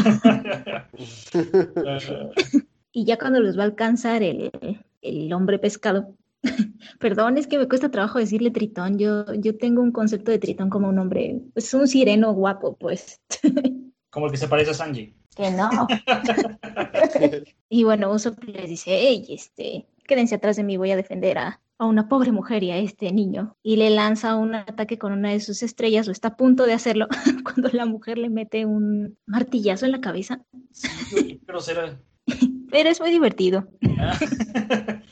Y 2.97 3.05
ya 3.05 3.19
cuando 3.19 3.39
los 3.39 3.55
va 3.59 3.61
a 3.61 3.65
alcanzar 3.67 4.23
el, 4.23 5.31
hombre 5.31 5.59
pescado, 5.59 6.15
perdón, 6.99 7.37
es 7.37 7.47
que 7.47 7.57
me 7.57 7.67
cuesta 7.67 7.89
trabajo 7.89 8.19
decirle 8.19 8.51
tritón. 8.51 8.97
Yo, 8.97 9.33
yo 9.33 9.57
tengo 9.57 9.81
un 9.81 9.91
concepto 9.91 10.31
de 10.31 10.39
tritón 10.39 10.69
como 10.69 10.89
un 10.89 10.99
hombre, 10.99 11.41
pues 11.53 11.73
un 11.73 11.87
sireno 11.87 12.33
guapo, 12.33 12.75
pues. 12.77 13.21
como 14.09 14.27
el 14.27 14.31
que 14.31 14.37
se 14.37 14.47
parece 14.47 14.71
a 14.71 14.73
Sanji. 14.73 15.15
Que 15.35 15.51
no. 15.51 15.69
y 17.69 17.83
bueno, 17.83 18.11
Usopp 18.11 18.43
les 18.43 18.69
dice, 18.69 18.91
hey, 18.91 19.25
este, 19.29 19.87
quédense 20.05 20.35
atrás 20.35 20.55
de 20.55 20.63
mí, 20.63 20.77
voy 20.77 20.91
a 20.91 20.95
defender 20.95 21.37
a, 21.37 21.61
a 21.77 21.85
una 21.85 22.09
pobre 22.09 22.31
mujer 22.31 22.63
y 22.63 22.71
a 22.71 22.77
este 22.77 23.11
niño. 23.11 23.55
Y 23.61 23.75
le 23.75 23.91
lanza 23.91 24.35
un 24.35 24.55
ataque 24.55 24.97
con 24.97 25.11
una 25.11 25.31
de 25.31 25.39
sus 25.39 25.61
estrellas, 25.61 26.07
o 26.07 26.11
está 26.11 26.29
a 26.29 26.37
punto 26.37 26.65
de 26.65 26.73
hacerlo, 26.73 27.07
cuando 27.43 27.69
la 27.69 27.85
mujer 27.85 28.17
le 28.17 28.29
mete 28.29 28.65
un 28.65 29.17
martillazo 29.27 29.85
en 29.85 29.91
la 29.91 30.01
cabeza. 30.01 30.41
Sí, 30.71 31.39
pero 31.45 31.61
será 31.61 31.99
pero 32.69 32.89
es 32.89 32.99
muy 32.99 33.11
divertido. 33.11 33.67
Ah. 33.99 34.17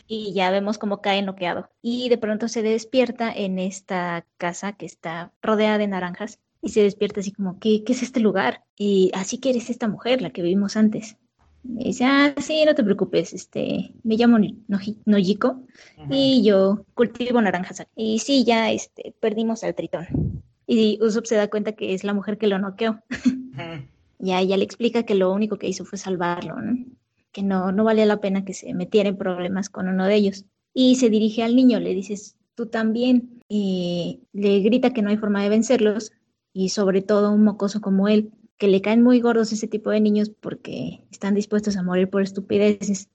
Y 0.08 0.34
ya 0.34 0.52
vemos 0.52 0.78
cómo 0.78 1.02
cae 1.02 1.22
noqueado. 1.22 1.70
Y 1.82 2.10
de 2.10 2.18
pronto 2.18 2.48
se 2.48 2.62
despierta 2.62 3.32
en 3.32 3.60
esta 3.60 4.26
casa 4.38 4.74
que 4.74 4.86
está 4.86 5.32
rodeada 5.42 5.78
de 5.78 5.88
naranjas. 5.88 6.40
Y 6.62 6.70
se 6.70 6.82
despierta 6.82 7.20
así 7.20 7.32
como, 7.32 7.60
¿qué, 7.60 7.84
qué 7.84 7.94
es 7.94 8.02
este 8.02 8.20
lugar? 8.20 8.64
Y 8.76 9.12
así 9.14 9.38
que 9.38 9.52
eres 9.52 9.70
esta 9.70 9.88
mujer, 9.88 10.22
la 10.22 10.32
que 10.32 10.42
vivimos 10.42 10.76
antes. 10.76 11.18
Y 11.64 11.86
dice, 11.86 12.06
ah, 12.06 12.34
sí, 12.38 12.64
no 12.66 12.76
te 12.76 12.84
preocupes, 12.84 13.34
este, 13.34 13.92
me 14.04 14.18
llamo 14.18 14.38
Nojiko 15.06 15.64
y 16.10 16.44
yo 16.44 16.86
cultivo 16.94 17.42
naranjas. 17.42 17.86
Y 17.96 18.20
sí, 18.20 18.44
ya 18.44 18.72
este, 18.72 19.16
perdimos 19.20 19.64
al 19.64 19.76
tritón. 19.76 20.44
Y 20.68 21.00
Usopp 21.02 21.26
se 21.26 21.36
da 21.36 21.50
cuenta 21.50 21.74
que 21.74 21.94
es 21.94 22.04
la 22.04 22.14
mujer 22.14 22.38
que 22.38 22.48
lo 22.48 22.60
noqueó. 22.60 23.00
Ya 24.18 24.40
ella 24.40 24.56
le 24.56 24.64
explica 24.64 25.04
que 25.04 25.14
lo 25.14 25.32
único 25.32 25.58
que 25.58 25.68
hizo 25.68 25.84
fue 25.84 26.00
salvarlo, 26.00 26.60
¿no? 26.60 26.86
Que 27.36 27.44
no, 27.44 27.74
no 27.74 27.84
valía 27.84 28.06
la 28.06 28.22
pena 28.22 28.46
que 28.46 28.54
se 28.54 28.74
metiera 28.74 29.10
en 29.10 29.18
problemas 29.18 29.70
con 29.70 29.90
uno 29.90 30.06
de 30.06 30.16
ellos. 30.16 30.46
Y 30.74 30.96
se 30.96 31.10
dirige 31.10 31.44
al 31.44 31.54
niño, 31.54 31.82
le 31.82 31.94
dices, 31.94 32.38
tú 32.56 32.68
también, 32.68 33.42
y 33.50 34.22
le 34.32 34.62
grita 34.62 34.94
que 34.94 35.02
no 35.02 35.10
hay 35.10 35.18
forma 35.18 35.44
de 35.44 35.50
vencerlos, 35.50 36.14
y 36.54 36.70
sobre 36.70 37.02
todo 37.02 37.34
un 37.34 37.44
mocoso 37.44 37.82
como 37.82 38.08
él, 38.08 38.32
que 38.58 38.70
le 38.70 38.80
caen 38.80 39.02
muy 39.02 39.20
gordos 39.20 39.52
ese 39.52 39.68
tipo 39.68 39.90
de 39.90 40.00
niños 40.00 40.30
porque 40.30 41.04
están 41.12 41.36
dispuestos 41.36 41.76
a 41.76 41.84
morir 41.84 42.10
por 42.10 42.22
estupideces. 42.22 43.10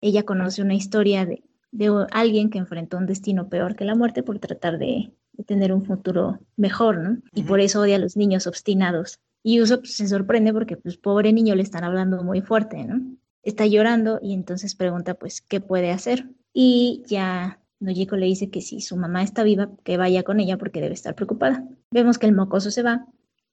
Ella 0.00 0.22
conoce 0.22 0.62
una 0.62 0.74
historia 0.74 1.26
de, 1.26 1.42
de 1.70 2.06
alguien 2.12 2.48
que 2.48 2.56
enfrentó 2.56 2.96
un 2.96 3.04
destino 3.04 3.50
peor 3.50 3.76
que 3.76 3.84
la 3.84 3.96
muerte 3.96 4.22
por 4.22 4.38
tratar 4.38 4.78
de, 4.78 5.12
tener 5.44 5.74
un 5.74 5.84
futuro 5.84 6.38
mejor, 6.56 6.98
¿no? 6.98 7.18
Y 7.34 7.42
por 7.42 7.60
eso 7.60 7.82
odia 7.82 7.96
a 7.96 8.00
los 8.00 8.16
niños 8.16 8.46
obstinados. 8.46 9.20
Y 9.42 9.60
Usopp 9.60 9.84
se 9.84 10.08
sorprende 10.08 10.54
porque, 10.54 10.78
pues, 10.78 10.96
pobre 10.96 11.34
niño, 11.34 11.54
le 11.54 11.62
están 11.62 11.84
hablando 11.84 12.24
muy 12.24 12.40
fuerte, 12.40 12.82
¿no? 12.84 13.18
Está 13.48 13.66
llorando 13.66 14.18
y 14.22 14.34
entonces 14.34 14.74
pregunta 14.74 15.14
pues 15.14 15.40
qué 15.40 15.60
puede 15.60 15.90
hacer. 15.90 16.28
Y 16.52 17.02
ya 17.06 17.60
Nojiko 17.80 18.16
le 18.16 18.26
dice 18.26 18.50
que 18.50 18.60
si 18.60 18.80
su 18.80 18.96
mamá 18.96 19.22
está 19.22 19.42
viva, 19.42 19.70
que 19.84 19.96
vaya 19.96 20.22
con 20.22 20.40
ella 20.40 20.58
porque 20.58 20.80
debe 20.80 20.94
estar 20.94 21.14
preocupada. 21.14 21.64
Vemos 21.90 22.18
que 22.18 22.26
el 22.26 22.34
mocoso 22.34 22.70
se 22.70 22.82
va 22.82 23.06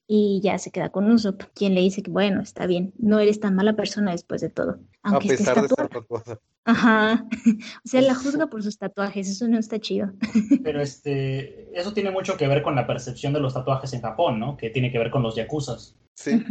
y 0.07 0.39
ya 0.43 0.57
se 0.59 0.71
queda 0.71 0.89
con 0.89 1.11
Usopp, 1.11 1.43
quien 1.53 1.73
le 1.73 1.81
dice 1.81 2.03
que 2.03 2.11
bueno, 2.11 2.41
está 2.41 2.67
bien, 2.67 2.93
no 2.97 3.19
eres 3.19 3.39
tan 3.39 3.55
mala 3.55 3.75
persona 3.75 4.11
después 4.11 4.41
de 4.41 4.49
todo. 4.49 4.79
Aunque 5.01 5.33
a 5.33 5.37
pesar 5.37 5.59
de 5.59 5.67
estar 5.67 5.89
tatuada. 5.89 6.39
Ajá. 6.65 7.27
O 7.85 7.87
sea, 7.87 8.01
la 8.01 8.15
juzga 8.15 8.47
por 8.47 8.63
sus 8.63 8.77
tatuajes, 8.77 9.29
eso 9.29 9.47
no 9.47 9.59
está 9.59 9.79
chido. 9.79 10.11
Pero 10.63 10.81
este, 10.81 11.69
eso 11.77 11.93
tiene 11.93 12.11
mucho 12.11 12.37
que 12.37 12.47
ver 12.47 12.63
con 12.63 12.75
la 12.75 12.87
percepción 12.87 13.33
de 13.33 13.39
los 13.39 13.53
tatuajes 13.53 13.93
en 13.93 14.01
Japón, 14.01 14.39
¿no? 14.39 14.57
Que 14.57 14.71
tiene 14.71 14.91
que 14.91 14.97
ver 14.97 15.11
con 15.11 15.21
los 15.21 15.35
yakuzas. 15.35 15.95
Sí. 16.15 16.41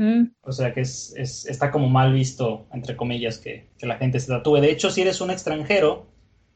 O 0.42 0.53
sea 0.53 0.72
que 0.72 0.83
es, 0.83 1.14
está 1.16 1.70
como 1.70 1.88
mal 1.88 2.12
visto, 2.12 2.66
entre 2.72 2.96
comillas, 2.96 3.38
que, 3.38 3.66
la 3.81 3.96
gente 3.96 4.20
se 4.20 4.29
tatúe. 4.29 4.61
De 4.61 4.70
hecho, 4.70 4.90
si 4.90 5.00
eres 5.00 5.20
un 5.20 5.31
extranjero, 5.31 6.07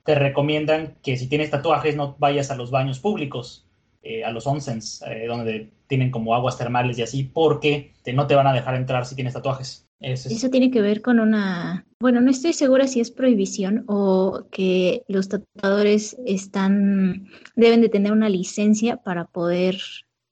te 0.04 0.14
recomiendan 0.14 0.94
que 1.02 1.16
si 1.16 1.26
tienes 1.26 1.50
tatuajes 1.50 1.96
no 1.96 2.16
vayas 2.18 2.50
a 2.50 2.56
los 2.56 2.70
baños 2.70 3.00
públicos, 3.00 3.66
eh, 4.02 4.24
a 4.24 4.30
los 4.30 4.46
onsens, 4.46 5.02
eh, 5.06 5.26
donde 5.26 5.70
tienen 5.86 6.10
como 6.10 6.34
aguas 6.34 6.56
termales 6.56 6.98
y 6.98 7.02
así, 7.02 7.24
porque 7.24 7.92
no 8.14 8.26
te 8.26 8.34
van 8.34 8.46
a 8.46 8.52
dejar 8.52 8.74
entrar 8.76 9.04
si 9.04 9.14
tienes 9.14 9.34
tatuajes. 9.34 9.88
Eso 10.00 10.48
tiene 10.50 10.70
que 10.70 10.80
ver 10.80 11.02
con 11.02 11.18
una, 11.18 11.84
bueno, 11.98 12.20
no 12.20 12.30
estoy 12.30 12.52
segura 12.52 12.86
si 12.86 13.00
es 13.00 13.10
prohibición 13.10 13.84
o 13.88 14.46
que 14.52 15.02
los 15.08 15.28
tatuadores 15.28 16.16
están, 16.24 17.26
deben 17.56 17.80
de 17.80 17.88
tener 17.88 18.12
una 18.12 18.28
licencia 18.28 18.98
para 18.98 19.24
poder 19.24 19.80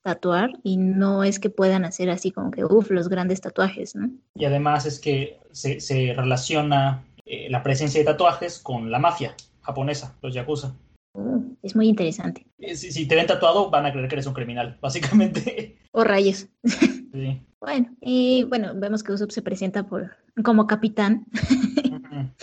tatuar 0.06 0.52
y 0.62 0.76
no 0.76 1.24
es 1.24 1.40
que 1.40 1.50
puedan 1.50 1.84
hacer 1.84 2.10
así 2.10 2.30
como 2.30 2.52
que, 2.52 2.64
uff, 2.64 2.92
los 2.92 3.08
grandes 3.08 3.40
tatuajes, 3.40 3.96
¿no? 3.96 4.08
Y 4.36 4.44
además 4.44 4.86
es 4.86 5.00
que 5.00 5.40
se, 5.50 5.80
se 5.80 6.14
relaciona 6.14 7.04
eh, 7.24 7.50
la 7.50 7.64
presencia 7.64 8.00
de 8.00 8.04
tatuajes 8.04 8.60
con 8.60 8.92
la 8.92 9.00
mafia 9.00 9.34
japonesa, 9.62 10.14
los 10.22 10.32
yakuza. 10.32 10.76
Uh, 11.14 11.42
es 11.60 11.74
muy 11.74 11.88
interesante. 11.88 12.46
Eh, 12.60 12.76
si, 12.76 12.92
si, 12.92 13.08
te 13.08 13.16
ven 13.16 13.26
tatuado, 13.26 13.68
van 13.68 13.84
a 13.84 13.90
creer 13.90 14.06
que 14.06 14.14
eres 14.14 14.28
un 14.28 14.34
criminal, 14.34 14.78
básicamente. 14.80 15.76
O 15.90 16.04
rayos. 16.04 16.46
Sí. 16.62 17.42
bueno, 17.58 17.96
y 18.00 18.44
bueno, 18.44 18.74
vemos 18.76 19.02
que 19.02 19.10
Usopp 19.10 19.32
se 19.32 19.42
presenta 19.42 19.88
por, 19.88 20.12
como 20.44 20.68
capitán. 20.68 21.26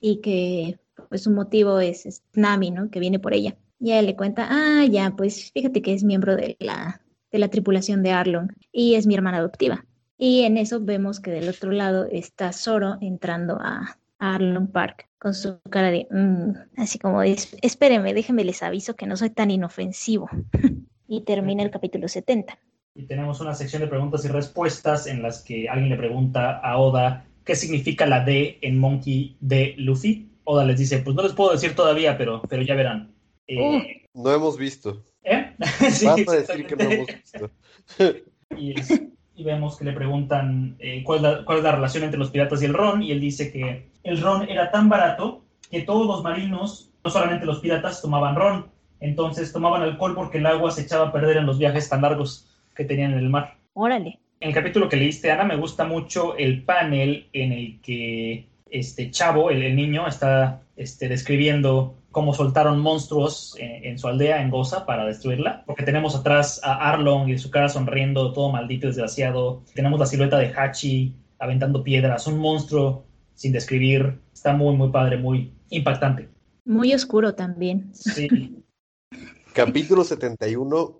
y 0.00 0.20
que 0.20 0.78
pues 1.08 1.24
su 1.24 1.32
motivo 1.32 1.80
es, 1.80 2.22
Nami, 2.32 2.70
¿no? 2.70 2.90
Que 2.90 3.00
viene 3.00 3.18
por 3.18 3.34
ella. 3.34 3.56
Y 3.78 3.92
él 3.92 4.06
le 4.06 4.16
cuenta, 4.16 4.46
ah, 4.50 4.84
ya, 4.84 5.14
pues 5.16 5.52
fíjate 5.52 5.82
que 5.82 5.92
es 5.92 6.04
miembro 6.04 6.36
de 6.36 6.56
la, 6.60 7.00
de 7.30 7.38
la 7.38 7.48
tripulación 7.48 8.02
de 8.02 8.12
Arlong 8.12 8.48
y 8.72 8.94
es 8.94 9.06
mi 9.06 9.14
hermana 9.14 9.38
adoptiva. 9.38 9.84
Y 10.18 10.42
en 10.42 10.56
eso 10.56 10.80
vemos 10.80 11.20
que 11.20 11.30
del 11.30 11.48
otro 11.48 11.72
lado 11.72 12.06
está 12.10 12.52
Zoro 12.52 12.96
entrando 13.00 13.58
a, 13.60 13.98
Arlong 14.18 14.68
Park 14.68 15.10
con 15.18 15.34
su 15.34 15.60
cara 15.68 15.90
de, 15.90 16.06
mm", 16.10 16.80
así 16.80 16.98
como, 16.98 17.22
espérenme, 17.22 18.14
déjenme 18.14 18.44
les 18.44 18.62
aviso 18.62 18.96
que 18.96 19.06
no 19.06 19.14
soy 19.14 19.28
tan 19.28 19.50
inofensivo. 19.50 20.30
y 21.08 21.22
termina 21.22 21.62
el 21.62 21.70
capítulo 21.70 22.08
70. 22.08 22.58
Y 22.94 23.02
tenemos 23.06 23.40
una 23.40 23.54
sección 23.54 23.82
de 23.82 23.88
preguntas 23.88 24.24
y 24.24 24.28
respuestas 24.28 25.06
en 25.06 25.22
las 25.22 25.42
que 25.42 25.68
alguien 25.68 25.90
le 25.90 25.96
pregunta 25.96 26.58
a 26.58 26.78
Oda 26.78 27.26
qué 27.44 27.54
significa 27.54 28.06
la 28.06 28.24
D 28.24 28.58
en 28.62 28.78
Monkey 28.78 29.36
de 29.40 29.74
Luffy. 29.76 30.30
Oda 30.44 30.64
les 30.64 30.78
dice, 30.78 30.98
pues 31.00 31.14
no 31.14 31.22
les 31.22 31.32
puedo 31.32 31.52
decir 31.52 31.74
todavía, 31.74 32.16
pero, 32.16 32.40
pero 32.48 32.62
ya 32.62 32.74
verán. 32.74 33.15
Eh, 33.48 34.02
no 34.14 34.32
hemos 34.32 34.56
visto. 34.56 35.02
¿Eh? 35.22 35.54
sí, 35.90 36.06
decir 36.24 36.66
que 36.66 36.76
no 36.76 36.90
hemos 36.90 37.06
visto. 37.06 37.50
y, 38.56 39.44
vemos 39.44 39.76
que 39.76 39.84
le 39.84 39.92
preguntan 39.92 40.76
eh, 40.78 41.02
cuál, 41.04 41.18
es 41.18 41.22
la, 41.22 41.44
cuál 41.44 41.58
es 41.58 41.64
la 41.64 41.72
relación 41.72 42.04
entre 42.04 42.18
los 42.18 42.30
piratas 42.30 42.62
y 42.62 42.64
el 42.64 42.74
ron, 42.74 43.02
y 43.02 43.12
él 43.12 43.20
dice 43.20 43.52
que 43.52 43.90
el 44.02 44.20
ron 44.20 44.48
era 44.48 44.70
tan 44.70 44.88
barato 44.88 45.44
que 45.70 45.82
todos 45.82 46.06
los 46.06 46.22
marinos, 46.22 46.90
no 47.04 47.10
solamente 47.10 47.46
los 47.46 47.60
piratas, 47.60 48.00
tomaban 48.00 48.36
ron. 48.36 48.70
Entonces 49.00 49.52
tomaban 49.52 49.82
alcohol 49.82 50.14
porque 50.14 50.38
el 50.38 50.46
agua 50.46 50.70
se 50.70 50.82
echaba 50.82 51.08
a 51.08 51.12
perder 51.12 51.36
en 51.36 51.46
los 51.46 51.58
viajes 51.58 51.88
tan 51.88 52.02
largos 52.02 52.48
que 52.74 52.84
tenían 52.84 53.12
en 53.12 53.18
el 53.18 53.28
mar. 53.28 53.56
Órale. 53.74 54.18
En 54.40 54.48
el 54.48 54.54
capítulo 54.54 54.88
que 54.88 54.96
leíste, 54.96 55.30
Ana, 55.30 55.44
me 55.44 55.56
gusta 55.56 55.84
mucho 55.84 56.36
el 56.36 56.62
panel 56.62 57.28
en 57.32 57.52
el 57.52 57.80
que 57.80 58.46
este 58.70 59.10
chavo, 59.10 59.50
el, 59.50 59.74
niño, 59.76 60.06
está 60.06 60.62
este, 60.76 61.08
describiendo 61.08 61.94
cómo 62.16 62.32
soltaron 62.32 62.80
monstruos 62.80 63.54
en, 63.58 63.98
su 63.98 64.08
aldea, 64.08 64.40
en 64.40 64.48
Goza, 64.48 64.86
para 64.86 65.04
destruirla. 65.04 65.64
Porque 65.66 65.82
tenemos 65.82 66.16
atrás 66.16 66.62
a 66.64 66.88
Arlong 66.88 67.28
y 67.28 67.36
su 67.36 67.50
cara 67.50 67.68
sonriendo, 67.68 68.32
todo 68.32 68.50
maldito, 68.50 68.86
desgraciado. 68.86 69.62
Tenemos 69.74 70.00
la 70.00 70.06
silueta 70.06 70.38
de 70.38 70.46
Hachi 70.46 71.14
aventando 71.38 71.84
piedras, 71.84 72.26
un 72.26 72.38
monstruo 72.38 73.04
sin 73.34 73.52
describir. 73.52 74.18
Está 74.32 74.54
muy, 74.54 74.74
muy 74.74 74.88
padre, 74.88 75.18
muy 75.18 75.52
impactante. 75.68 76.30
Muy 76.64 76.94
oscuro 76.94 77.34
también. 77.34 77.90
Sí. 77.92 78.64
Capítulo 79.52 80.02
71, 80.02 80.98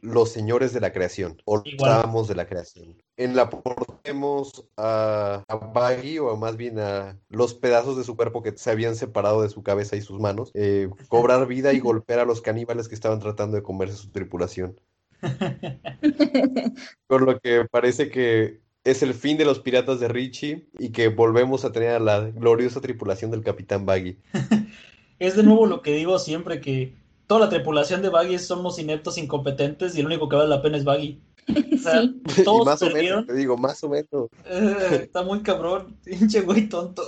Los 0.00 0.30
señores 0.30 0.72
de 0.72 0.80
la 0.80 0.92
creación, 0.92 1.40
o 1.44 1.62
los 1.64 1.88
amos 1.88 2.28
de 2.28 2.34
la 2.34 2.46
creación. 2.46 3.02
En 3.16 3.34
la 3.34 3.48
portemos 3.48 4.68
a, 4.76 5.42
a 5.48 5.56
Baggy, 5.56 6.18
o 6.18 6.36
más 6.36 6.56
bien 6.56 6.78
a 6.78 7.18
los 7.28 7.54
pedazos 7.54 7.96
de 7.96 8.04
su 8.04 8.14
cuerpo 8.16 8.42
que 8.42 8.56
se 8.56 8.70
habían 8.70 8.94
separado 8.94 9.42
de 9.42 9.48
su 9.48 9.62
cabeza 9.62 9.96
y 9.96 10.02
sus 10.02 10.20
manos, 10.20 10.50
eh, 10.54 10.88
cobrar 11.08 11.46
vida 11.46 11.72
y 11.72 11.80
golpear 11.80 12.20
a 12.20 12.24
los 12.24 12.42
caníbales 12.42 12.88
que 12.88 12.94
estaban 12.94 13.20
tratando 13.20 13.56
de 13.56 13.62
comerse 13.62 13.96
su 13.96 14.10
tripulación. 14.10 14.78
Por 17.06 17.22
lo 17.22 17.40
que 17.40 17.64
parece 17.70 18.10
que 18.10 18.60
es 18.86 19.02
el 19.02 19.14
fin 19.14 19.36
de 19.36 19.44
los 19.44 19.58
piratas 19.58 19.98
de 19.98 20.08
Richie 20.08 20.68
y 20.78 20.90
que 20.90 21.08
volvemos 21.08 21.64
a 21.64 21.72
tener 21.72 21.90
a 21.90 21.98
la 21.98 22.20
gloriosa 22.20 22.80
tripulación 22.80 23.32
del 23.32 23.42
Capitán 23.42 23.84
Baggy. 23.84 24.16
es 25.18 25.36
de 25.36 25.42
nuevo 25.42 25.66
lo 25.66 25.82
que 25.82 25.92
digo 25.92 26.18
siempre, 26.20 26.60
que 26.60 26.94
toda 27.26 27.40
la 27.40 27.48
tripulación 27.48 28.02
de 28.02 28.08
Baggy 28.08 28.38
somos 28.38 28.78
ineptos, 28.78 29.18
incompetentes 29.18 29.96
y 29.96 30.00
el 30.00 30.06
único 30.06 30.28
que 30.28 30.36
vale 30.36 30.48
la 30.48 30.62
pena 30.62 30.76
es 30.76 30.84
Baggy. 30.84 31.20
sí. 31.46 32.22
Todos 32.44 32.66
más 32.66 32.82
o 32.82 32.90
menos, 32.90 33.26
te 33.26 33.34
digo, 33.34 33.56
más 33.56 33.82
o 33.84 33.88
menos. 33.88 34.28
Eh, 34.44 35.00
está 35.02 35.22
muy 35.22 35.42
cabrón, 35.42 35.96
pinche 36.04 36.40
güey 36.42 36.68
tonto. 36.68 37.02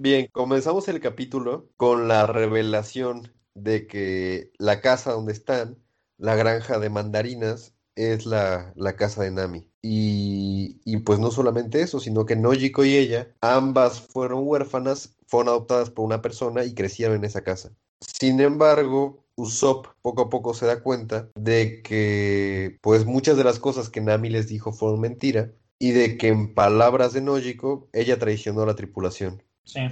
Bien, 0.00 0.28
comenzamos 0.32 0.88
el 0.88 1.00
capítulo 1.00 1.68
con 1.76 2.08
la 2.08 2.26
revelación 2.26 3.32
de 3.54 3.86
que 3.86 4.50
la 4.58 4.80
casa 4.80 5.12
donde 5.12 5.32
están, 5.32 5.78
la 6.18 6.34
granja 6.36 6.78
de 6.78 6.90
mandarinas, 6.90 7.74
es 7.96 8.26
la, 8.26 8.72
casa 8.96 9.22
de 9.22 9.30
Nami. 9.30 9.68
Y, 9.82 10.80
y, 10.84 10.98
pues 10.98 11.18
no 11.18 11.30
solamente 11.30 11.82
eso, 11.82 12.00
sino 12.00 12.26
que 12.26 12.36
Nojiko 12.36 12.84
y 12.84 12.96
ella, 12.96 13.28
ambas 13.40 14.00
fueron 14.00 14.46
huérfanas, 14.46 15.16
fueron 15.30 15.48
adoptadas 15.48 15.90
por 15.90 16.04
una 16.04 16.20
persona 16.20 16.64
y 16.64 16.74
crecieron 16.74 17.16
en 17.16 17.24
esa 17.24 17.42
casa. 17.42 17.72
Sin 18.00 18.40
embargo, 18.40 19.24
Usopp 19.36 19.86
poco 20.02 20.22
a 20.22 20.28
poco 20.28 20.54
se 20.54 20.66
da 20.66 20.82
cuenta 20.82 21.30
de 21.34 21.82
que 21.82 22.78
pues 22.82 23.06
muchas 23.06 23.36
de 23.36 23.44
las 23.44 23.58
cosas 23.58 23.88
que 23.88 24.00
Nami 24.00 24.28
les 24.28 24.48
dijo 24.48 24.72
fueron 24.72 25.00
mentira 25.00 25.52
y 25.78 25.92
de 25.92 26.18
que 26.18 26.28
en 26.28 26.52
palabras 26.54 27.12
de 27.12 27.22
Nojiko, 27.22 27.88
ella 27.92 28.18
traicionó 28.18 28.62
a 28.62 28.66
la 28.66 28.74
tripulación. 28.74 29.42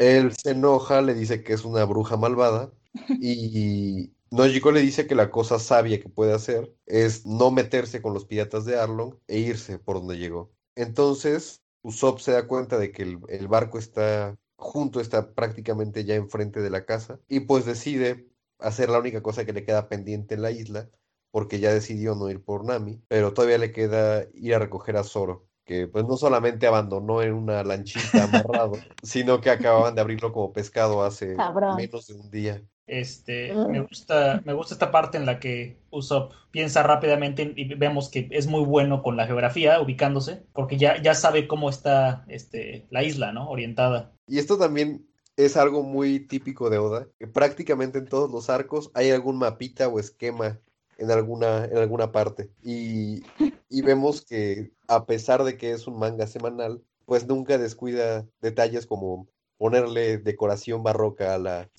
Él 0.01 0.33
se 0.37 0.51
enoja, 0.51 1.03
le 1.03 1.15
dice 1.15 1.45
que 1.45 1.53
es 1.53 1.65
una 1.65 1.85
bruja 1.85 2.17
malvada 2.17 2.73
y, 3.21 4.11
Nojiko 4.31 4.73
le 4.73 4.83
dice 4.83 5.07
que 5.07 5.15
la 5.15 5.31
cosa 5.31 5.59
sabia 5.59 6.01
que 6.01 6.11
puede 6.11 6.35
hacer 6.35 6.75
es 6.85 7.25
no 7.25 7.51
meterse 7.51 8.03
con 8.03 8.13
los 8.13 8.27
piratas 8.27 8.67
de 8.67 8.79
Arlong 8.79 9.15
e 9.27 9.39
irse 9.39 9.79
por 9.79 9.97
donde 9.97 10.19
llegó. 10.19 10.51
Entonces, 10.75 11.63
Usopp 11.83 12.19
se 12.19 12.33
da 12.33 12.47
cuenta 12.47 12.77
de 12.79 12.93
que 12.93 13.03
el, 13.03 13.49
barco 13.49 13.79
está 13.79 14.37
junto, 14.59 15.01
está 15.01 15.33
prácticamente 15.35 16.05
ya 16.05 16.17
enfrente 16.17 16.61
de 16.61 16.71
la 16.71 16.85
casa 16.85 17.21
y 17.29 17.41
pues 17.41 17.65
decide 17.65 18.29
hacer 18.59 18.91
la 18.91 18.99
única 18.99 19.23
cosa 19.23 19.45
que 19.45 19.53
le 19.53 19.65
queda 19.65 19.89
pendiente 19.89 20.35
en 20.35 20.43
la 20.43 20.51
isla 20.51 20.91
porque 21.31 21.61
ya 21.61 21.73
decidió 21.73 22.15
no 22.15 22.29
ir 22.29 22.43
por 22.43 22.65
Nami, 22.65 23.01
pero 23.09 23.33
todavía 23.33 23.59
le 23.59 23.73
queda 23.73 24.27
ir 24.35 24.55
a 24.55 24.59
recoger 24.59 24.97
a 24.97 25.05
Zoro 25.05 25.49
que 25.69 25.87
pues 25.87 26.07
no 26.07 26.17
solamente 26.17 26.67
abandonó 26.67 27.23
en 27.23 27.35
una 27.35 27.63
lanchita 27.63 28.25
amarrado, 28.25 28.73
sino 29.03 29.41
que 29.41 29.51
acababan 29.51 29.95
de 29.95 30.01
abrirlo 30.01 30.33
como 30.33 30.53
pescado 30.53 31.05
hace 31.05 31.37
menos 31.77 32.07
de 32.07 32.15
un 32.15 32.31
día. 32.31 32.63
Este, 32.89 33.55
me 33.55 33.81
gusta, 33.83 34.43
me 34.47 34.55
gusta 34.55 34.75
esta 34.75 34.91
parte 34.91 35.19
en 35.19 35.27
la 35.27 35.39
que 35.39 35.77
Usopp 35.91 36.33
piensa 36.51 36.83
rápidamente 36.83 37.53
y 37.55 37.75
vemos 37.75 38.09
que 38.09 38.29
es 38.31 38.47
muy 38.47 38.65
bueno 38.65 39.03
con 39.03 39.17
la 39.17 39.27
geografía, 39.27 39.81
ubicándose, 39.81 40.43
porque 40.55 40.79
ya, 40.79 41.01
ya 41.03 41.15
sabe 41.15 41.47
cómo 41.47 41.69
está 41.69 42.25
este, 42.29 42.87
la 42.91 43.05
isla, 43.05 43.31
¿no? 43.33 43.51
Orientada. 43.51 44.13
Y 44.27 44.39
esto 44.39 44.59
también 44.59 45.07
es 45.37 45.57
algo 45.57 45.83
muy 45.83 46.21
típico 46.21 46.71
de 46.71 46.79
Oda, 46.79 47.07
que 47.19 47.27
prácticamente 47.27 47.99
en 47.99 48.07
todos 48.07 48.31
los 48.31 48.49
arcos 48.49 48.91
hay 48.95 49.11
algún 49.11 49.37
mapita 49.37 49.87
o 49.89 50.01
esquema 50.01 50.59
en 50.97 51.11
alguna, 51.11 51.67
en 51.67 51.77
alguna 51.77 52.11
parte. 52.11 52.51
Y, 52.63 53.23
y 53.69 53.83
vemos 53.83 54.23
que 54.23 54.73
a 54.89 55.05
pesar 55.05 55.45
de 55.45 55.59
que 55.59 55.73
es 55.73 55.87
un 55.87 55.99
manga 55.99 56.27
semanal, 56.27 56.83
pues 57.05 57.27
nunca 57.27 57.59
descuida 57.59 58.27
detalles 58.41 58.87
como 58.87 59.29
ponerle 59.59 60.19
decoración 60.19 60.83
barroca 60.83 61.35
a 61.35 61.39
la, 61.39 61.71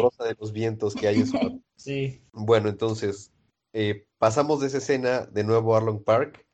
rosa 0.00 0.24
de 0.24 0.34
los 0.40 0.52
vientos 0.52 0.94
que 0.94 1.06
hay 1.06 1.16
en 1.18 1.26
su 1.26 1.38
Sí. 1.76 2.20
Bueno, 2.32 2.68
entonces 2.68 3.30
eh, 3.72 4.06
pasamos 4.18 4.60
de 4.60 4.66
esa 4.66 4.78
escena 4.78 5.26
de 5.26 5.44
nuevo 5.44 5.74
a 5.74 5.78
Arlong 5.78 6.02
Park, 6.02 6.44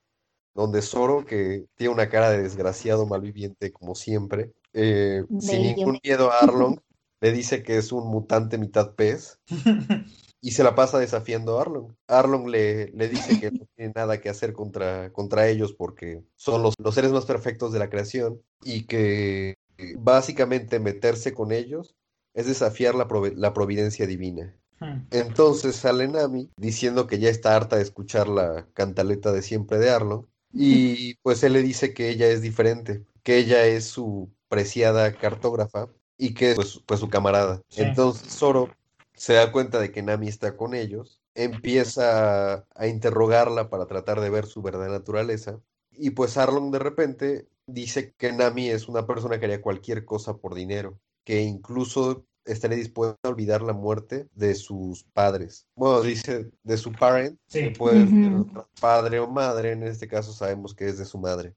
donde 0.55 0.83
Zoro, 0.83 1.25
que 1.25 1.65
tiene 1.77 1.95
una 1.95 2.11
cara 2.11 2.31
de 2.31 2.43
desgraciado 2.43 3.07
malviviente 3.07 3.73
como 3.73 3.95
siempre, 3.95 4.53
eh, 4.75 5.25
sin 5.41 5.63
ningún 5.63 5.99
miedo 6.05 6.31
a 6.31 6.41
Arlong, 6.41 6.79
le 7.21 7.33
dice 7.33 7.63
que 7.63 7.79
es 7.79 7.93
un 7.93 8.09
mutante 8.09 8.59
mitad 8.59 8.95
pez 8.95 9.41
y 10.43 10.51
se 10.51 10.63
la 10.63 10.75
pasa 10.75 10.99
desafiando 10.99 11.59
a 11.59 11.63
Arlong. 11.63 11.95
Arlong 12.07 12.49
le, 12.49 12.89
le 12.89 13.09
dice 13.09 13.41
que 13.41 13.51
no 13.51 13.67
tiene 13.75 13.93
nada 13.95 14.21
que 14.21 14.29
hacer 14.29 14.53
contra, 14.53 15.11
contra 15.13 15.49
ellos 15.49 15.73
porque 15.73 16.23
son 16.37 16.63
los, 16.63 16.75
los 16.79 16.95
seres 16.95 17.13
más 17.13 17.25
perfectos 17.25 17.73
de 17.73 17.79
la 17.79 17.89
creación 17.89 18.43
y 18.63 18.85
que 18.85 19.55
básicamente 19.97 20.81
meterse 20.81 21.33
con 21.35 21.53
ellos 21.53 21.95
es 22.35 22.47
desafiar 22.47 22.95
la, 22.95 23.53
providencia 23.55 24.07
divina. 24.07 24.55
Hmm. 24.81 25.07
Entonces 25.11 25.77
sale 25.77 26.09
Nami 26.09 26.51
diciendo 26.57 27.07
que 27.07 27.19
ya 27.19 27.31
está 27.31 27.55
harta 27.55 27.77
de 27.77 27.83
escuchar 27.83 28.29
la 28.29 28.67
cantaleta 28.75 29.33
de 29.33 29.43
siempre 29.43 29.79
de 29.79 29.91
Arlo 29.91 30.29
y 30.53 31.15
pues 31.23 31.43
él 31.45 31.55
le 31.55 31.63
dice 31.63 31.95
que 31.95 32.11
ella 32.11 32.29
es 32.29 32.43
diferente, 32.43 33.05
que 33.23 33.39
ella 33.39 33.65
es 33.67 33.85
su 33.85 34.31
preciada 34.49 35.13
cartógrafa 35.13 35.89
y 36.19 36.35
que 36.35 36.51
es 36.51 36.57
pues, 36.57 36.83
pues 36.85 37.01
su 37.01 37.09
camarada. 37.09 37.61
Entonces 37.77 38.33
Zoro 38.33 38.71
se 39.15 39.35
da 39.35 39.53
cuenta 39.53 39.79
de 39.79 39.93
que 39.93 40.03
Nami 40.03 40.29
está 40.29 40.57
con 40.57 40.75
ellos, 40.75 41.21
empieza 41.35 42.67
a 42.75 42.87
interrogarla 42.87 43.71
para 43.71 43.87
tratar 43.87 44.21
de 44.21 44.31
ver 44.31 44.47
su 44.47 44.61
verdadera 44.61 44.99
naturaleza 44.99 45.61
y 45.93 46.11
pues 46.11 46.37
Arlong 46.37 46.73
de 46.73 46.79
repente 46.79 47.47
dice 47.67 48.15
que 48.17 48.33
Nami 48.33 48.69
es 48.69 48.89
una 48.89 49.07
persona 49.07 49.39
que 49.39 49.47
haría 49.47 49.63
cualquier 49.63 50.05
cosa 50.05 50.37
por 50.37 50.55
dinero, 50.55 50.99
que 51.25 51.43
incluso 51.43 52.27
estaría 52.45 52.77
dispuesta 52.77 53.19
a 53.23 53.29
olvidar 53.29 53.63
la 53.63 53.73
muerte 53.73 54.29
de 54.35 54.55
sus 54.55 55.05
padres. 55.05 55.67
Bueno, 55.77 56.03
dice 56.03 56.51
de 56.63 56.77
su 56.77 56.93
parent, 56.93 57.39
que 57.51 57.71
puede 57.71 58.07
ser 58.07 58.33
padre 58.81 59.19
o 59.21 59.29
madre, 59.29 59.73
en 59.73 59.83
este 59.83 60.09
caso 60.09 60.33
sabemos 60.33 60.75
que 60.75 60.89
es 60.89 60.99
de 60.99 61.05
su 61.05 61.19
madre. 61.19 61.55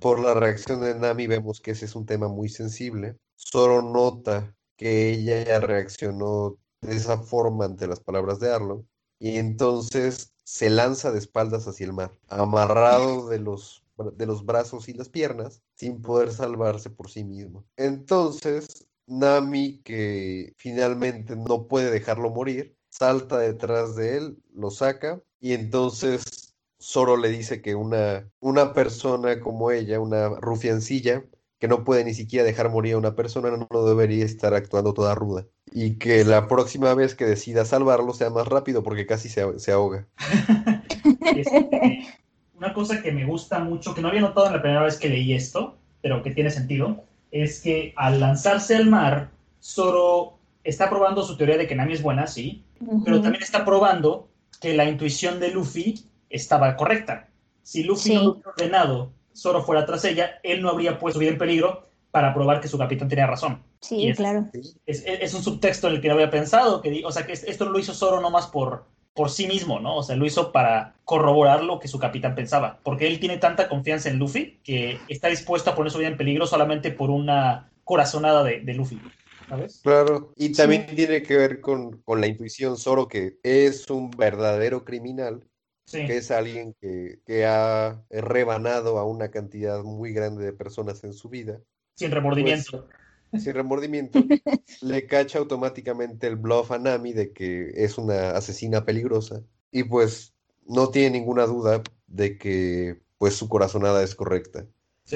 Por 0.00 0.20
la 0.20 0.34
reacción 0.34 0.80
de 0.80 0.94
Nami 0.94 1.26
vemos 1.26 1.60
que 1.60 1.72
ese 1.72 1.84
es 1.84 1.94
un 1.94 2.06
tema 2.06 2.28
muy 2.28 2.48
sensible. 2.48 3.16
Solo 3.36 3.82
nota 3.82 4.54
que 4.76 5.10
ella 5.10 5.44
ya 5.44 5.60
reaccionó 5.60 6.56
de 6.80 6.96
esa 6.96 7.18
forma 7.18 7.64
ante 7.64 7.86
las 7.86 8.00
palabras 8.00 8.38
de 8.38 8.52
Arlong 8.52 8.84
y 9.18 9.36
entonces 9.36 10.32
se 10.44 10.70
lanza 10.70 11.10
de 11.12 11.18
espaldas 11.18 11.66
hacia 11.66 11.86
el 11.86 11.92
mar, 11.92 12.12
amarrado 12.28 13.28
de 13.28 13.38
los 13.40 13.84
de 14.04 14.26
los 14.26 14.44
brazos 14.44 14.88
y 14.88 14.94
las 14.94 15.08
piernas 15.08 15.62
sin 15.74 16.02
poder 16.02 16.32
salvarse 16.32 16.90
por 16.90 17.10
sí 17.10 17.24
mismo. 17.24 17.64
Entonces, 17.76 18.86
Nami, 19.06 19.80
que 19.82 20.54
finalmente 20.56 21.36
no 21.36 21.66
puede 21.66 21.90
dejarlo 21.90 22.30
morir, 22.30 22.76
salta 22.88 23.38
detrás 23.38 23.96
de 23.96 24.16
él, 24.16 24.38
lo 24.52 24.70
saca 24.70 25.20
y 25.40 25.52
entonces 25.52 26.54
Zoro 26.80 27.16
le 27.16 27.28
dice 27.28 27.60
que 27.60 27.74
una, 27.74 28.28
una 28.40 28.72
persona 28.72 29.40
como 29.40 29.70
ella, 29.70 30.00
una 30.00 30.28
rufiancilla, 30.28 31.24
que 31.58 31.68
no 31.68 31.84
puede 31.84 32.04
ni 32.04 32.14
siquiera 32.14 32.44
dejar 32.44 32.70
morir 32.70 32.94
a 32.94 32.98
una 32.98 33.16
persona, 33.16 33.50
no 33.50 33.84
debería 33.84 34.24
estar 34.24 34.54
actuando 34.54 34.94
toda 34.94 35.14
ruda. 35.14 35.46
Y 35.72 35.98
que 35.98 36.24
la 36.24 36.46
próxima 36.46 36.94
vez 36.94 37.14
que 37.14 37.24
decida 37.24 37.64
salvarlo 37.64 38.14
sea 38.14 38.30
más 38.30 38.46
rápido 38.46 38.82
porque 38.82 39.06
casi 39.06 39.28
se, 39.28 39.58
se 39.58 39.72
ahoga. 39.72 40.06
una 42.58 42.74
cosa 42.74 43.00
que 43.00 43.12
me 43.12 43.24
gusta 43.24 43.60
mucho, 43.60 43.94
que 43.94 44.02
no 44.02 44.08
había 44.08 44.20
notado 44.20 44.48
en 44.48 44.52
la 44.52 44.62
primera 44.62 44.82
vez 44.82 44.98
que 44.98 45.08
leí 45.08 45.32
esto, 45.32 45.76
pero 46.02 46.22
que 46.22 46.32
tiene 46.32 46.50
sentido, 46.50 47.04
es 47.30 47.60
que 47.60 47.92
al 47.96 48.20
lanzarse 48.20 48.76
al 48.76 48.86
mar, 48.86 49.30
Zoro 49.62 50.38
está 50.64 50.90
probando 50.90 51.22
su 51.22 51.36
teoría 51.36 51.56
de 51.56 51.66
que 51.66 51.76
Nami 51.76 51.94
es 51.94 52.02
buena, 52.02 52.26
sí, 52.26 52.64
pero 53.04 53.20
también 53.22 53.42
está 53.42 53.64
probando 53.64 54.28
que 54.60 54.74
la 54.74 54.84
intuición 54.84 55.38
de 55.40 55.50
Luffy 55.50 56.04
estaba 56.30 56.76
correcta. 56.76 57.28
Si 57.62 57.84
Luffy 57.84 58.14
no 58.14 58.32
hubiera 58.32 58.50
ordenado 58.50 59.10
Zoro 59.36 59.62
fuera 59.62 59.86
tras 59.86 60.04
ella, 60.04 60.40
él 60.42 60.62
no 60.62 60.70
habría 60.70 60.98
puesto 60.98 61.20
vida 61.20 61.30
en 61.30 61.38
peligro 61.38 61.88
para 62.10 62.34
probar 62.34 62.60
que 62.60 62.68
su 62.68 62.78
capitán 62.78 63.08
tenía 63.08 63.26
razón. 63.26 63.62
Sí, 63.80 64.12
claro. 64.16 64.48
Es, 64.86 65.34
un 65.34 65.42
subtexto 65.42 65.86
en 65.86 65.94
el 65.94 66.00
que 66.00 66.08
no 66.08 66.14
había 66.14 66.30
pensado, 66.30 66.82
que, 66.82 67.02
o 67.04 67.12
sea, 67.12 67.24
que 67.24 67.34
esto 67.34 67.66
lo 67.66 67.78
hizo 67.78 67.94
Zoro 67.94 68.20
no 68.20 68.30
más 68.30 68.48
por, 68.48 68.86
por 69.18 69.30
sí 69.30 69.48
mismo, 69.48 69.80
¿no? 69.80 69.96
O 69.96 70.02
sea, 70.04 70.14
lo 70.14 70.26
hizo 70.26 70.52
para 70.52 70.94
corroborar 71.04 71.64
lo 71.64 71.80
que 71.80 71.88
su 71.88 71.98
capitán 71.98 72.36
pensaba, 72.36 72.78
porque 72.84 73.08
él 73.08 73.18
tiene 73.18 73.36
tanta 73.36 73.68
confianza 73.68 74.08
en 74.08 74.16
Luffy 74.20 74.60
que 74.62 75.00
está 75.08 75.26
dispuesto 75.26 75.70
a 75.70 75.74
poner 75.74 75.90
su 75.90 75.98
vida 75.98 76.06
en 76.06 76.16
peligro 76.16 76.46
solamente 76.46 76.92
por 76.92 77.10
una 77.10 77.68
corazonada 77.82 78.44
de, 78.44 78.62
Luffy. 78.74 79.00
¿Sabes? 79.48 79.80
Claro, 79.82 80.32
y 80.36 80.52
también 80.52 80.86
tiene 80.94 81.24
que 81.24 81.36
ver 81.36 81.60
con, 81.60 82.00
con, 82.02 82.20
la 82.20 82.28
intuición 82.28 82.76
Zoro, 82.76 83.08
que 83.08 83.38
es 83.42 83.90
un 83.90 84.12
verdadero 84.12 84.84
criminal 84.84 85.42
que 85.90 86.18
es 86.18 86.30
alguien 86.30 86.76
que, 86.80 87.18
que, 87.26 87.44
ha 87.44 88.00
rebanado 88.10 88.98
a 88.98 89.04
una 89.04 89.32
cantidad 89.32 89.82
muy 89.82 90.12
grande 90.12 90.44
de 90.44 90.52
personas 90.52 91.02
en 91.02 91.12
su 91.12 91.28
vida. 91.28 91.60
Sin 91.96 92.12
remordimiento. 92.12 92.86
Pues, 92.86 92.97
sin 93.32 93.54
remordimiento, 93.54 94.20
le 94.82 95.06
cacha 95.06 95.38
automáticamente 95.38 96.26
el 96.26 96.36
bluff 96.36 96.70
a 96.70 96.78
Nami 96.78 97.12
de 97.12 97.32
que 97.32 97.72
es 97.74 97.98
una 97.98 98.30
asesina 98.30 98.84
peligrosa 98.84 99.42
y 99.70 99.84
pues 99.84 100.34
no 100.66 100.88
tiene 100.88 101.18
ninguna 101.18 101.46
duda 101.46 101.82
de 102.06 102.38
que 102.38 103.00
pues 103.18 103.34
su 103.34 103.48
corazonada 103.48 104.02
es 104.02 104.14
correcta. 104.14 104.66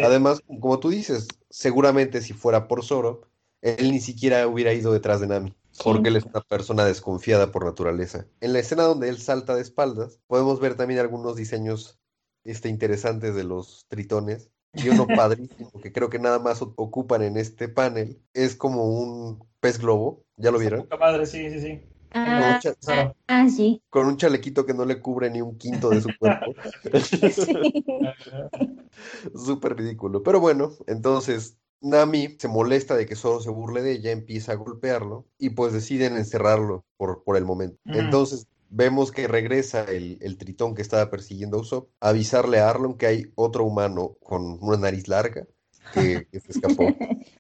Además, 0.03 0.41
como 0.47 0.81
tú 0.81 0.89
dices, 0.89 1.29
seguramente 1.51 2.23
si 2.23 2.33
fuera 2.33 2.67
por 2.67 2.83
Zoro, 2.83 3.29
él 3.61 3.93
ni 3.93 4.01
siquiera 4.01 4.47
hubiera 4.49 4.73
ido 4.73 4.93
detrás 4.93 5.21
de 5.21 5.27
Nami 5.27 5.55
porque 5.83 6.09
él 6.09 6.17
es 6.17 6.25
una 6.25 6.41
persona 6.43 6.85
desconfiada 6.85 7.51
por 7.51 7.65
naturaleza. 7.65 8.27
En 8.41 8.53
la 8.53 8.59
escena 8.59 8.85
donde 8.85 9.09
él 9.09 9.19
salta 9.19 9.55
de 9.55 9.63
espaldas, 9.63 10.21
podemos 10.27 10.61
ver 10.61 10.77
también 10.77 11.01
algunos 11.01 11.37
diseños 11.37 11.99
este, 12.45 12.69
interesantes 12.69 13.35
de 13.35 13.45
los 13.45 13.87
tritones. 13.89 14.51
Y 14.75 14.89
uno 14.89 15.07
padrísimo 15.07 15.71
que 15.83 15.93
creo 15.93 16.09
que 16.09 16.19
nada 16.19 16.39
más 16.39 16.63
ocupan 16.63 17.23
en 17.23 17.37
este 17.37 17.69
panel 17.69 18.19
es 18.33 18.57
como 18.57 18.85
un 18.85 19.45
pez 19.61 19.79
globo. 19.79 20.25
¿Ya 20.37 20.51
lo 20.51 20.59
vieron? 20.59 20.89
Madre, 20.99 21.27
sí, 21.27 21.51
sí, 21.51 21.61
sí. 21.61 21.81
Ah, 22.15 22.61
ah, 23.29 23.49
sí. 23.49 23.83
Con 23.89 24.07
un 24.07 24.17
chalequito 24.17 24.67
que 24.67 24.75
no 24.75 24.85
le 24.85 25.01
cubre 25.01 25.31
ni 25.31 25.41
un 25.41 25.57
quinto 25.57 25.91
de 25.91 26.01
su 26.01 26.11
cuerpo. 26.19 26.55
Súper 29.35 29.77
ridículo. 29.77 30.23
Pero 30.23 30.41
bueno, 30.41 30.73
entonces 30.87 31.59
Nami 31.81 32.37
se 32.39 32.49
molesta 32.49 32.97
de 32.97 33.07
que 33.07 33.17
solo 33.17 33.41
se 33.41 33.51
burle 33.51 33.83
de 33.83 33.93
ella, 33.93 34.11
empieza 34.11 34.53
a 34.53 34.57
golpearlo 34.57 35.27
y 35.39 35.51
pues 35.51 35.73
deciden 35.73 36.17
encerrarlo 36.17 36.85
por, 36.97 37.23
por 37.25 37.37
el 37.37 37.45
momento. 37.45 37.79
Entonces 37.87 38.47
vemos 38.73 39.13
que 39.13 39.29
regresa 39.29 39.85
el, 39.85 40.37
tritón 40.39 40.75
que 40.75 40.83
estaba 40.83 41.11
persiguiendo 41.11 41.59
a 41.59 41.61
Usopp 41.61 41.91
a 42.01 42.09
avisarle 42.09 42.59
a 42.59 42.71
Arlon 42.71 42.97
que 42.97 43.07
hay 43.07 43.33
otro 43.35 43.65
humano 43.65 44.17
con 44.23 44.59
una 44.61 44.79
nariz 44.79 45.09
larga 45.09 45.47
que, 45.95 46.27
se 46.33 46.53
escapó. 46.53 46.85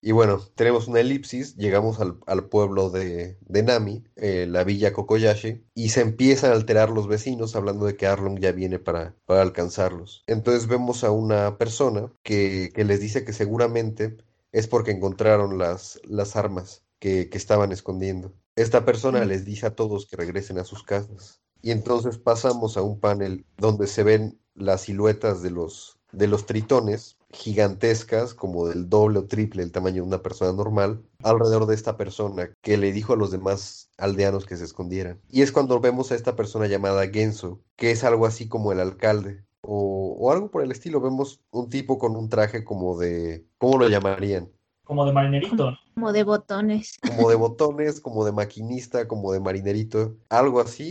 Y 0.01 0.13
bueno, 0.13 0.41
tenemos 0.55 0.89
una 0.89 1.01
elipsis, 1.01 1.57
llegamos 1.57 1.99
al, 2.01 2.45
pueblo 2.49 2.91
de, 2.91 3.39
Nami, 3.49 4.05
eh, 4.17 4.47
la 4.49 4.65
villa 4.65 4.93
Kokoyashi, 4.93 5.65
y 5.75 5.89
se 5.89 6.01
empiezan 6.03 6.51
a 6.51 6.55
alterar 6.55 6.91
los 6.91 7.07
vecinos 7.07 7.57
hablando 7.57 7.87
de 7.87 7.97
que 7.97 8.07
Arlong 8.07 8.39
ya 8.39 8.53
viene 8.53 8.79
para, 8.79 9.15
para 9.27 9.43
alcanzarlos. 9.43 10.25
Entonces 10.27 10.67
vemos 10.67 11.05
a 11.05 11.13
una 11.13 11.57
persona 11.57 12.13
que, 12.23 12.73
que 12.75 12.85
les 12.85 13.01
dice 13.01 13.25
que 13.25 13.33
seguramente 13.33 14.17
es 14.53 14.69
porque 14.69 14.91
encontraron 14.91 15.59
las, 15.59 16.01
las 16.05 16.37
armas 16.37 16.85
que, 17.03 17.29
estaban 17.33 17.73
escondiendo. 17.73 18.33
Esta 18.57 18.85
persona 18.85 19.25
les 19.25 19.45
dice 19.45 19.67
a 19.67 19.75
todos 19.75 20.07
que 20.07 20.17
regresen 20.17 20.59
a 20.59 20.65
sus 20.65 20.83
casas. 20.83 21.41
Y 21.63 21.71
entonces 21.71 22.19
pasamos 22.19 22.77
a 22.77 22.83
un 22.83 22.99
panel 23.01 23.47
donde 23.57 23.87
se 23.87 24.03
ven 24.03 24.39
las 24.55 24.83
siluetas 24.83 25.43
de 25.43 25.51
los, 25.51 25.99
de 26.13 26.27
los 26.27 26.45
tritones 26.45 27.17
gigantescas, 27.31 28.35
como 28.35 28.67
del 28.67 28.91
doble 28.91 29.21
o 29.21 29.27
triple 29.27 29.63
el 29.63 29.73
tamaño 29.73 30.03
de 30.03 30.09
una 30.09 30.23
persona 30.23 30.53
normal, 30.53 31.03
alrededor 31.23 31.67
de 31.67 31.75
esta 31.75 31.97
persona 31.97 32.51
que 32.61 32.77
le 32.77 32.93
dijo 32.93 33.15
a 33.15 33.17
los 33.17 33.31
demás 33.31 33.91
aldeanos 33.97 34.45
que 34.45 34.57
se 34.57 34.65
escondieran. 34.65 35.21
Y 35.31 35.43
es 35.43 35.51
cuando 35.51 35.81
vemos 35.81 36.13
a 36.13 36.15
esta 36.15 36.37
persona 36.37 36.67
llamada 36.67 37.09
Genso, 37.09 37.61
que 37.77 37.91
es 37.91 38.05
algo 38.05 38.27
así 38.27 38.49
como 38.49 38.73
el 38.73 38.81
alcalde, 38.81 39.45
o, 39.63 40.31
algo 40.31 40.51
por 40.51 40.63
el 40.63 40.73
estilo. 40.73 41.01
Vemos 41.01 41.41
un 41.51 41.71
tipo 41.71 41.99
con 41.99 42.17
un 42.17 42.29
traje 42.29 42.65
como 42.65 42.99
de, 42.99 43.47
¿cómo 43.59 43.79
lo 43.79 43.89
llamarían? 43.89 44.51
Como 44.85 45.07
de 45.07 45.13
marinerito. 45.13 45.79
Como 45.95 46.13
de 46.13 46.25
botones. 46.25 46.99
Como 47.07 47.29
de 47.29 47.37
botones, 47.37 48.01
como 48.01 48.25
de 48.25 48.33
maquinista, 48.33 49.07
como 49.07 49.33
de 49.33 49.41
marinerito, 49.41 50.17
algo 50.29 50.61
así. 50.61 50.91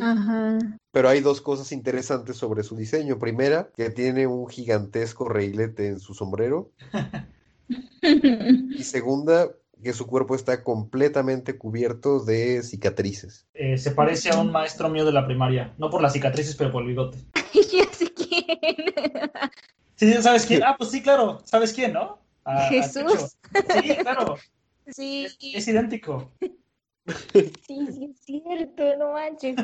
Pero 0.92 1.10
hay 1.10 1.22
dos 1.22 1.42
cosas 1.42 1.72
interesantes 1.72 2.38
sobre 2.38 2.64
su 2.64 2.76
diseño. 2.76 3.20
Primera, 3.20 3.70
que 3.76 3.90
tiene 3.90 4.28
un 4.28 4.48
gigantesco 4.48 5.28
reilete 5.28 5.88
en 5.88 6.00
su 6.00 6.14
sombrero. 6.14 6.72
y 8.02 8.84
segunda, 8.84 9.50
que 9.84 9.94
su 9.94 10.08
cuerpo 10.08 10.36
está 10.36 10.64
completamente 10.64 11.58
cubierto 11.58 12.24
de 12.24 12.64
cicatrices. 12.64 13.48
Eh, 13.54 13.78
se 13.78 13.92
parece 13.92 14.30
a 14.30 14.40
un 14.40 14.52
maestro 14.52 14.90
mío 14.90 15.06
de 15.06 15.12
la 15.12 15.26
primaria, 15.26 15.74
no 15.78 15.90
por 15.90 16.02
las 16.02 16.14
cicatrices, 16.14 16.56
pero 16.56 16.72
por 16.72 16.84
el 16.84 16.90
bigote. 16.90 17.18
ya 17.54 17.92
sé 17.92 18.14
quién. 18.14 18.92
Sí, 19.96 20.14
¿sabes 20.22 20.46
quién? 20.46 20.64
Ah, 20.64 20.76
pues 20.78 20.92
sí, 20.92 21.02
claro, 21.02 21.42
¿sabes 21.46 21.74
quién, 21.74 21.94
no? 21.94 22.21
Jesús. 22.70 23.38
sí, 23.82 23.96
claro. 23.98 24.36
Sí. 24.88 25.28
Es, 25.54 25.68
idéntico. 25.68 26.32
Sí, 27.68 27.88
sí, 27.92 28.06
es 28.12 28.20
cierto, 28.22 28.84
no 28.98 29.14
manches. 29.14 29.56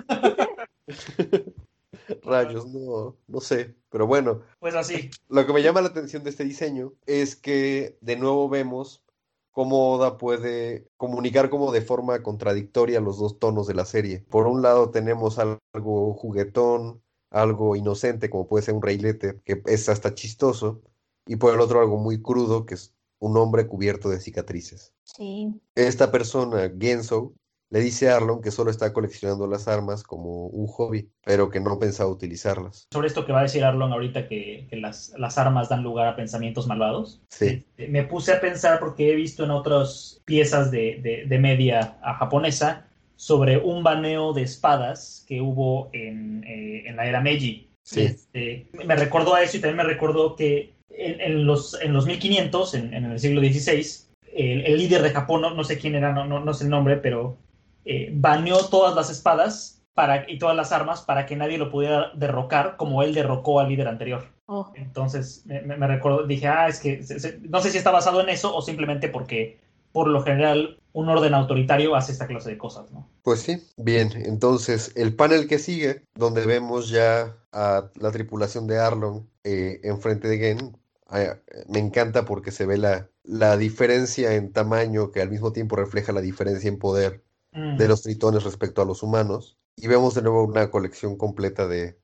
Rayos, 2.23 2.67
no, 2.67 3.15
no 3.27 3.39
sé, 3.41 3.75
pero 3.89 4.07
bueno. 4.07 4.41
Pues 4.59 4.73
así. 4.73 5.11
Lo 5.29 5.45
que 5.45 5.53
me 5.53 5.61
llama 5.61 5.81
la 5.81 5.89
atención 5.89 6.23
de 6.23 6.31
este 6.31 6.43
diseño 6.43 6.93
es 7.05 7.35
que 7.35 7.97
de 8.01 8.15
nuevo 8.15 8.49
vemos 8.49 9.03
cómo 9.51 9.93
Oda 9.93 10.17
puede 10.17 10.87
comunicar 10.97 11.49
como 11.49 11.71
de 11.71 11.81
forma 11.81 12.21
contradictoria 12.23 12.99
los 12.99 13.19
dos 13.19 13.39
tonos 13.39 13.67
de 13.67 13.75
la 13.75 13.85
serie. 13.85 14.25
Por 14.29 14.47
un 14.47 14.61
lado 14.61 14.89
tenemos 14.89 15.39
algo 15.39 16.13
juguetón, 16.15 17.03
algo 17.29 17.75
inocente 17.75 18.29
como 18.29 18.47
puede 18.47 18.65
ser 18.65 18.73
un 18.73 18.81
reilete, 18.81 19.39
que 19.45 19.61
es 19.65 19.89
hasta 19.89 20.15
chistoso, 20.15 20.81
y 21.27 21.35
por 21.35 21.53
el 21.53 21.59
otro 21.59 21.79
algo 21.79 21.97
muy 21.97 22.21
crudo, 22.21 22.65
que 22.65 22.75
es 22.75 22.93
un 23.19 23.37
hombre 23.37 23.67
cubierto 23.67 24.09
de 24.09 24.19
cicatrices. 24.19 24.93
Sí. 25.03 25.59
Esta 25.75 26.11
persona, 26.11 26.71
Genso, 26.79 27.33
le 27.69 27.79
dice 27.81 28.09
a 28.09 28.15
Arlon 28.15 28.41
que 28.41 28.51
solo 28.51 28.71
está 28.71 28.93
coleccionando 28.93 29.45
las 29.45 29.67
armas 29.67 30.03
como 30.03 30.47
un 30.47 30.67
hobby, 30.67 31.09
pero 31.25 31.49
que 31.49 31.59
no 31.59 31.79
pensaba 31.79 32.09
utilizarlas. 32.09 32.87
Sobre 32.93 33.07
esto 33.07 33.25
que 33.25 33.33
va 33.33 33.39
a 33.39 33.43
decir 33.43 33.63
Arlon 33.63 33.91
ahorita, 33.91 34.27
que, 34.27 34.67
las, 34.71 35.13
las, 35.17 35.37
armas 35.37 35.67
dan 35.67 35.83
lugar 35.83 36.07
a 36.07 36.15
pensamientos 36.15 36.67
malvados. 36.67 37.21
Sí. 37.29 37.65
Eh, 37.77 37.87
me 37.89 38.03
puse 38.03 38.33
a 38.33 38.39
pensar 38.41 38.79
porque 38.79 39.11
he 39.11 39.15
visto 39.15 39.43
en 39.43 39.51
otras 39.51 40.21
piezas 40.25 40.71
de, 40.71 41.25
de, 41.27 41.39
media 41.39 41.99
japonesa 42.19 42.87
sobre 43.15 43.57
un 43.57 43.83
baneo 43.83 44.33
de 44.33 44.43
espadas 44.43 45.25
que 45.27 45.41
hubo 45.41 45.89
en, 45.91 46.43
eh, 46.45 46.83
en 46.87 46.95
la 46.95 47.05
era 47.07 47.21
Meiji. 47.21 47.69
Sí. 47.83 48.01
Este, 48.01 48.69
me 48.85 48.95
recordó 48.95 49.33
a 49.33 49.43
eso 49.43 49.57
y 49.57 49.59
también 49.59 49.77
me 49.77 49.83
recordó 49.83 50.35
que 50.35 50.76
en, 50.89 51.21
en 51.21 51.45
los, 51.45 51.79
en 51.81 51.93
los 51.93 52.05
1500, 52.05 52.73
en, 52.73 52.93
en 52.93 53.05
el 53.05 53.19
siglo 53.19 53.41
XVI, 53.41 53.85
el, 54.33 54.65
el, 54.65 54.77
líder 54.77 55.01
de 55.01 55.11
Japón, 55.11 55.41
no, 55.41 55.53
no 55.53 55.63
sé 55.63 55.77
quién 55.77 55.95
era, 55.95 56.13
no, 56.13 56.25
no, 56.25 56.39
no 56.39 56.53
sé 56.53 56.65
el 56.65 56.69
nombre, 56.69 56.97
pero 56.97 57.37
eh, 57.85 58.09
baneó 58.13 58.65
todas 58.65 58.95
las 58.95 59.09
espadas 59.09 59.81
para, 59.93 60.29
y 60.29 60.37
todas 60.37 60.55
las 60.55 60.71
armas 60.71 61.01
para 61.01 61.25
que 61.25 61.35
nadie 61.35 61.57
lo 61.57 61.71
pudiera 61.71 62.11
derrocar 62.13 62.75
como 62.77 63.01
él 63.01 63.13
derrocó 63.13 63.59
al 63.59 63.69
líder 63.69 63.87
anterior. 63.87 64.25
Oh. 64.45 64.71
Entonces 64.75 65.43
me, 65.45 65.61
me, 65.61 65.87
recuerdo, 65.87 66.25
dije, 66.25 66.47
ah, 66.47 66.67
es 66.67 66.79
que 66.79 67.01
no 67.49 67.61
sé 67.61 67.71
si 67.71 67.77
está 67.77 67.91
basado 67.91 68.21
en 68.21 68.29
eso 68.29 68.55
o 68.55 68.61
simplemente 68.61 69.09
porque 69.09 69.59
por 69.91 70.07
lo 70.07 70.21
general 70.21 70.77
un 70.93 71.09
orden 71.09 71.33
autoritario 71.33 71.95
hace 71.95 72.11
esta 72.11 72.27
clase 72.27 72.51
de 72.51 72.57
cosas, 72.57 72.91
¿no? 72.91 73.09
Pues 73.23 73.41
sí, 73.41 73.57
bien, 73.77 74.11
entonces 74.15 74.91
el 74.95 75.15
panel 75.15 75.47
que 75.47 75.59
sigue, 75.59 76.03
donde 76.15 76.45
vemos 76.45 76.89
ya 76.89 77.35
a 77.51 77.89
la 77.95 78.11
tripulación 78.11 78.67
de 78.67 78.79
Arlon 78.79 79.27
eh, 79.47 79.79
enfrente 79.83 80.27
de 80.27 80.37
Gen, 80.37 80.77
eh, 81.13 81.33
me 81.69 81.79
encanta 81.79 82.25
porque 82.25 82.51
se 82.51 82.65
ve 82.65 82.77
la, 82.77 83.09
la 83.23 83.55
diferencia 83.55 84.35
en 84.35 84.51
tamaño 84.51 85.11
que 85.11 85.21
al 85.21 85.29
mismo 85.29 85.53
tiempo 85.53 85.77
refleja 85.77 86.11
la 86.11 86.21
diferencia 86.21 86.67
en 86.67 86.79
poder 86.79 87.23
de 87.53 87.87
los 87.87 88.03
tritones 88.03 88.43
respecto 88.43 88.83
a 88.83 88.85
los 88.85 89.01
humanos. 89.01 89.57
Y 89.77 89.87
vemos 89.87 90.13
de 90.13 90.21
nuevo 90.21 90.43
una 90.43 90.69
colección 90.69 91.17
completa 91.17 91.67
de, 91.67 91.97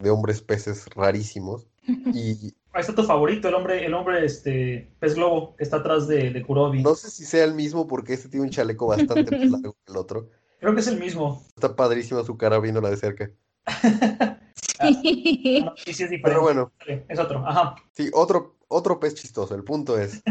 de 0.00 0.10
hombres 0.10 0.42
peces 0.42 0.86
rarísimos. 0.94 1.66
Y 2.14 2.54
Ahí 2.72 2.82
está 2.82 2.94
tu 2.94 3.02
favorito, 3.02 3.48
el 3.48 3.54
hombre, 3.54 3.86
el 3.86 3.94
hombre 3.94 4.24
este 4.24 4.90
pez 5.00 5.14
globo 5.14 5.56
que 5.56 5.64
está 5.64 5.78
atrás 5.78 6.06
de, 6.06 6.30
de 6.30 6.42
Kurobi. 6.44 6.82
no 6.82 6.94
sé 6.94 7.10
si 7.10 7.24
sea 7.24 7.44
el 7.44 7.54
mismo 7.54 7.86
porque 7.86 8.12
este 8.12 8.28
tiene 8.28 8.44
un 8.44 8.50
chaleco 8.50 8.86
bastante 8.86 9.36
más 9.36 9.50
largo 9.50 9.72
que 9.72 9.92
el 9.92 9.96
otro. 9.96 10.28
Creo 10.60 10.74
que 10.74 10.80
es 10.80 10.86
el 10.88 11.00
mismo. 11.00 11.42
Está 11.56 11.74
padrísima 11.74 12.22
su 12.24 12.36
cara 12.36 12.58
viéndola 12.58 12.90
de 12.90 12.96
cerca. 12.96 13.30
Ah, 14.80 14.90
sí, 14.92 15.92
sí 15.92 16.04
es 16.04 16.10
diferente. 16.10 16.20
Pero 16.22 16.42
bueno, 16.42 16.72
Es 17.08 17.18
otro. 17.18 17.44
Ajá. 17.44 17.74
sí, 17.92 18.10
otro, 18.12 18.58
otro 18.68 19.00
pez 19.00 19.14
chistoso. 19.14 19.54
El 19.54 19.64
punto 19.64 19.98
es, 19.98 20.22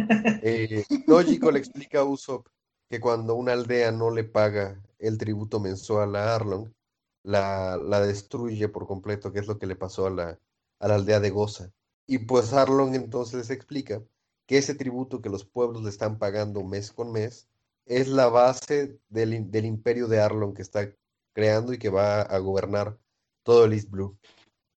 eh, 0.42 0.86
Lógico 1.06 1.52
le 1.52 1.60
explica 1.60 2.00
a 2.00 2.04
Usopp 2.06 2.48
que 2.90 3.00
cuando 3.02 3.36
una 3.36 3.54
aldea 3.54 3.92
no 3.92 4.10
le 4.10 4.24
paga 4.24 4.82
el 5.00 5.18
tributo 5.18 5.60
mensual 5.60 6.16
a 6.16 6.36
Arlong, 6.36 6.72
la, 7.24 7.78
la 7.78 8.00
destruye 8.02 8.70
por 8.70 8.88
completo, 8.88 9.34
que 9.34 9.40
es 9.40 9.48
lo 9.48 9.60
que 9.60 9.68
le 9.68 9.76
pasó 9.76 10.08
a 10.08 10.12
la, 10.12 10.40
a 10.80 10.88
la 10.88 10.96
aldea 10.96 11.20
de 11.20 11.30
Goza. 11.30 11.72
Y 12.06 12.20
pues 12.20 12.54
Arlong 12.54 12.96
entonces 12.96 13.36
les 13.36 13.50
explica 13.50 14.02
que 14.46 14.58
ese 14.58 14.76
tributo 14.76 15.22
que 15.22 15.30
los 15.30 15.44
pueblos 15.44 15.84
le 15.84 15.90
están 15.90 16.20
pagando 16.20 16.64
mes 16.64 16.94
con 16.94 17.12
mes 17.12 17.50
es 17.86 18.08
la 18.08 18.30
base 18.30 18.98
del, 19.10 19.52
del 19.52 19.66
imperio 19.66 20.08
de 20.08 20.22
Arlong 20.22 20.54
que 20.54 20.62
está 20.62 20.90
creando 21.34 21.74
y 21.74 21.78
que 21.78 21.90
va 21.90 22.22
a 22.22 22.38
gobernar 22.40 22.98
todo 23.48 23.64
el 23.64 23.72
East 23.72 23.89
Blue. 23.89 24.20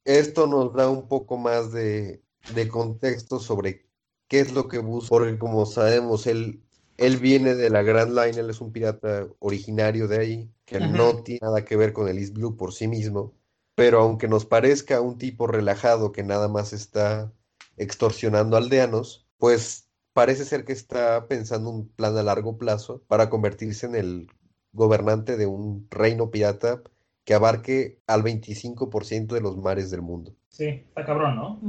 Esto 0.04 0.46
nos 0.46 0.72
da 0.72 0.88
un 0.88 1.08
poco 1.08 1.36
más 1.36 1.72
de, 1.72 2.22
de 2.54 2.68
contexto 2.68 3.40
sobre 3.40 3.88
qué 4.28 4.38
es 4.38 4.52
lo 4.52 4.68
que 4.68 4.78
busca, 4.78 5.08
porque 5.08 5.36
como 5.40 5.66
sabemos, 5.66 6.28
él, 6.28 6.62
él 6.96 7.16
viene 7.16 7.56
de 7.56 7.68
la 7.68 7.82
Grand 7.82 8.12
Line, 8.12 8.38
él 8.38 8.48
es 8.48 8.60
un 8.60 8.70
pirata 8.70 9.26
originario 9.40 10.06
de 10.06 10.18
ahí, 10.20 10.54
que 10.66 10.78
no 10.78 11.24
tiene 11.24 11.40
nada 11.42 11.64
que 11.64 11.74
ver 11.74 11.92
con 11.92 12.06
el 12.06 12.18
East 12.18 12.32
Blue 12.32 12.56
por 12.56 12.72
sí 12.72 12.86
mismo, 12.86 13.34
pero 13.74 14.02
aunque 14.02 14.28
nos 14.28 14.46
parezca 14.46 15.00
un 15.00 15.18
tipo 15.18 15.48
relajado 15.48 16.12
que 16.12 16.22
nada 16.22 16.46
más 16.46 16.72
está 16.72 17.32
extorsionando 17.76 18.56
aldeanos, 18.56 19.26
pues 19.36 19.88
parece 20.12 20.44
ser 20.44 20.64
que 20.64 20.74
está 20.74 21.26
pensando 21.26 21.70
un 21.70 21.88
plan 21.88 22.16
a 22.16 22.22
largo 22.22 22.56
plazo 22.56 23.02
para 23.08 23.30
convertirse 23.30 23.86
en 23.86 23.96
el 23.96 24.30
gobernante 24.72 25.36
de 25.36 25.46
un 25.46 25.88
reino 25.90 26.30
pirata 26.30 26.84
que 27.24 27.34
abarque 27.34 27.98
al 28.06 28.22
25% 28.22 29.34
de 29.34 29.40
los 29.40 29.56
mares 29.56 29.90
del 29.90 30.02
mundo. 30.02 30.34
Sí, 30.48 30.64
está 30.66 31.04
cabrón, 31.04 31.36
¿no? 31.36 31.60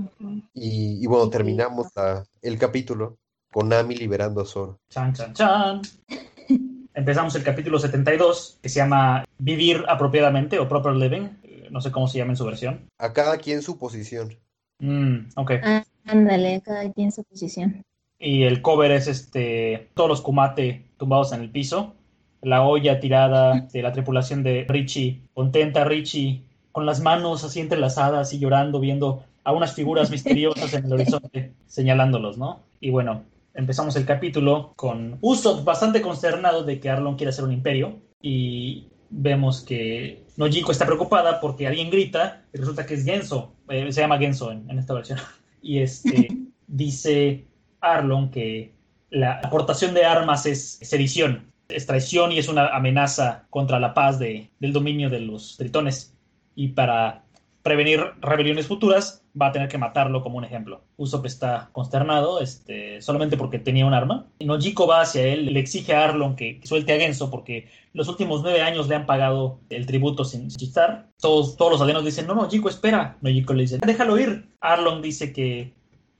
Y, 0.53 1.03
y 1.03 1.07
bueno, 1.07 1.29
terminamos 1.29 1.87
la- 1.95 2.23
el 2.41 2.57
capítulo 2.57 3.17
con 3.51 3.69
Nami 3.69 3.95
liberando 3.95 4.41
a 4.41 4.45
Zoro. 4.45 4.79
Chan, 4.89 5.13
chan, 5.13 5.33
chan. 5.33 5.81
Empezamos 6.93 7.35
el 7.35 7.43
capítulo 7.43 7.79
72, 7.79 8.59
que 8.61 8.69
se 8.69 8.79
llama 8.79 9.23
Vivir 9.37 9.83
apropiadamente 9.87 10.59
o 10.59 10.67
Proper 10.67 10.93
Living. 10.93 11.29
Eh, 11.43 11.67
No 11.71 11.79
sé 11.79 11.91
cómo 11.91 12.07
se 12.07 12.17
llama 12.17 12.31
en 12.33 12.37
su 12.37 12.45
versión. 12.45 12.89
A 12.97 13.13
cada 13.13 13.37
quien 13.37 13.61
su 13.61 13.77
posición. 13.77 14.35
Mm, 14.79 15.29
ok. 15.37 15.51
Ah, 15.63 15.83
ándale, 16.05 16.61
cada 16.65 16.91
quien 16.91 17.11
su 17.13 17.23
posición. 17.23 17.83
Y 18.19 18.43
el 18.43 18.61
cover 18.61 18.91
es 18.91 19.07
este 19.07 19.89
todos 19.93 20.09
los 20.09 20.21
kumate 20.21 20.91
tumbados 20.97 21.31
en 21.31 21.41
el 21.41 21.49
piso. 21.49 21.93
La 22.41 22.63
olla 22.63 22.99
tirada 22.99 23.67
de 23.71 23.81
la 23.81 23.91
tripulación 23.91 24.43
de 24.43 24.65
Richie, 24.67 25.21
contenta 25.33 25.83
Richie, 25.83 26.41
con 26.71 26.85
las 26.85 27.01
manos 27.01 27.43
así 27.43 27.59
entrelazadas 27.59 28.33
y 28.33 28.39
llorando, 28.39 28.79
viendo 28.79 29.23
a 29.43 29.51
unas 29.51 29.73
figuras 29.73 30.09
misteriosas 30.09 30.73
en 30.73 30.85
el 30.85 30.93
horizonte, 30.93 31.53
señalándolos, 31.67 32.37
¿no? 32.37 32.61
Y 32.79 32.89
bueno, 32.89 33.23
empezamos 33.53 33.95
el 33.95 34.05
capítulo 34.05 34.73
con 34.75 35.17
Usopp 35.21 35.63
bastante 35.63 36.01
consternado 36.01 36.63
de 36.63 36.79
que 36.79 36.89
Arlong 36.89 37.15
quiere 37.15 37.29
hacer 37.29 37.45
un 37.45 37.51
imperio. 37.51 37.99
Y 38.21 38.87
vemos 39.09 39.61
que 39.61 40.23
Nojiko 40.37 40.71
está 40.71 40.85
preocupada 40.85 41.39
porque 41.39 41.67
alguien 41.67 41.89
grita 41.89 42.43
y 42.53 42.57
resulta 42.57 42.85
que 42.85 42.95
es 42.95 43.05
Genso. 43.05 43.53
Eh, 43.69 43.91
se 43.91 44.01
llama 44.01 44.17
Genso 44.17 44.51
en, 44.51 44.69
en 44.69 44.79
esta 44.79 44.93
versión. 44.93 45.19
Y 45.63 45.77
este 45.77 46.27
dice 46.67 47.45
Arlong 47.81 48.31
que 48.31 48.73
la 49.11 49.33
aportación 49.43 49.93
de 49.93 50.05
armas 50.05 50.47
es 50.47 50.79
sedición, 50.81 51.50
es 51.71 51.85
traición 51.85 52.31
y 52.31 52.37
es 52.39 52.47
una 52.47 52.67
amenaza 52.67 53.45
contra 53.49 53.79
la 53.79 53.93
paz 53.93 54.19
de- 54.19 54.49
del 54.59 54.73
dominio 54.73 55.09
de 55.09 55.21
los 55.21 55.57
tritones. 55.57 56.15
Y 56.55 56.69
para 56.69 57.23
prevenir 57.63 58.01
rebeliones 58.21 58.67
futuras 58.67 59.23
va 59.39 59.47
a 59.47 59.51
tener 59.51 59.69
que 59.69 59.77
matarlo 59.77 60.23
como 60.23 60.37
un 60.37 60.43
ejemplo. 60.43 60.81
Usopp 60.97 61.25
está 61.27 61.69
consternado 61.71 62.41
este, 62.41 63.01
solamente 63.01 63.37
porque 63.37 63.59
tenía 63.59 63.85
un 63.85 63.93
arma. 63.93 64.25
Nojiko 64.39 64.87
va 64.87 65.01
hacia 65.01 65.23
él, 65.27 65.45
le 65.53 65.59
exige 65.59 65.93
a 65.93 66.05
Arlong 66.05 66.35
que, 66.35 66.59
suelte 66.63 66.93
a 66.93 66.99
Genso 66.99 67.29
porque 67.29 67.69
los 67.93 68.07
últimos 68.07 68.41
nueve 68.41 68.61
años 68.61 68.87
le 68.87 68.95
han 68.95 69.05
pagado 69.05 69.59
el 69.69 69.85
tributo 69.85 70.25
sin 70.25 70.49
chistar. 70.49 71.07
Todos, 71.19 71.55
todos 71.55 71.73
los 71.73 71.81
aldeanos 71.81 72.03
dicen, 72.03 72.27
no, 72.27 72.35
Nojiko, 72.35 72.67
espera. 72.67 73.17
Nojiko 73.21 73.53
le 73.53 73.61
dice, 73.63 73.77
déjalo 73.85 74.17
ir. 74.19 74.49
Arlong 74.59 75.01
dice 75.01 75.31
que 75.31 75.73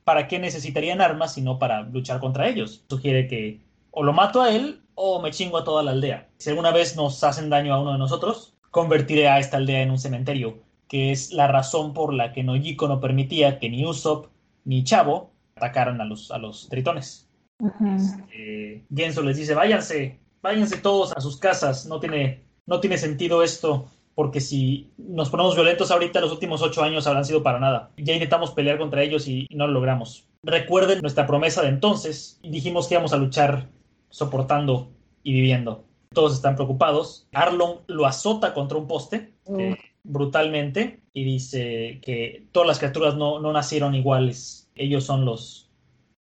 ¿para 0.04 0.26
qué 0.28 0.38
necesitarían 0.38 1.00
armas 1.00 1.34
sino 1.34 1.58
para 1.58 1.82
luchar 1.82 2.20
contra 2.20 2.48
ellos? 2.48 2.84
Sugiere 2.88 3.26
que 3.28 3.60
o 3.90 4.02
lo 4.04 4.12
mato 4.12 4.42
a 4.42 4.54
él 4.54 4.80
o 4.94 5.20
me 5.20 5.30
chingo 5.30 5.58
a 5.58 5.64
toda 5.64 5.82
la 5.82 5.92
aldea. 5.92 6.28
Si 6.38 6.50
alguna 6.50 6.70
vez 6.70 6.96
nos 6.96 7.22
hacen 7.24 7.50
daño 7.50 7.74
a 7.74 7.80
uno 7.80 7.92
de 7.92 7.98
nosotros, 7.98 8.54
convertiré 8.70 9.28
a 9.28 9.38
esta 9.38 9.56
aldea 9.58 9.82
en 9.82 9.90
un 9.90 9.98
cementerio, 9.98 10.58
que 10.88 11.12
es 11.12 11.32
la 11.32 11.46
razón 11.46 11.94
por 11.94 12.12
la 12.12 12.32
que 12.32 12.42
Nojiko 12.42 12.88
no 12.88 13.00
permitía 13.00 13.58
que 13.58 13.68
ni 13.68 13.86
Usopp 13.86 14.26
ni 14.64 14.84
Chavo 14.84 15.30
atacaran 15.56 16.00
a 16.00 16.04
los, 16.04 16.30
a 16.30 16.38
los 16.38 16.68
tritones. 16.68 17.28
Ujú. 17.58 17.96
Eh, 18.36 18.84
Genso 18.94 19.22
les 19.22 19.36
dice, 19.36 19.54
váyanse, 19.54 20.18
váyanse 20.42 20.78
todos 20.78 21.12
a 21.16 21.20
sus 21.20 21.36
casas, 21.36 21.86
no 21.86 22.00
tiene, 22.00 22.44
no 22.66 22.80
tiene 22.80 22.98
sentido 22.98 23.42
esto, 23.42 23.86
porque 24.14 24.40
si 24.40 24.90
nos 24.98 25.30
ponemos 25.30 25.54
violentos 25.54 25.90
ahorita, 25.90 26.20
los 26.20 26.32
últimos 26.32 26.62
ocho 26.62 26.82
años 26.82 27.06
habrán 27.06 27.24
sido 27.24 27.42
para 27.42 27.60
nada. 27.60 27.90
Ya 27.96 28.14
intentamos 28.14 28.50
pelear 28.50 28.78
contra 28.78 29.02
ellos 29.02 29.28
y, 29.28 29.46
y 29.48 29.56
no 29.56 29.66
lo 29.66 29.74
logramos. 29.74 30.26
Recuerden 30.42 31.00
nuestra 31.00 31.26
promesa 31.26 31.62
de 31.62 31.68
entonces, 31.68 32.40
dijimos 32.42 32.88
que 32.88 32.94
íbamos 32.94 33.12
a 33.12 33.16
luchar 33.16 33.68
soportando 34.12 34.92
y 35.24 35.32
viviendo. 35.32 35.84
Todos 36.14 36.34
están 36.34 36.54
preocupados. 36.54 37.26
Arlong 37.32 37.78
lo 37.88 38.06
azota 38.06 38.54
contra 38.54 38.78
un 38.78 38.86
poste 38.86 39.32
eh, 39.58 39.76
brutalmente 40.04 41.00
y 41.12 41.24
dice 41.24 42.00
que 42.02 42.46
todas 42.52 42.68
las 42.68 42.78
criaturas 42.78 43.16
no, 43.16 43.40
no 43.40 43.52
nacieron 43.52 43.94
iguales. 43.94 44.70
Ellos 44.74 45.04
son 45.04 45.24
los, 45.24 45.70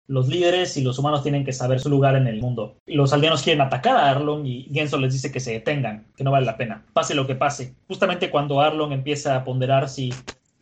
los 0.07 0.29
líderes 0.29 0.77
y 0.77 0.83
los 0.83 0.99
humanos 0.99 1.23
tienen 1.23 1.45
que 1.45 1.53
saber 1.53 1.81
su 1.81 1.91
lugar 1.91 2.15
en 2.15 2.29
el 2.29 2.41
mundo. 2.41 2.77
Los 2.87 3.13
aldeanos 3.13 3.43
quieren 3.43 3.61
atacar 3.61 3.97
a 3.97 4.11
Arlong 4.11 4.47
y 4.47 4.71
Genso 4.73 4.97
les 4.97 5.13
dice 5.13 5.33
que 5.33 5.41
se 5.41 5.53
detengan, 5.53 6.07
que 6.17 6.25
no 6.25 6.31
vale 6.31 6.47
la 6.47 6.57
pena. 6.57 6.87
Pase 6.93 7.15
lo 7.15 7.27
que 7.27 7.35
pase. 7.35 7.75
Justamente 7.89 8.31
cuando 8.31 8.61
Arlong 8.61 8.93
empieza 8.93 9.35
a 9.35 9.45
ponderar 9.45 9.89
si 9.89 10.15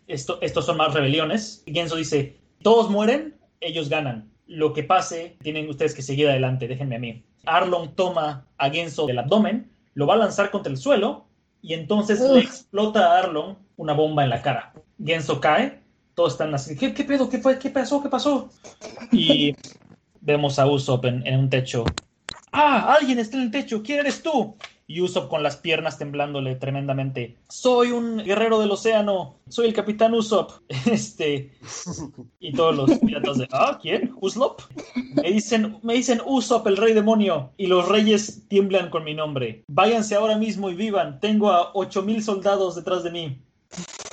esto, 0.06 0.38
estos 0.40 0.64
son 0.64 0.78
más 0.78 0.94
rebeliones, 0.94 1.62
Genso 1.66 1.96
dice, 1.96 2.38
todos 2.62 2.90
mueren, 2.90 3.36
ellos 3.60 3.88
ganan. 3.88 4.31
Lo 4.52 4.74
que 4.74 4.82
pase, 4.82 5.36
tienen 5.40 5.68
ustedes 5.70 5.94
que 5.94 6.02
seguir 6.02 6.28
adelante, 6.28 6.68
déjenme 6.68 6.96
a 6.96 6.98
mí. 6.98 7.24
Arlong 7.46 7.94
toma 7.94 8.46
a 8.58 8.70
Genso 8.70 9.06
del 9.06 9.18
abdomen, 9.18 9.70
lo 9.94 10.06
va 10.06 10.14
a 10.14 10.18
lanzar 10.18 10.50
contra 10.50 10.70
el 10.70 10.76
suelo 10.76 11.24
y 11.62 11.72
entonces 11.72 12.20
Uf. 12.20 12.34
le 12.34 12.40
explota 12.40 13.00
a 13.00 13.18
Arlong 13.20 13.56
una 13.76 13.94
bomba 13.94 14.24
en 14.24 14.28
la 14.30 14.42
cara. 14.42 14.74
Genso 15.02 15.40
cae, 15.40 15.80
todos 16.14 16.32
están 16.32 16.54
así, 16.54 16.76
¿qué, 16.76 16.92
qué 16.92 17.04
pedo? 17.04 17.30
¿Qué, 17.30 17.38
fue? 17.38 17.58
¿Qué 17.58 17.70
pasó? 17.70 18.02
¿Qué 18.02 18.10
pasó? 18.10 18.50
Y 19.10 19.56
vemos 20.20 20.58
a 20.58 20.66
Usopp 20.66 21.06
en, 21.06 21.26
en 21.26 21.38
un 21.38 21.48
techo. 21.48 21.84
¡Ah! 22.52 22.94
¡Alguien 23.00 23.18
está 23.18 23.38
en 23.38 23.44
el 23.44 23.50
techo! 23.50 23.82
¿Quién 23.82 24.00
eres 24.00 24.22
tú? 24.22 24.54
Y 24.86 25.00
Usopp 25.00 25.28
con 25.28 25.42
las 25.42 25.56
piernas 25.56 25.98
temblándole 25.98 26.56
tremendamente. 26.56 27.38
Soy 27.48 27.92
un 27.92 28.18
guerrero 28.18 28.60
del 28.60 28.70
océano. 28.70 29.36
Soy 29.48 29.66
el 29.66 29.74
capitán 29.74 30.14
Usopp. 30.14 30.52
Este. 30.86 31.52
Y 32.40 32.52
todos 32.52 32.76
los 32.76 32.98
piratas 32.98 33.38
de. 33.38 33.48
¿Ah? 33.52 33.78
¿Quién? 33.80 34.14
¿Usopp? 34.20 34.60
Me 35.14 35.30
dicen, 35.30 35.78
me 35.82 35.94
dicen 35.94 36.20
Usopp, 36.24 36.66
el 36.66 36.76
rey 36.76 36.92
demonio. 36.92 37.52
Y 37.56 37.66
los 37.66 37.88
reyes 37.88 38.46
tiemblan 38.48 38.90
con 38.90 39.04
mi 39.04 39.14
nombre. 39.14 39.64
Váyanse 39.68 40.14
ahora 40.14 40.36
mismo 40.36 40.70
y 40.70 40.74
vivan. 40.74 41.20
Tengo 41.20 41.50
a 41.50 41.72
8000 41.74 42.22
soldados 42.22 42.74
detrás 42.74 43.02
de 43.02 43.10
mí. 43.10 43.42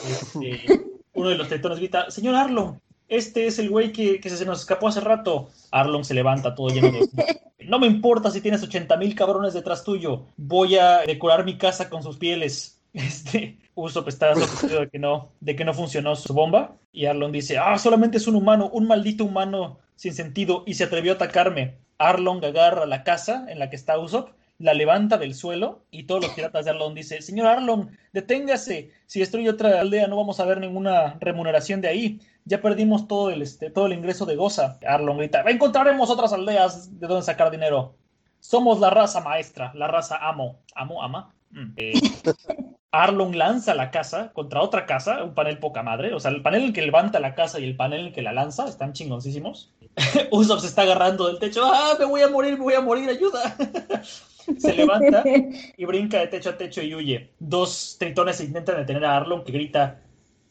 Este, 0.07 0.65
uno 1.13 1.30
de 1.30 1.38
los 1.38 1.47
tritones 1.47 1.80
grita: 1.80 2.09
Señor 2.11 2.36
Arlong, 2.36 2.78
este 3.10 3.47
es 3.47 3.60
el 3.60 3.70
güey 3.70 3.91
que, 3.91 4.20
que 4.20 4.30
se 4.30 4.45
nos 4.45 4.62
escapó 4.62 4.88
hace 4.88 5.01
rato. 5.01 5.49
Arlong 5.72 6.03
se 6.03 6.14
levanta 6.14 6.55
todo 6.55 6.70
lleno 6.70 6.91
de... 6.91 7.10
No 7.68 7.78
me 7.78 7.88
importa 7.88 8.32
si 8.32 8.41
tienes 8.41 8.64
80 8.64 8.97
mil 8.97 9.14
cabrones 9.14 9.53
detrás 9.53 9.84
tuyo. 9.84 10.26
Voy 10.38 10.78
a 10.78 10.99
decorar 10.99 11.45
mi 11.45 11.57
casa 11.57 11.89
con 11.89 12.03
sus 12.03 12.18
pieles. 12.18 12.76
Este, 12.91 13.60
Usopp 13.76 14.07
está 14.07 14.34
sorprendido 14.36 14.82
de 14.82 14.89
que 14.89 14.97
no, 14.97 15.30
de 15.39 15.55
que 15.55 15.64
no 15.64 15.76
funcionó 15.76 16.16
su 16.16 16.34
bomba. 16.34 16.78
Y 16.91 17.05
Arlong 17.05 17.32
dice, 17.32 17.60
ah, 17.60 17.78
solamente 17.78 18.18
es 18.18 18.28
un 18.28 18.36
humano, 18.36 18.68
un 18.74 18.88
maldito 18.88 19.24
humano 19.26 19.78
sin 19.95 20.16
sentido, 20.16 20.64
y 20.66 20.74
se 20.74 20.86
atrevió 20.86 21.12
a 21.12 21.16
atacarme. 21.16 21.76
Arlong 21.99 22.43
agarra 22.43 22.88
la 22.88 23.03
casa 23.03 23.45
en 23.49 23.60
la 23.60 23.70
que 23.70 23.76
está 23.76 23.99
Usopp, 23.99 24.30
la 24.60 24.74
levanta 24.74 25.18
del 25.18 25.34
suelo, 25.34 25.86
y 25.89 26.03
todos 26.03 26.22
los 26.22 26.34
piratas 26.34 26.66
de 26.66 26.72
Arlong 26.72 26.93
dicen, 26.93 27.22
señor 27.22 27.47
Arlong, 27.47 27.88
deténgase. 28.12 28.91
Si 29.05 29.20
destruye 29.20 29.49
otra 29.49 29.80
aldea 29.80 30.07
no 30.07 30.18
vamos 30.18 30.39
a 30.39 30.45
ver 30.45 30.60
ninguna 30.60 31.18
remuneración 31.20 31.82
de 31.82 31.88
ahí. 31.88 32.22
Ya 32.45 32.62
perdimos 32.62 33.07
todo 33.07 33.30
el, 33.30 33.41
este, 33.41 33.70
todo 33.70 33.86
el 33.86 33.93
ingreso 33.93 34.26
de 34.26 34.36
Goza. 34.36 34.78
Arlong 34.86 35.18
grita, 35.18 35.43
encontraremos 35.47 36.10
otras 36.10 36.34
aldeas 36.34 36.99
de 36.99 37.07
donde 37.07 37.26
sacar 37.26 37.51
dinero. 37.51 37.95
Somos 38.39 38.80
la 38.80 38.89
raza 38.89 39.22
maestra, 39.22 39.72
la 39.76 39.88
raza 39.88 40.18
amo. 40.18 40.60
¿Amo? 40.76 41.01
¿Ama? 41.03 41.34
Mm. 41.51 41.74
Eh, 41.78 41.93
Arlong 42.91 43.36
lanza 43.36 43.76
la 43.76 43.91
casa 43.91 44.32
contra 44.34 44.62
otra 44.62 44.86
casa, 44.86 45.24
un 45.24 45.36
panel 45.36 45.60
poca 45.60 45.84
madre. 45.84 46.14
O 46.14 46.20
sea, 46.20 46.32
el 46.32 46.41
panel 46.41 46.74
que 46.74 46.82
levanta 46.82 47.20
la 47.20 47.36
casa 47.36 47.60
y 47.60 47.64
el 47.64 47.76
panel 47.76 48.12
que 48.14 48.22
la 48.22 48.34
lanza 48.34 48.68
están 48.68 48.93
chingoncísimos. 48.93 49.72
Usopp 50.32 50.60
se 50.60 50.68
está 50.68 50.82
agarrando 50.82 51.28
del 51.28 51.39
techo. 51.39 51.62
¡Ah, 51.64 51.95
me 51.99 52.05
voy 52.05 52.22
a 52.22 52.30
morir, 52.30 52.57
me 52.57 52.64
voy 52.64 52.74
a 52.74 52.82
morir! 52.82 53.10
¡Ayuda! 53.10 53.55
se 54.60 54.74
levanta 54.74 55.24
y 55.78 55.86
brinca 55.86 56.20
de 56.20 56.28
techo 56.28 56.51
a 56.51 56.57
techo 56.57 56.82
y 56.82 56.93
huye. 56.93 57.32
Dos 57.39 57.97
tritones 57.99 58.41
intentan 58.41 58.78
detener 58.78 59.05
a 59.05 59.18
Arlong 59.18 59.43
que 59.43 59.51
grita: 59.51 60.01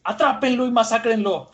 ¡Atrápenlo 0.03 0.65
y 0.65 0.71
masácrenlo! 0.71 1.49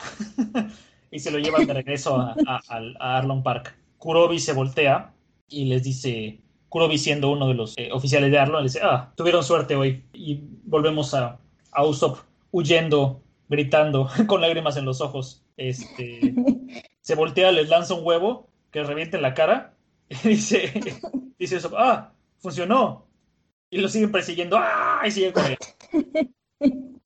y 1.10 1.18
se 1.18 1.30
lo 1.30 1.38
llevan 1.38 1.66
de 1.66 1.74
regreso 1.74 2.16
a, 2.16 2.60
Arlong 2.98 3.42
Park. 3.42 3.76
Kurobi 3.98 4.38
se 4.38 4.52
voltea 4.52 5.12
y 5.48 5.66
les 5.66 5.82
dice: 5.82 6.40
Kurobi 6.68 6.98
siendo 6.98 7.30
uno 7.30 7.48
de 7.48 7.54
los 7.54 7.74
eh, 7.76 7.90
oficiales 7.92 8.30
de 8.30 8.38
Arlong, 8.38 8.62
le 8.62 8.68
dice: 8.68 8.80
Ah, 8.82 9.12
tuvieron 9.16 9.44
suerte 9.44 9.76
hoy. 9.76 10.04
Y 10.12 10.40
volvemos 10.64 11.14
a, 11.14 11.38
a 11.72 11.84
Usopp 11.84 12.18
huyendo, 12.50 13.22
gritando, 13.48 14.08
con 14.26 14.40
lágrimas 14.40 14.76
en 14.76 14.84
los 14.84 15.00
ojos. 15.00 15.42
Este, 15.56 16.34
se 17.00 17.14
voltea, 17.14 17.52
les 17.52 17.68
lanza 17.68 17.94
un 17.94 18.04
huevo 18.04 18.48
que 18.70 18.82
reviente 18.82 19.16
en 19.16 19.22
la 19.22 19.34
cara. 19.34 19.74
Y 20.08 20.28
dice, 20.28 20.72
dice 21.38 21.56
Usopp, 21.56 21.74
ah, 21.76 22.12
funcionó. 22.46 23.08
Y 23.70 23.78
lo 23.78 23.88
siguen 23.88 24.12
persiguiendo. 24.12 24.56
¡Ah! 24.56 25.02
Y 25.04 25.10
sigue 25.10 25.32
corriendo. 25.32 25.66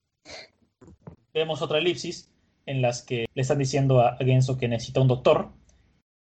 Vemos 1.33 1.63
otra 1.63 1.79
elipsis 1.79 2.31
en 2.67 2.83
las 2.83 3.03
que 3.03 3.27
le 3.33 3.43
están 3.43 3.59
diciendo 3.59 4.01
a 4.01 4.19
Genso 4.19 4.59
que 4.59 4.69
necesita 4.69 5.01
un 5.01 5.09
doctor. 5.09 5.53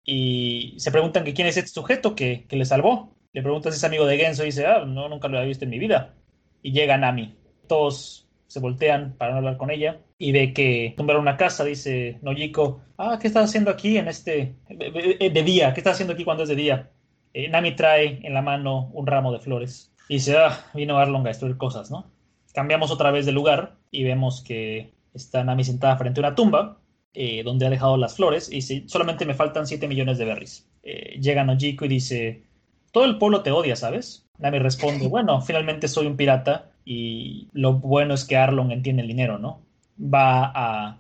Y 0.04 0.74
se 0.78 0.92
preguntan 0.92 1.24
que 1.24 1.34
quién 1.34 1.48
es 1.48 1.58
este 1.58 1.70
sujeto 1.70 2.16
que, 2.16 2.48
le 2.50 2.66
salvó. 2.66 3.16
Le 3.34 3.44
preguntan 3.44 3.72
si 3.72 3.78
es 3.78 3.84
amigo 3.84 4.08
de 4.08 4.18
Genso 4.18 4.42
y 4.44 4.48
dice, 4.48 4.66
ah, 4.66 4.84
no, 4.86 5.08
nunca 5.10 5.28
lo 5.28 5.38
había 5.38 5.50
visto 5.50 5.66
en 5.66 5.72
mi 5.72 5.78
vida. 5.78 6.16
Y 6.64 6.72
llega 6.72 6.98
Nami. 6.98 7.36
Todos 7.68 8.28
se 8.48 8.60
voltean 8.60 9.16
para 9.18 9.32
no 9.32 9.38
hablar 9.38 9.58
con 9.58 9.70
ella 9.70 10.02
y 10.18 10.32
ve 10.32 10.54
que 10.54 10.94
tumbaron 10.98 11.22
una 11.22 11.38
casa, 11.38 11.64
dice 11.64 12.20
Nojiko, 12.22 12.82
ah, 12.98 13.18
¿qué 13.20 13.28
estás 13.28 13.46
haciendo 13.46 13.70
aquí 13.72 13.98
en 13.98 14.08
este, 14.08 14.56
de 14.70 15.44
día? 15.44 15.74
¿Qué 15.74 15.80
estás 15.80 15.94
haciendo 15.94 16.14
aquí 16.14 16.24
cuando 16.24 16.44
es 16.44 16.50
de 16.50 16.56
día? 16.56 16.92
Eh, 17.34 17.50
Nami 17.50 17.76
trae 17.76 18.20
en 18.24 18.34
la 18.34 18.42
mano 18.42 18.90
un 18.94 19.08
ramo 19.08 19.32
de 19.32 19.40
flores. 19.40 19.92
Y 20.08 20.16
dice, 20.16 20.38
ah, 20.38 20.58
vino 20.74 20.98
Arlong 20.98 21.26
a 21.26 21.30
destruir 21.30 21.58
cosas, 21.58 21.90
¿no? 21.90 22.12
Cambiamos 22.54 22.92
otra 22.92 23.12
vez 23.12 23.26
de 23.26 23.32
lugar 23.32 23.76
y 23.90 24.04
vemos 24.04 24.42
que 24.42 24.94
está 25.14 25.44
Nami 25.44 25.64
sentada 25.64 25.98
frente 25.98 26.20
a 26.20 26.28
una 26.28 26.36
tumba 26.36 26.78
eh, 27.14 27.44
donde 27.44 27.66
ha 27.66 27.70
dejado 27.70 27.98
las 27.98 28.16
flores 28.16 28.50
y 28.52 28.56
dice, 28.56 28.84
solamente 28.88 29.26
me 29.26 29.34
faltan 29.34 29.66
7 29.66 29.88
millones 29.88 30.18
de 30.18 30.26
berries. 30.26 30.70
Eh, 30.84 31.20
llega 31.20 31.44
Nojiko 31.44 31.86
y 31.86 31.88
dice, 31.90 32.44
todo 32.92 33.06
el 33.06 33.18
pueblo 33.18 33.42
te 33.42 33.52
odia, 33.52 33.76
¿sabes? 33.76 34.28
Nami 34.38 34.60
responde, 34.60 35.08
bueno, 35.08 35.42
finalmente 35.42 35.88
soy 35.88 36.06
un 36.06 36.18
pirata 36.18 36.72
y 36.86 37.48
lo 37.54 37.74
bueno 37.74 38.14
es 38.14 38.26
que 38.26 38.38
Arlong 38.38 38.72
entiende 38.72 39.02
el 39.02 39.08
dinero, 39.08 39.40
¿no? 39.40 39.62
Va 40.00 40.52
a, 40.54 41.00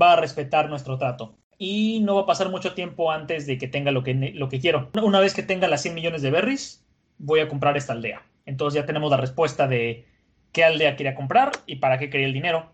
va 0.00 0.12
a 0.14 0.16
respetar 0.16 0.68
nuestro 0.68 0.98
trato 0.98 1.36
y 1.64 2.00
no 2.00 2.16
va 2.16 2.22
a 2.22 2.26
pasar 2.26 2.50
mucho 2.50 2.74
tiempo 2.74 3.12
antes 3.12 3.46
de 3.46 3.56
que 3.56 3.68
tenga 3.68 3.92
lo 3.92 4.02
que, 4.02 4.14
lo 4.14 4.48
que 4.48 4.58
quiero. 4.58 4.90
Una 5.00 5.20
vez 5.20 5.32
que 5.32 5.44
tenga 5.44 5.68
las 5.68 5.82
100 5.82 5.94
millones 5.94 6.20
de 6.20 6.32
berries, 6.32 6.84
voy 7.18 7.38
a 7.38 7.48
comprar 7.48 7.76
esta 7.76 7.92
aldea. 7.92 8.26
Entonces 8.46 8.80
ya 8.80 8.84
tenemos 8.84 9.12
la 9.12 9.16
respuesta 9.16 9.68
de 9.68 10.04
qué 10.50 10.64
aldea 10.64 10.96
quería 10.96 11.14
comprar 11.14 11.52
y 11.66 11.76
para 11.76 11.98
qué 11.98 12.10
quería 12.10 12.26
el 12.26 12.32
dinero. 12.32 12.72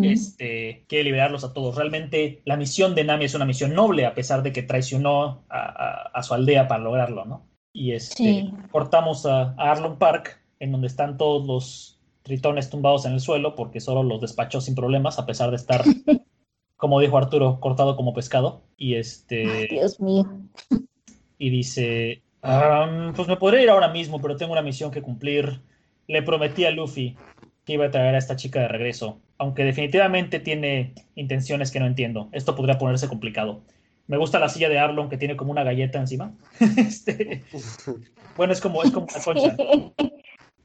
Este, 0.00 0.84
quiere 0.86 1.02
liberarlos 1.02 1.42
a 1.42 1.52
todos. 1.52 1.74
Realmente 1.74 2.40
la 2.44 2.56
misión 2.56 2.94
de 2.94 3.02
Nami 3.02 3.24
es 3.24 3.34
una 3.34 3.46
misión 3.46 3.74
noble, 3.74 4.06
a 4.06 4.14
pesar 4.14 4.44
de 4.44 4.52
que 4.52 4.62
traicionó 4.62 5.42
a, 5.48 6.22
su 6.22 6.34
aldea 6.34 6.68
para 6.68 6.84
lograrlo, 6.84 7.24
¿no? 7.24 7.48
Y 7.72 7.94
este, 7.94 8.48
cortamos 8.70 9.26
a, 9.26 9.56
a 9.58 9.72
Arlong 9.72 9.98
Park, 9.98 10.40
en 10.60 10.70
donde 10.70 10.86
están 10.86 11.16
todos 11.16 11.44
los 11.48 12.00
tritones 12.22 12.70
tumbados 12.70 13.06
en 13.06 13.14
el 13.14 13.20
suelo, 13.20 13.56
porque 13.56 13.80
solo 13.80 14.04
los 14.04 14.20
despachó 14.20 14.60
sin 14.60 14.76
problemas, 14.76 15.18
a 15.18 15.26
pesar 15.26 15.50
de 15.50 15.56
estar 15.56 15.82
como 16.84 17.00
dijo 17.00 17.16
Arturo, 17.16 17.60
cortado 17.60 17.96
como 17.96 18.12
pescado. 18.12 18.60
Y 18.76 18.96
este. 18.96 19.68
Dios 19.70 19.98
mío. 20.00 20.28
Y 21.38 21.48
dice: 21.48 22.20
Pues 22.42 23.26
me 23.26 23.38
podría 23.38 23.62
ir 23.62 23.70
ahora 23.70 23.88
mismo, 23.88 24.20
pero 24.20 24.36
tengo 24.36 24.52
una 24.52 24.60
misión 24.60 24.90
que 24.90 25.00
cumplir. 25.00 25.62
Le 26.08 26.22
prometí 26.22 26.66
a 26.66 26.70
Luffy 26.70 27.16
que 27.64 27.72
iba 27.72 27.86
a 27.86 27.90
traer 27.90 28.14
a 28.14 28.18
esta 28.18 28.36
chica 28.36 28.60
de 28.60 28.68
regreso, 28.68 29.18
aunque 29.38 29.64
definitivamente 29.64 30.40
tiene 30.40 30.92
intenciones 31.14 31.70
que 31.70 31.80
no 31.80 31.86
entiendo. 31.86 32.28
Esto 32.32 32.54
podría 32.54 32.76
ponerse 32.76 33.08
complicado. 33.08 33.62
Me 34.06 34.18
gusta 34.18 34.38
la 34.38 34.50
silla 34.50 34.68
de 34.68 34.78
Arlon 34.78 35.08
que 35.08 35.16
tiene 35.16 35.36
como 35.36 35.52
una 35.52 35.64
galleta 35.64 35.98
encima. 35.98 36.34
este... 36.76 37.44
Bueno, 38.36 38.52
es 38.52 38.60
como, 38.60 38.82
es 38.82 38.90
como 38.90 39.06
una 39.06 39.24
concha. 39.24 39.56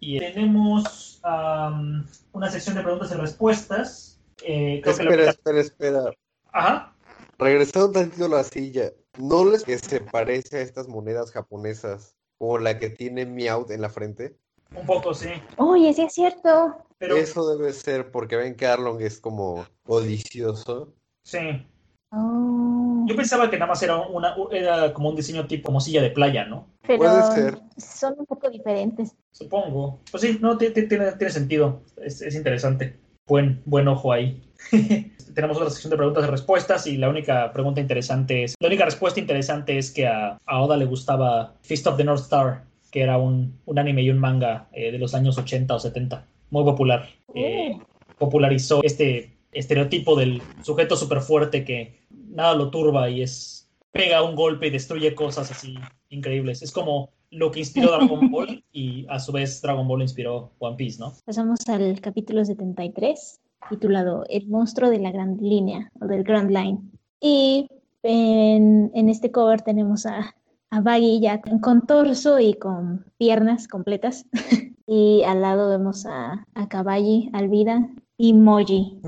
Y 0.01 0.20
tenemos 0.20 1.22
una 1.24 2.49
sección 2.49 2.76
de 2.76 2.82
preguntas 2.82 3.09
y 3.11 3.15
respuestas 3.15 4.09
eh, 4.44 4.82
espera, 4.86 5.30
espera, 5.30 5.60
espera. 5.60 6.14
Ajá. 6.52 6.96
Regresando 7.38 7.88
un 7.88 7.94
tantito 7.94 8.26
a 8.26 8.30
la 8.30 8.44
silla, 8.44 8.92
¿no 9.18 9.46
les 9.46 9.64
que 9.64 9.78
se 9.78 10.02
parece 10.02 10.58
a 10.58 10.62
estas 10.62 10.88
monedas 10.88 11.32
japonesas 11.32 12.16
o 12.38 12.58
la 12.58 12.78
que 12.80 12.90
tiene 12.90 13.26
Meowth 13.26 13.72
en 13.72 13.82
la 13.82 13.90
frente? 13.90 14.36
Un 14.76 14.86
poco, 14.86 15.14
sí. 15.14 15.30
Oye, 15.58 15.94
sí 15.94 16.04
es 16.04 16.14
cierto. 16.14 16.76
Pero... 16.98 17.16
Eso 17.16 17.56
debe 17.56 17.72
ser 17.74 18.12
porque 18.12 18.36
ven 18.36 18.56
que 18.56 18.68
Arlong 18.68 19.02
es 19.02 19.20
como 19.20 19.66
odicioso. 19.88 20.94
Sí. 21.24 21.66
Oh. 22.12 23.06
Yo 23.08 23.16
pensaba 23.16 23.50
que 23.50 23.58
nada 23.58 23.70
más 23.70 23.82
era, 23.82 23.98
una, 23.98 24.36
era 24.52 24.94
como 24.94 25.10
un 25.10 25.16
diseño 25.16 25.48
tipo 25.48 25.68
como 25.68 25.80
silla 25.80 26.02
de 26.02 26.12
playa, 26.12 26.46
¿no? 26.46 26.68
Pero 26.86 27.00
Puede 27.00 27.24
ser. 27.34 27.60
Son 27.78 28.16
un 28.18 28.26
poco 28.26 28.50
diferentes. 28.50 29.16
Supongo. 29.32 30.02
Pues 30.12 30.22
sí, 30.22 30.38
no, 30.42 30.58
tiene, 30.58 30.84
tiene 30.84 31.30
sentido. 31.30 31.82
Es, 31.98 32.22
es 32.22 32.36
interesante 32.36 33.00
buen, 33.30 33.61
buen 33.65 33.88
ojo 33.88 34.11
ahí. 34.11 34.41
Tenemos 35.34 35.55
otra 35.55 35.69
sección 35.69 35.91
de 35.91 35.97
preguntas 35.97 36.25
y 36.25 36.27
respuestas 36.27 36.88
y 36.88 36.97
la 36.97 37.07
única 37.07 37.53
pregunta 37.53 37.80
interesante 37.80 38.43
es, 38.43 38.55
la 38.59 38.67
única 38.67 38.84
respuesta 38.84 39.19
interesante 39.19 39.77
es 39.77 39.91
que 39.91 40.07
a, 40.07 40.38
Oda 40.47 40.75
le 40.75 40.86
gustaba 40.86 41.53
Fist 41.61 41.88
of 41.88 41.95
the 41.95 42.03
North 42.03 42.23
Star, 42.23 42.63
que 42.91 43.01
era 43.01 43.17
un, 43.17 43.57
anime 43.77 44.01
y 44.01 44.09
un 44.09 44.19
manga 44.19 44.67
eh, 44.73 44.91
de 44.91 44.97
los 44.97 45.13
años 45.13 45.38
80 45.38 45.73
o 45.73 45.80
70, 45.80 46.25
muy 46.49 46.63
popular. 46.65 47.07
Eh, 47.36 47.77
popularizó 48.17 48.82
este 48.84 49.32
estereotipo 49.51 50.15
del 50.15 50.41
sujeto 50.63 50.95
súper 50.95 51.21
fuerte 51.21 51.63
que 51.63 51.99
nada 52.09 52.55
lo 52.55 52.69
turba 52.69 53.09
y 53.09 53.21
es 53.21 53.69
pega 53.91 54.23
un 54.23 54.36
golpe 54.36 54.67
y 54.67 54.71
destruye 54.71 55.15
cosas 55.15 55.51
así 55.51 55.77
increíbles. 56.09 56.61
Es 56.61 56.71
como 56.71 57.11
lo 57.32 57.51
que 57.51 57.59
inspiró 57.59 57.91
Dragon 57.91 58.32
Ball 58.32 58.63
y 58.71 59.05
a 59.09 59.19
su 59.19 59.32
vez 59.32 59.61
Dragon 59.61 59.88
Ball 59.88 60.01
inspiró 60.01 60.51
One 60.59 60.75
Piece, 60.75 60.99
¿no? 60.99 61.13
Pasamos 61.25 61.59
al 61.67 61.99
capítulo 62.01 62.43
73, 62.43 63.39
titulado 63.69 64.25
El 64.30 64.47
monstruo 64.47 64.89
de 64.89 64.99
la 64.99 65.11
gran 65.11 65.38
línea 65.38 65.91
o 66.01 66.07
del 66.07 66.23
Grand 66.23 66.49
Line. 66.49 66.80
Y 67.21 67.67
en, 68.03 69.09
este 69.09 69.32
cover 69.32 69.61
tenemos 69.61 70.05
a, 70.05 70.36
a 70.69 70.82
Baggy 70.82 71.19
ya 71.19 71.41
con 71.61 71.86
torso 71.86 72.39
y 72.39 72.53
con 72.55 73.05
piernas 73.17 73.67
completas. 73.67 74.25
y 74.88 75.23
al 75.23 75.41
lado 75.41 75.69
vemos 75.69 76.05
a, 76.05 76.45
a 76.55 76.67
Caballi, 76.67 77.30
Alvida 77.34 77.89
y 78.17 78.34
Moji. 78.34 78.99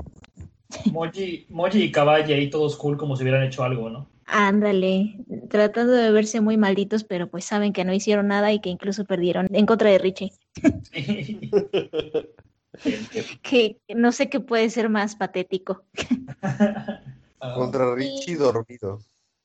Moji, 0.92 1.46
Moji 1.50 1.82
y 1.82 1.92
Caballi 1.92 2.32
ahí 2.32 2.50
todos 2.50 2.76
cool 2.76 2.96
como 2.96 3.16
si 3.16 3.22
hubieran 3.22 3.42
hecho 3.42 3.62
algo, 3.64 3.90
¿no? 3.90 4.08
Ándale, 4.26 5.16
tratando 5.48 5.92
de 5.92 6.10
verse 6.10 6.40
muy 6.40 6.56
malditos, 6.56 7.04
pero 7.04 7.30
pues 7.30 7.44
saben 7.44 7.72
que 7.72 7.84
no 7.84 7.92
hicieron 7.92 8.28
nada 8.28 8.52
y 8.52 8.60
que 8.60 8.70
incluso 8.70 9.04
perdieron 9.04 9.48
en 9.52 9.66
contra 9.66 9.90
de 9.90 9.98
Richie. 9.98 10.32
que 13.42 13.76
no 13.94 14.12
sé 14.12 14.30
qué 14.30 14.40
puede 14.40 14.70
ser 14.70 14.88
más 14.88 15.16
patético. 15.16 15.84
contra 17.54 17.94
Richie 17.94 18.36
dormido. 18.36 19.00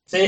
Sí. 0.05 0.27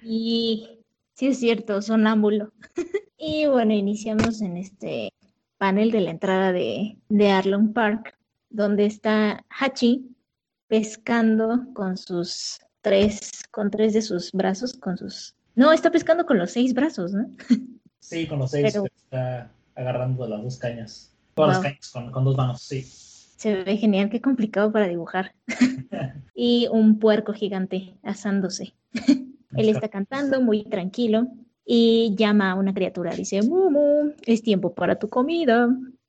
sí. 0.00 0.80
Sí, 1.20 1.26
es 1.26 1.38
cierto, 1.38 1.82
sonámbulo. 1.82 2.50
y 3.18 3.44
bueno, 3.44 3.74
iniciamos 3.74 4.40
en 4.40 4.56
este 4.56 5.12
panel 5.58 5.90
de 5.90 6.00
la 6.00 6.12
entrada 6.12 6.50
de, 6.50 6.96
de 7.10 7.30
Arlong 7.30 7.74
Park, 7.74 8.16
donde 8.48 8.86
está 8.86 9.44
Hachi 9.50 10.16
pescando 10.66 11.66
con 11.74 11.98
sus 11.98 12.60
tres, 12.80 13.44
con 13.50 13.70
tres 13.70 13.92
de 13.92 14.02
sus 14.02 14.32
brazos, 14.32 14.74
con 14.74 14.96
sus... 14.96 15.34
No, 15.54 15.72
está 15.72 15.90
pescando 15.90 16.26
con 16.26 16.38
los 16.38 16.50
seis 16.52 16.74
brazos, 16.74 17.12
¿no? 17.12 17.28
Sí, 18.00 18.26
con 18.26 18.38
los 18.38 18.50
seis, 18.50 18.74
está 18.74 19.52
agarrando 19.74 20.26
las 20.26 20.42
dos 20.42 20.56
cañas. 20.56 21.12
Todas 21.34 21.56
las 21.56 21.62
cañas 21.62 22.10
con, 22.12 22.24
dos 22.24 22.36
manos, 22.36 22.62
sí. 22.62 22.82
Se 22.82 23.62
ve 23.62 23.76
genial, 23.76 24.10
qué 24.10 24.20
complicado 24.20 24.72
para 24.72 24.88
dibujar. 24.88 25.34
y 26.34 26.66
un 26.72 26.98
puerco 26.98 27.32
gigante 27.32 27.94
asándose. 28.02 28.74
Él 29.54 29.68
está 29.68 29.88
cantando 29.88 30.40
muy 30.40 30.64
tranquilo 30.64 31.28
y 31.64 32.14
llama 32.16 32.50
a 32.50 32.54
una 32.54 32.74
criatura. 32.74 33.14
Dice, 33.14 33.42
Mumu, 33.42 34.12
es 34.26 34.42
tiempo 34.42 34.74
para 34.74 34.98
tu 34.98 35.08
comida. 35.08 35.68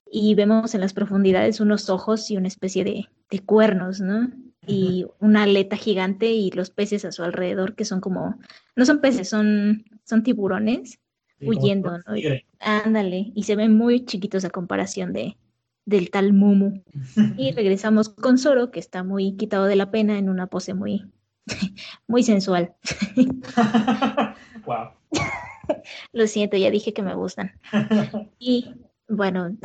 Y 0.10 0.36
vemos 0.36 0.74
en 0.76 0.82
las 0.82 0.94
profundidades 0.94 1.60
unos 1.60 1.90
ojos 1.90 2.32
y 2.32 2.38
una 2.38 2.48
especie 2.48 2.84
de, 2.84 3.06
de 3.30 3.40
cuernos, 3.40 4.02
¿no? 4.02 4.30
Y 4.72 5.06
una 5.20 5.44
aleta 5.44 5.76
gigante 5.76 6.32
y 6.32 6.52
los 6.52 6.70
peces 6.70 7.06
a 7.06 7.12
su 7.12 7.24
alrededor 7.24 7.76
que 7.76 7.86
son 7.86 8.02
como, 8.02 8.40
no 8.76 8.86
son 8.86 9.02
peces, 9.02 9.30
son, 9.30 9.86
son 10.04 10.24
tiburones 10.24 11.00
huyendo, 11.42 11.98
¿no? 11.98 12.04
ándale, 12.60 13.32
y 13.36 13.44
se 13.44 13.56
ven 13.56 13.76
muy 13.76 14.06
chiquitos 14.06 14.46
a 14.46 14.50
comparación 14.50 15.14
de, 15.14 15.38
del 15.86 16.12
tal 16.12 16.34
Mumu. 16.34 16.84
Y 17.38 17.52
regresamos 17.56 18.10
con 18.10 18.38
Zoro, 18.38 18.72
que 18.72 18.80
está 18.80 19.04
muy 19.04 19.36
quitado 19.36 19.66
de 19.66 19.76
la 19.76 19.92
pena 19.92 20.18
en 20.18 20.30
una 20.30 20.48
pose 20.48 20.74
muy, 20.74 21.12
muy 22.08 22.24
sensual. 22.24 22.74
wow. 24.66 24.90
Lo 26.14 26.28
siento, 26.28 26.58
ya 26.58 26.70
dije 26.70 26.94
que 26.94 27.02
me 27.02 27.16
gustan. 27.16 27.54
Y 28.38 28.76
bueno, 29.08 29.56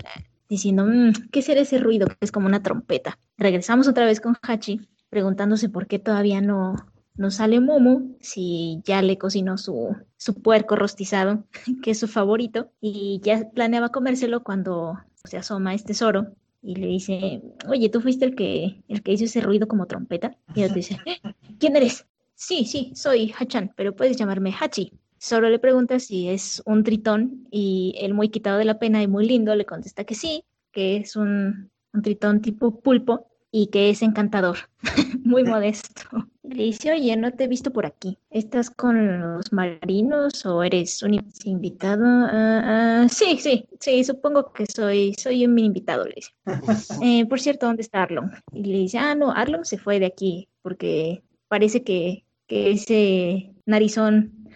diciendo, 0.48 0.86
mm, 0.86 1.28
¿qué 1.32 1.42
será 1.42 1.60
ese 1.60 1.78
ruido 1.78 2.06
que 2.06 2.16
es 2.20 2.32
como 2.32 2.46
una 2.46 2.62
trompeta? 2.62 3.18
Regresamos 3.36 3.88
otra 3.88 4.04
vez 4.06 4.20
con 4.20 4.36
Hachi, 4.40 4.88
preguntándose 5.16 5.70
por 5.70 5.86
qué 5.86 5.98
todavía 5.98 6.42
no, 6.42 6.76
no 7.14 7.30
sale 7.30 7.58
Mumu, 7.58 8.18
si 8.20 8.82
ya 8.84 9.00
le 9.00 9.16
cocinó 9.16 9.56
su, 9.56 9.96
su 10.18 10.42
puerco 10.42 10.76
rostizado, 10.76 11.42
que 11.82 11.92
es 11.92 11.98
su 11.98 12.06
favorito, 12.06 12.70
y 12.82 13.18
ya 13.22 13.48
planeaba 13.54 13.88
comérselo 13.88 14.42
cuando 14.42 14.98
se 15.24 15.38
asoma 15.38 15.72
este 15.72 15.94
Zoro 15.94 16.34
y 16.62 16.74
le 16.74 16.88
dice, 16.88 17.40
oye, 17.66 17.88
¿tú 17.88 18.02
fuiste 18.02 18.26
el 18.26 18.34
que, 18.34 18.82
el 18.88 19.02
que 19.02 19.12
hizo 19.12 19.24
ese 19.24 19.40
ruido 19.40 19.66
como 19.68 19.86
trompeta? 19.86 20.36
Y 20.54 20.64
él 20.64 20.74
dice, 20.74 20.98
¿quién 21.58 21.76
eres? 21.76 22.04
Sí, 22.34 22.66
sí, 22.66 22.92
soy 22.94 23.32
Hachan, 23.38 23.72
pero 23.74 23.96
puedes 23.96 24.18
llamarme 24.18 24.52
Hachi. 24.52 24.92
Zoro 25.18 25.48
le 25.48 25.58
pregunta 25.58 25.98
si 25.98 26.28
es 26.28 26.62
un 26.66 26.84
tritón 26.84 27.48
y 27.50 27.94
él 28.02 28.12
muy 28.12 28.28
quitado 28.28 28.58
de 28.58 28.66
la 28.66 28.78
pena 28.78 29.02
y 29.02 29.08
muy 29.08 29.26
lindo 29.26 29.54
le 29.54 29.64
contesta 29.64 30.04
que 30.04 30.14
sí, 30.14 30.44
que 30.72 30.98
es 30.98 31.16
un, 31.16 31.70
un 31.94 32.02
tritón 32.02 32.42
tipo 32.42 32.80
pulpo 32.80 33.28
y 33.50 33.68
que 33.68 33.90
es 33.90 34.02
encantador, 34.02 34.58
muy 35.24 35.44
modesto. 35.44 36.02
Le 36.42 36.64
dice, 36.64 36.92
oye, 36.92 37.16
no 37.16 37.32
te 37.32 37.44
he 37.44 37.48
visto 37.48 37.72
por 37.72 37.86
aquí. 37.86 38.18
¿Estás 38.30 38.70
con 38.70 39.20
los 39.20 39.52
marinos 39.52 40.46
o 40.46 40.62
eres 40.62 41.02
un 41.02 41.20
invitado? 41.44 42.04
Ah, 42.06 43.02
ah, 43.02 43.08
sí, 43.08 43.38
sí, 43.38 43.68
sí, 43.80 44.04
supongo 44.04 44.52
que 44.52 44.66
soy, 44.66 45.14
soy 45.14 45.44
un 45.44 45.58
invitado, 45.58 46.04
le 46.04 46.14
dice. 46.14 46.32
Eh, 47.02 47.26
por 47.26 47.40
cierto, 47.40 47.66
¿dónde 47.66 47.82
está 47.82 48.02
Arlon? 48.02 48.30
Y 48.52 48.64
le 48.64 48.78
dice, 48.78 48.98
ah, 48.98 49.14
no, 49.14 49.32
Arlon 49.32 49.64
se 49.64 49.78
fue 49.78 49.98
de 49.98 50.06
aquí 50.06 50.48
porque 50.62 51.22
parece 51.48 51.82
que, 51.82 52.24
que 52.46 52.70
ese 52.70 53.54
narizón 53.66 54.48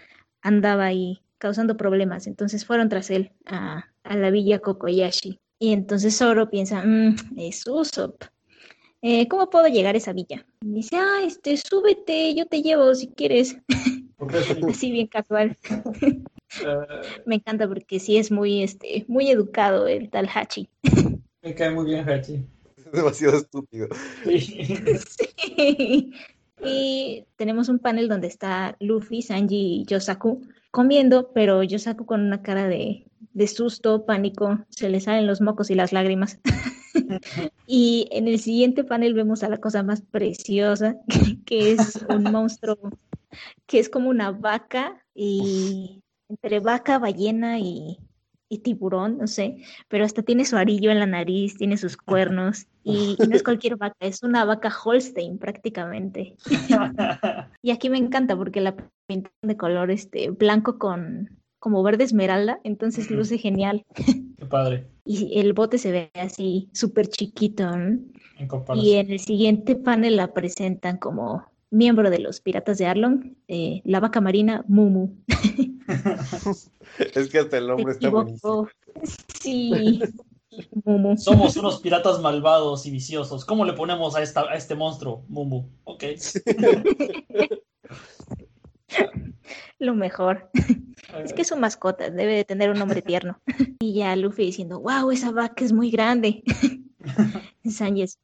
andaba 0.43 0.87
ahí 0.87 1.23
causando 1.39 1.77
problemas. 1.77 2.27
Entonces 2.27 2.65
fueron 2.65 2.89
tras 2.89 3.11
él 3.11 3.33
a, 3.47 3.87
a 4.05 4.17
la 4.17 4.31
villa 4.31 4.61
Kokoyashi. 4.61 5.41
Y 5.59 5.73
entonces 5.73 6.17
Zoro 6.17 6.49
piensa, 6.49 6.83
mmm, 6.85 7.17
es 7.37 7.67
Usopp. 7.67 8.23
Eh, 9.03 9.29
¿cómo 9.29 9.49
puedo 9.49 9.67
llegar 9.67 9.95
a 9.95 9.99
esa 9.99 10.13
villa? 10.13 10.45
Y 10.61 10.73
dice, 10.75 10.97
ah, 10.97 11.21
este, 11.25 11.57
súbete, 11.57 12.35
yo 12.35 12.47
te 12.47 12.61
llevo 12.61 12.95
si 12.95 13.09
quieres. 13.09 13.57
Así 14.69 14.93
bien 14.93 15.07
casual. 15.07 15.57
Eh. 16.03 16.23
Me 17.25 17.37
encanta 17.37 17.67
porque 17.67 17.99
sí 17.99 18.19
es 18.19 18.31
muy, 18.31 18.63
este, 18.63 19.05
muy 19.09 19.31
educado 19.31 19.87
el 19.87 20.11
tal 20.11 20.29
Hachi. 20.29 20.69
Me 21.43 21.55
cae 21.55 21.71
muy 21.71 21.87
bien 21.87 22.09
Hachi. 22.09 22.45
Es 22.77 22.93
demasiado 22.93 23.37
estúpido. 23.37 23.89
Sí. 25.39 26.13
Y 26.63 27.25
tenemos 27.37 27.71
un 27.71 27.79
panel 27.79 28.09
donde 28.09 28.27
está 28.27 28.77
Luffy, 28.81 29.23
Sanji 29.23 29.57
y 29.57 29.85
Yosaku 29.87 30.43
comiendo, 30.71 31.31
pero 31.33 31.63
Yosaku 31.63 32.05
con 32.05 32.21
una 32.21 32.43
cara 32.43 32.69
de, 32.69 33.07
de 33.33 33.47
susto, 33.47 34.05
pánico, 34.05 34.59
se 34.69 34.91
le 34.91 35.01
salen 35.01 35.27
los 35.27 35.41
mocos 35.41 35.71
y 35.71 35.75
las 35.75 35.93
lágrimas. 35.93 36.39
y 37.67 38.09
en 38.11 38.29
el 38.29 38.39
siguiente 38.39 38.85
panel 38.85 39.15
vemos 39.15 39.43
a 39.43 39.49
la 39.49 39.59
cosa 39.59 39.83
más 39.83 40.03
preciosa, 40.03 40.97
que 41.47 41.73
es 41.73 42.05
un 42.09 42.25
monstruo 42.33 42.77
que 43.67 43.79
es 43.79 43.89
como 43.89 44.11
una 44.11 44.33
vaca 44.33 45.05
y 45.15 46.03
entre 46.29 46.61
vaca, 46.61 46.99
ballena 46.99 47.59
y, 47.59 47.99
tiburón, 48.65 49.19
no 49.19 49.29
sé, 49.29 49.63
pero 49.87 50.05
hasta 50.05 50.23
tiene 50.23 50.45
su 50.45 50.57
arillo 50.57 50.91
en 50.91 50.99
la 50.99 51.07
nariz, 51.07 51.57
tiene 51.57 51.77
sus 51.77 51.97
cuernos 51.97 52.67
y, 52.83 53.17
no 53.29 53.37
es 53.37 53.45
cualquier 53.45 53.77
vaca, 53.77 53.95
es 54.01 54.25
una 54.25 54.45
vaca 54.45 54.73
Holstein 54.85 55.39
prácticamente. 55.39 56.35
y 57.63 57.71
aquí 57.71 57.89
me 57.89 57.99
encanta 57.99 58.37
porque 58.37 58.61
la 58.61 58.75
pintan 59.07 59.33
de 59.43 59.57
color 59.57 59.93
este 59.93 60.31
blanco 60.31 60.79
con 60.79 61.41
como 61.61 61.83
verde 61.83 62.05
esmeralda, 62.05 62.59
entonces 62.65 63.11
luce 63.11 63.39
genial. 63.39 63.85
Qué 63.95 64.47
padre. 64.47 64.89
Y 65.13 65.41
el 65.41 65.55
bote 65.55 65.77
se 65.77 65.91
ve 65.91 66.13
así 66.15 66.71
súper 66.73 67.09
chiquito. 67.09 67.65
y 68.77 68.93
en 68.93 69.11
el 69.11 69.19
siguiente 69.19 69.75
panel 69.75 70.15
la 70.15 70.33
presentan 70.33 70.99
como 70.99 71.45
miembro 71.69 72.11
de 72.11 72.21
los 72.21 72.41
Piratas 72.41 72.79
de 72.79 72.87
Arlong, 72.87 73.35
eh, 73.49 73.83
la 73.85 73.99
vaca 73.99 74.21
marina 74.21 74.65
Mumu. 74.69 75.17
es 77.17 77.29
que 77.29 77.41
hasta 77.41 77.59
el 77.59 77.67
nombre 77.67 77.95
está 77.95 78.09
buenísimo. 78.09 78.69
Sí. 79.41 80.01
Mumu. 80.85 81.17
Somos 81.17 81.57
unos 81.57 81.81
piratas 81.81 82.21
malvados 82.21 82.87
y 82.87 82.93
viciosos. 82.93 83.45
¿Cómo 83.45 83.65
le 83.65 83.73
ponemos 83.73 84.15
a, 84.15 84.23
esta, 84.23 84.43
a 84.43 84.55
este 84.55 84.77
monstruo? 84.77 85.25
Mumu. 85.27 85.67
Ok. 85.83 86.05
Lo 89.79 89.95
mejor. 89.95 90.51
Es 91.25 91.33
que 91.33 91.45
su 91.45 91.57
mascota 91.57 92.11
debe 92.11 92.35
de 92.35 92.45
tener 92.45 92.71
un 92.71 92.79
nombre 92.79 93.03
tierno. 93.03 93.41
Y 93.83 93.95
ya 93.95 94.15
Luffy 94.15 94.45
diciendo, 94.45 94.81
wow, 94.81 95.11
esa 95.11 95.33
vaca 95.33 95.65
es 95.65 95.73
muy 95.73 95.91
grande. 95.91 96.43
Sanji 97.65 98.03
es 98.03 98.19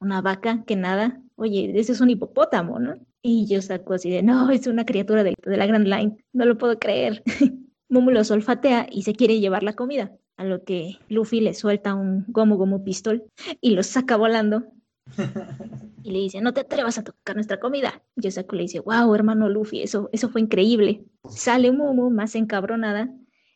una 0.00 0.22
vaca 0.22 0.64
que 0.66 0.74
nada. 0.74 1.20
Oye, 1.36 1.70
ese 1.78 1.92
es 1.92 2.00
un 2.00 2.08
hipopótamo, 2.08 2.78
¿no? 2.78 2.94
Y 3.20 3.46
yo 3.46 3.60
saco 3.60 3.94
así 3.94 4.10
de, 4.10 4.22
no, 4.22 4.50
es 4.50 4.66
una 4.66 4.86
criatura 4.86 5.22
de, 5.22 5.34
la 5.44 5.66
Grand 5.66 5.86
Line. 5.86 6.16
No 6.32 6.46
lo 6.46 6.56
puedo 6.56 6.78
creer. 6.78 7.22
Momo 7.88 8.10
lo 8.10 8.22
olfatea 8.22 8.86
y 8.90 9.02
se 9.02 9.14
quiere 9.14 9.38
llevar 9.38 9.62
la 9.62 9.74
comida. 9.74 10.12
A 10.38 10.44
lo 10.44 10.64
que 10.64 10.98
Luffy 11.08 11.40
le 11.40 11.54
suelta 11.54 11.94
un 11.94 12.24
gomu 12.28 12.56
gomu 12.56 12.82
pistol 12.82 13.24
y 13.60 13.70
lo 13.70 13.82
saca 13.82 14.16
volando 14.16 14.64
y 16.02 16.10
le 16.10 16.18
dice, 16.18 16.40
no 16.40 16.52
te 16.52 16.60
atrevas 16.60 16.98
a 16.98 17.04
tocar 17.04 17.36
nuestra 17.36 17.60
comida. 17.60 18.02
Yosaku 18.16 18.56
le 18.56 18.62
dice, 18.62 18.80
wow, 18.80 19.14
hermano 19.14 19.48
Luffy, 19.48 19.82
eso, 19.82 20.08
eso 20.12 20.28
fue 20.28 20.40
increíble. 20.40 21.04
Sale 21.28 21.72
Mumu 21.72 22.10
más 22.10 22.34
encabronada 22.34 23.08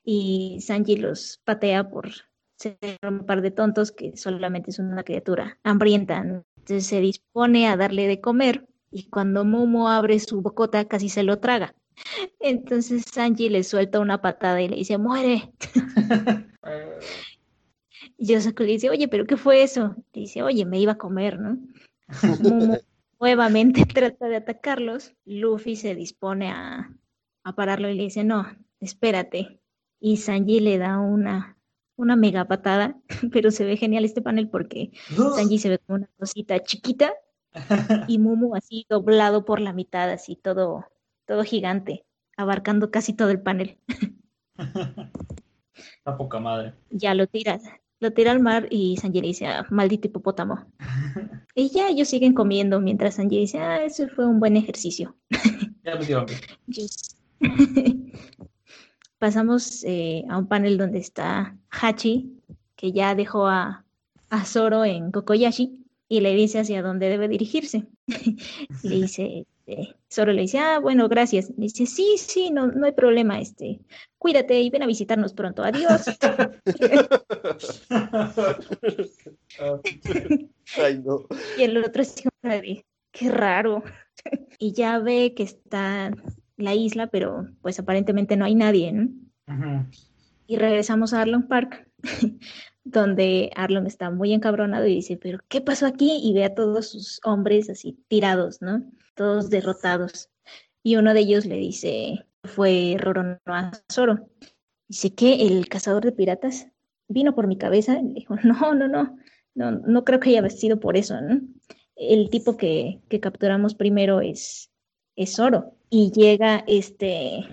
y 0.04 0.58
Sanji 0.60 0.96
los 0.96 1.40
patea 1.44 1.90
por 1.90 2.10
ser 2.56 2.76
un 3.06 3.26
par 3.26 3.42
de 3.42 3.50
tontos 3.50 3.92
que 3.92 4.16
solamente 4.16 4.70
es 4.70 4.78
una 4.78 5.02
criatura 5.02 5.58
hambrienta. 5.62 6.18
Entonces 6.18 6.86
se 6.86 7.00
dispone 7.00 7.68
a 7.68 7.76
darle 7.76 8.06
de 8.06 8.20
comer 8.20 8.66
y 8.90 9.08
cuando 9.08 9.44
Mumu 9.44 9.88
abre 9.88 10.18
su 10.20 10.40
bocota 10.40 10.86
casi 10.86 11.08
se 11.08 11.22
lo 11.22 11.38
traga. 11.38 11.74
Entonces 12.38 13.04
Sanji 13.12 13.48
le 13.48 13.62
suelta 13.62 14.00
una 14.00 14.22
patada 14.22 14.62
y 14.62 14.68
le 14.68 14.76
dice, 14.76 14.98
muere. 14.98 15.52
Y 18.20 18.26
Yosaku 18.26 18.64
le 18.64 18.72
dice, 18.72 18.90
oye, 18.90 19.08
¿pero 19.08 19.26
qué 19.26 19.38
fue 19.38 19.62
eso? 19.62 19.96
Le 20.12 20.20
dice, 20.20 20.42
oye, 20.42 20.66
me 20.66 20.78
iba 20.78 20.92
a 20.92 20.98
comer, 20.98 21.40
¿no? 21.40 21.58
nuevamente 23.18 23.84
trata 23.94 24.28
de 24.28 24.36
atacarlos. 24.36 25.14
Luffy 25.24 25.76
se 25.76 25.94
dispone 25.94 26.50
a, 26.50 26.94
pararlo 27.56 27.88
y 27.88 27.94
le 27.94 28.02
dice, 28.04 28.22
no, 28.22 28.46
espérate. 28.78 29.62
Y 30.00 30.18
Sanji 30.18 30.60
le 30.60 30.76
da 30.76 30.98
una, 30.98 31.56
una 31.96 32.14
mega 32.14 32.44
patada, 32.44 33.00
pero 33.32 33.50
se 33.50 33.64
ve 33.64 33.78
genial 33.78 34.04
este 34.04 34.20
panel 34.20 34.50
porque 34.50 34.90
Sanji 35.36 35.58
se 35.58 35.70
ve 35.70 35.78
como 35.78 35.96
una 35.96 36.10
cosita 36.18 36.62
chiquita 36.62 37.14
y 38.06 38.18
Mumu 38.18 38.54
así 38.54 38.84
doblado 38.90 39.46
por 39.46 39.60
la 39.60 39.72
mitad, 39.72 40.10
así 40.10 40.36
todo, 40.36 40.84
todo 41.24 41.42
gigante, 41.42 42.04
abarcando 42.36 42.90
casi 42.90 43.14
todo 43.14 43.30
el 43.30 43.40
panel. 43.40 43.78
La 46.04 46.16
poca 46.18 46.38
madre. 46.38 46.74
Ya 46.90 47.14
lo 47.14 47.26
tiras, 47.26 47.62
lo 48.00 48.12
tira 48.12 48.32
al 48.32 48.40
mar 48.40 48.66
y 48.70 48.96
Sanji 48.96 49.20
dice, 49.20 49.46
ah, 49.46 49.66
maldito 49.70 50.08
hipopótamo. 50.08 50.66
y 51.54 51.68
ya 51.68 51.88
ellos 51.88 52.08
siguen 52.08 52.34
comiendo 52.34 52.80
mientras 52.80 53.14
Sanji 53.16 53.38
dice, 53.38 53.58
ah, 53.58 53.84
eso 53.84 54.08
fue 54.08 54.26
un 54.26 54.40
buen 54.40 54.56
ejercicio. 54.56 55.14
ya 55.84 55.98
Pasamos 59.18 59.84
eh, 59.84 60.24
a 60.30 60.38
un 60.38 60.48
panel 60.48 60.78
donde 60.78 60.98
está 60.98 61.56
Hachi, 61.70 62.40
que 62.74 62.92
ya 62.92 63.14
dejó 63.14 63.46
a, 63.46 63.84
a 64.30 64.44
Zoro 64.46 64.86
en 64.86 65.12
Kokoyashi 65.12 65.84
y 66.08 66.20
le 66.20 66.34
dice 66.34 66.60
hacia 66.60 66.82
dónde 66.82 67.10
debe 67.10 67.28
dirigirse. 67.28 67.86
le 68.82 68.96
dice, 68.96 69.46
este, 69.70 69.96
Zoro 70.12 70.32
le 70.32 70.42
dice, 70.42 70.58
ah, 70.58 70.78
bueno, 70.78 71.08
gracias. 71.08 71.50
Le 71.50 71.64
dice, 71.64 71.86
sí, 71.86 72.14
sí, 72.16 72.50
no, 72.50 72.66
no 72.66 72.86
hay 72.86 72.92
problema, 72.92 73.40
este, 73.40 73.80
cuídate 74.18 74.60
y 74.60 74.70
ven 74.70 74.82
a 74.82 74.86
visitarnos 74.86 75.32
pronto. 75.32 75.62
Adiós. 75.62 76.04
Y 81.58 81.62
el 81.62 81.84
otro 81.84 82.02
es 82.02 82.14
qué 83.10 83.30
raro. 83.30 83.82
y 84.58 84.72
ya 84.72 84.98
ve 85.00 85.34
que 85.34 85.42
está 85.42 86.12
la 86.56 86.74
isla, 86.74 87.08
pero 87.08 87.48
pues 87.60 87.80
aparentemente 87.80 88.36
no 88.36 88.44
hay 88.44 88.54
nadie, 88.54 88.92
¿no? 88.92 89.08
Y 90.46 90.56
regresamos 90.56 91.12
a 91.12 91.22
Arlong 91.22 91.48
Park, 91.48 91.88
donde 92.84 93.50
Arlong 93.56 93.86
está 93.86 94.10
muy 94.10 94.32
encabronado 94.32 94.86
y 94.86 94.94
dice, 94.94 95.16
pero 95.16 95.40
¿qué 95.48 95.60
pasó 95.60 95.86
aquí? 95.86 96.20
Y 96.22 96.34
ve 96.34 96.44
a 96.44 96.54
todos 96.54 96.90
sus 96.90 97.20
hombres 97.24 97.68
así 97.68 97.98
tirados, 98.06 98.62
¿no? 98.62 98.84
Todos 99.20 99.50
derrotados. 99.50 100.30
Y 100.82 100.96
uno 100.96 101.12
de 101.12 101.20
ellos 101.20 101.44
le 101.44 101.56
dice, 101.56 102.24
fue 102.42 102.96
Roronoa 102.98 103.70
Zoro. 103.92 104.30
Dice 104.88 105.14
que 105.14 105.46
el 105.46 105.68
cazador 105.68 106.02
de 106.02 106.12
piratas 106.12 106.68
vino 107.06 107.34
por 107.34 107.46
mi 107.46 107.58
cabeza. 107.58 108.00
Y 108.00 108.14
dijo, 108.14 108.36
no, 108.42 108.74
no, 108.74 108.88
no, 108.88 109.18
no, 109.54 109.72
no 109.72 110.04
creo 110.06 110.20
que 110.20 110.30
haya 110.30 110.40
vestido 110.40 110.80
por 110.80 110.96
eso, 110.96 111.20
¿no? 111.20 111.38
El 111.96 112.30
tipo 112.30 112.56
que, 112.56 113.02
que 113.10 113.20
capturamos 113.20 113.74
primero 113.74 114.22
es, 114.22 114.70
es 115.16 115.38
oro. 115.38 115.74
Y 115.90 116.12
llega 116.12 116.64
este, 116.66 117.46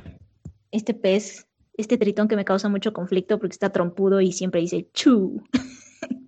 este 0.71 0.93
pez, 0.93 1.49
este 1.73 1.97
tritón 1.97 2.29
que 2.29 2.37
me 2.37 2.45
causa 2.45 2.69
mucho 2.69 2.93
conflicto 2.93 3.39
porque 3.39 3.55
está 3.55 3.73
trompudo 3.73 4.21
y 4.21 4.31
siempre 4.31 4.61
dice 4.61 4.87
chu. 4.93 5.43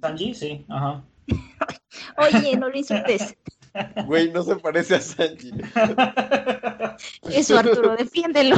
Sanji, 0.02 0.34
sí, 0.34 0.66
ajá. 0.68 1.06
Oye, 2.18 2.58
no 2.58 2.68
lo 2.68 2.78
insultes. 2.78 3.38
Güey, 4.06 4.32
no 4.32 4.44
se 4.44 4.56
parece 4.58 4.96
a 4.96 5.02
Sanji. 5.02 5.52
Eso, 7.32 7.58
Arturo, 7.58 7.96
defiéndelo. 7.96 8.56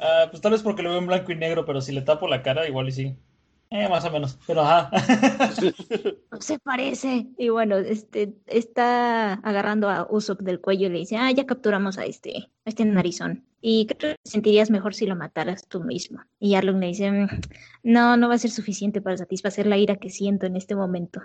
Ah, 0.00 0.26
pues 0.30 0.40
tal 0.42 0.52
vez 0.52 0.62
porque 0.62 0.82
lo 0.82 0.90
veo 0.90 0.98
en 0.98 1.06
blanco 1.06 1.32
y 1.32 1.36
negro, 1.36 1.64
pero 1.64 1.80
si 1.80 1.92
le 1.92 2.02
tapo 2.02 2.26
la 2.28 2.42
cara, 2.42 2.68
igual 2.68 2.88
y 2.88 2.92
sí. 2.92 3.16
Eh, 3.70 3.88
más 3.88 4.04
o 4.04 4.10
menos, 4.12 4.38
pero 4.46 4.60
ajá. 4.62 4.90
No 6.30 6.40
se 6.40 6.58
parece. 6.60 7.26
Y 7.36 7.48
bueno, 7.48 7.76
este 7.78 8.34
está 8.46 9.34
agarrando 9.34 9.90
a 9.90 10.06
Usopp 10.08 10.40
del 10.42 10.60
cuello 10.60 10.86
y 10.86 10.90
le 10.90 10.98
dice, 10.98 11.16
ah, 11.16 11.30
ya 11.32 11.46
capturamos 11.46 11.98
a 11.98 12.04
este, 12.04 12.36
a 12.64 12.68
este 12.70 12.84
narizón. 12.84 13.44
Y 13.60 13.86
creo 13.86 14.12
que 14.12 14.18
te 14.22 14.30
sentirías 14.30 14.70
mejor 14.70 14.94
si 14.94 15.06
lo 15.06 15.16
mataras 15.16 15.66
tú 15.66 15.80
mismo. 15.82 16.20
Y 16.38 16.54
Arlong 16.54 16.78
le 16.78 16.86
dice, 16.88 17.10
"Mm, 17.10 17.28
no, 17.82 18.16
no 18.16 18.28
va 18.28 18.34
a 18.34 18.38
ser 18.38 18.52
suficiente 18.52 19.00
para 19.00 19.16
satisfacer 19.16 19.66
la 19.66 19.76
ira 19.78 19.96
que 19.96 20.10
siento 20.10 20.46
en 20.46 20.54
este 20.56 20.76
momento. 20.76 21.20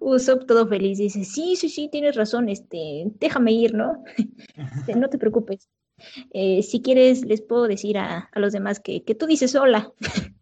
Usopp 0.00 0.46
todo 0.46 0.66
feliz 0.68 0.98
dice, 0.98 1.24
sí, 1.24 1.56
sí, 1.56 1.68
sí, 1.68 1.88
tienes 1.90 2.16
razón, 2.16 2.48
este, 2.48 3.04
déjame 3.20 3.52
ir, 3.52 3.74
¿no? 3.74 4.02
Este, 4.76 4.94
no 4.96 5.08
te 5.08 5.18
preocupes. 5.18 5.68
Eh, 6.32 6.62
si 6.62 6.82
quieres, 6.82 7.24
les 7.24 7.40
puedo 7.42 7.66
decir 7.68 7.98
a, 7.98 8.28
a 8.32 8.40
los 8.40 8.52
demás 8.52 8.80
que, 8.80 9.02
que 9.04 9.14
tú 9.14 9.26
dices 9.26 9.54
hola. 9.54 9.92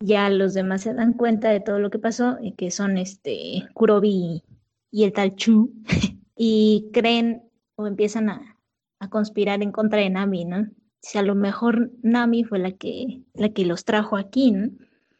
ya 0.00 0.28
los 0.30 0.54
demás 0.54 0.82
se 0.82 0.92
dan 0.94 1.12
cuenta 1.14 1.50
de 1.50 1.60
todo 1.60 1.78
lo 1.78 1.90
que 1.90 1.98
pasó, 1.98 2.36
y 2.40 2.52
que 2.52 2.70
son 2.70 2.98
este 2.98 3.66
Kurobi 3.74 4.10
y, 4.10 4.42
y 4.90 5.04
el 5.04 5.12
tal 5.12 5.34
Chu, 5.36 5.72
y 6.36 6.90
creen 6.92 7.42
o 7.76 7.86
empiezan 7.86 8.28
a, 8.28 8.58
a 9.00 9.08
conspirar 9.10 9.62
en 9.62 9.72
contra 9.72 10.00
de 10.00 10.10
Nami, 10.10 10.44
¿no? 10.44 10.68
Si 11.00 11.18
a 11.18 11.22
lo 11.22 11.34
mejor 11.34 11.90
Nami 12.02 12.44
fue 12.44 12.58
la 12.58 12.72
que, 12.72 13.22
la 13.34 13.50
que 13.50 13.64
los 13.66 13.84
trajo 13.84 14.16
aquí, 14.16 14.52
¿no? 14.52 14.70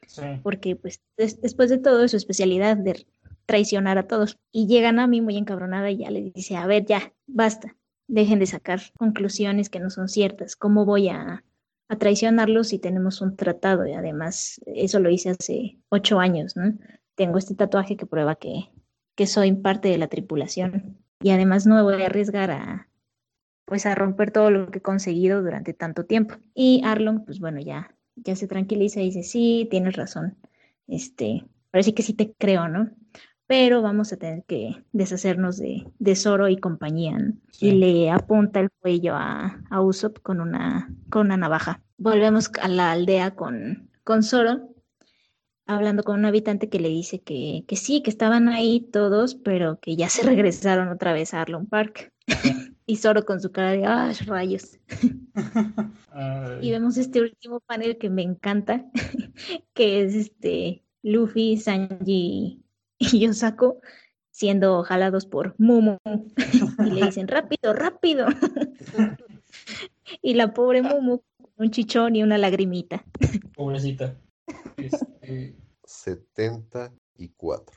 Sí. 0.06 0.22
Porque 0.42 0.76
pues 0.76 1.00
des- 1.16 1.40
después 1.40 1.70
de 1.70 1.78
todo 1.78 2.04
es 2.04 2.10
su 2.10 2.16
especialidad 2.16 2.76
de 2.76 3.06
traicionar 3.46 3.98
a 3.98 4.06
todos. 4.06 4.38
Y 4.52 4.66
llega 4.66 4.92
Nami 4.92 5.20
muy 5.20 5.36
encabronada 5.36 5.90
y 5.90 5.98
ya 5.98 6.10
le 6.10 6.32
dice, 6.34 6.56
a 6.56 6.66
ver, 6.66 6.84
ya, 6.84 7.12
basta, 7.26 7.76
dejen 8.06 8.38
de 8.38 8.46
sacar 8.46 8.80
conclusiones 8.96 9.70
que 9.70 9.80
no 9.80 9.90
son 9.90 10.08
ciertas. 10.08 10.56
¿Cómo 10.56 10.84
voy 10.84 11.08
a, 11.08 11.44
a 11.88 11.96
traicionarlos 11.98 12.68
si 12.68 12.78
tenemos 12.78 13.20
un 13.20 13.36
tratado? 13.36 13.86
Y 13.86 13.92
además, 13.92 14.60
eso 14.66 15.00
lo 15.00 15.10
hice 15.10 15.30
hace 15.30 15.78
ocho 15.88 16.20
años, 16.20 16.56
¿no? 16.56 16.76
Tengo 17.14 17.38
este 17.38 17.54
tatuaje 17.54 17.96
que 17.96 18.06
prueba 18.06 18.34
que, 18.36 18.70
que 19.14 19.26
soy 19.26 19.52
parte 19.52 19.88
de 19.88 19.98
la 19.98 20.08
tripulación. 20.08 20.98
Y 21.20 21.30
además 21.30 21.66
no 21.66 21.76
me 21.76 21.82
voy 21.82 22.02
a 22.02 22.06
arriesgar 22.06 22.50
a, 22.50 22.88
pues 23.64 23.86
a 23.86 23.94
romper 23.94 24.30
todo 24.30 24.50
lo 24.50 24.70
que 24.70 24.78
he 24.78 24.82
conseguido 24.82 25.42
durante 25.42 25.72
tanto 25.72 26.04
tiempo. 26.04 26.36
Y 26.54 26.82
Arlong, 26.84 27.24
pues 27.24 27.40
bueno, 27.40 27.60
ya, 27.60 27.96
ya 28.16 28.36
se 28.36 28.48
tranquiliza 28.48 29.00
y 29.00 29.06
dice, 29.06 29.22
sí, 29.22 29.68
tienes 29.70 29.96
razón. 29.96 30.36
Este, 30.86 31.46
parece 31.70 31.94
que 31.94 32.02
sí 32.02 32.14
te 32.14 32.34
creo, 32.34 32.68
¿no? 32.68 32.90
Pero 33.46 33.82
vamos 33.82 34.12
a 34.12 34.16
tener 34.16 34.44
que 34.44 34.84
deshacernos 34.92 35.58
de, 35.58 35.86
de 35.98 36.16
Zoro 36.16 36.48
y 36.48 36.56
compañía, 36.56 37.18
¿no? 37.18 37.34
Sí. 37.50 37.68
Y 37.68 37.72
le 37.72 38.10
apunta 38.10 38.60
el 38.60 38.70
cuello 38.70 39.14
a, 39.14 39.60
a 39.68 39.82
Usopp 39.82 40.18
con 40.20 40.40
una, 40.40 40.90
con 41.10 41.26
una 41.26 41.36
navaja. 41.36 41.82
Volvemos 41.98 42.50
a 42.60 42.68
la 42.68 42.92
aldea 42.92 43.34
con, 43.34 43.90
con 44.02 44.22
Zoro, 44.22 44.74
hablando 45.66 46.02
con 46.04 46.18
un 46.18 46.24
habitante 46.24 46.70
que 46.70 46.80
le 46.80 46.88
dice 46.88 47.20
que, 47.20 47.64
que 47.68 47.76
sí, 47.76 48.02
que 48.02 48.10
estaban 48.10 48.48
ahí 48.48 48.80
todos, 48.80 49.34
pero 49.34 49.78
que 49.78 49.96
ya 49.96 50.08
se 50.08 50.22
regresaron 50.26 50.88
otra 50.88 51.12
vez 51.12 51.34
a 51.34 51.42
Arlong 51.42 51.66
Park. 51.66 52.12
y 52.86 52.96
Zoro 52.96 53.24
con 53.24 53.40
su 53.40 53.52
cara 53.52 53.72
de, 53.72 53.84
¡ah, 53.84 54.12
rayos! 54.26 54.78
Ay, 56.10 56.58
Y 56.62 56.70
vemos 56.70 56.96
este 56.96 57.20
último 57.20 57.60
panel 57.60 57.98
que 57.98 58.08
me 58.08 58.22
encanta, 58.22 58.86
que 59.74 60.02
es 60.02 60.14
este 60.14 60.82
Luffy, 61.02 61.58
Sanji 61.58 62.63
y 62.98 63.20
Yosako 63.20 63.80
siendo 64.30 64.82
jalados 64.82 65.26
por 65.26 65.54
Mumu 65.58 65.98
y 66.84 66.90
le 66.90 67.06
dicen 67.06 67.28
rápido, 67.28 67.72
rápido. 67.72 68.26
y 70.22 70.34
la 70.34 70.52
pobre 70.52 70.82
Mumu 70.82 71.20
con 71.36 71.52
un 71.56 71.70
chichón 71.70 72.16
y 72.16 72.22
una 72.22 72.36
lagrimita. 72.36 73.04
pobrecita. 73.54 74.16
Este, 74.76 75.54
74. 75.84 77.76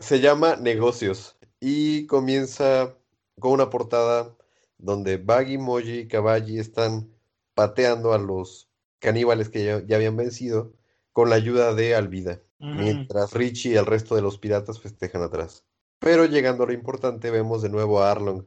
Se 0.00 0.20
llama 0.20 0.56
Negocios 0.56 1.36
y 1.60 2.06
comienza 2.06 2.94
con 3.38 3.52
una 3.52 3.70
portada 3.70 4.36
donde 4.78 5.16
Baggy, 5.16 5.58
Moji 5.58 6.00
y 6.00 6.08
Caballi 6.08 6.58
están 6.58 7.08
pateando 7.54 8.12
a 8.12 8.18
los 8.18 8.68
caníbales 8.98 9.48
que 9.48 9.64
ya, 9.64 9.86
ya 9.86 9.96
habían 9.96 10.16
vencido 10.16 10.72
con 11.14 11.30
la 11.30 11.36
ayuda 11.36 11.74
de 11.74 11.94
Alvida, 11.94 12.42
mientras 12.58 13.32
Richie 13.32 13.72
y 13.72 13.76
el 13.76 13.86
resto 13.86 14.16
de 14.16 14.22
los 14.22 14.36
piratas 14.36 14.80
festejan 14.80 15.22
atrás. 15.22 15.64
Pero 16.00 16.26
llegando 16.26 16.64
a 16.64 16.66
lo 16.66 16.72
importante, 16.72 17.30
vemos 17.30 17.62
de 17.62 17.68
nuevo 17.70 18.02
a 18.02 18.10
Arlong 18.10 18.44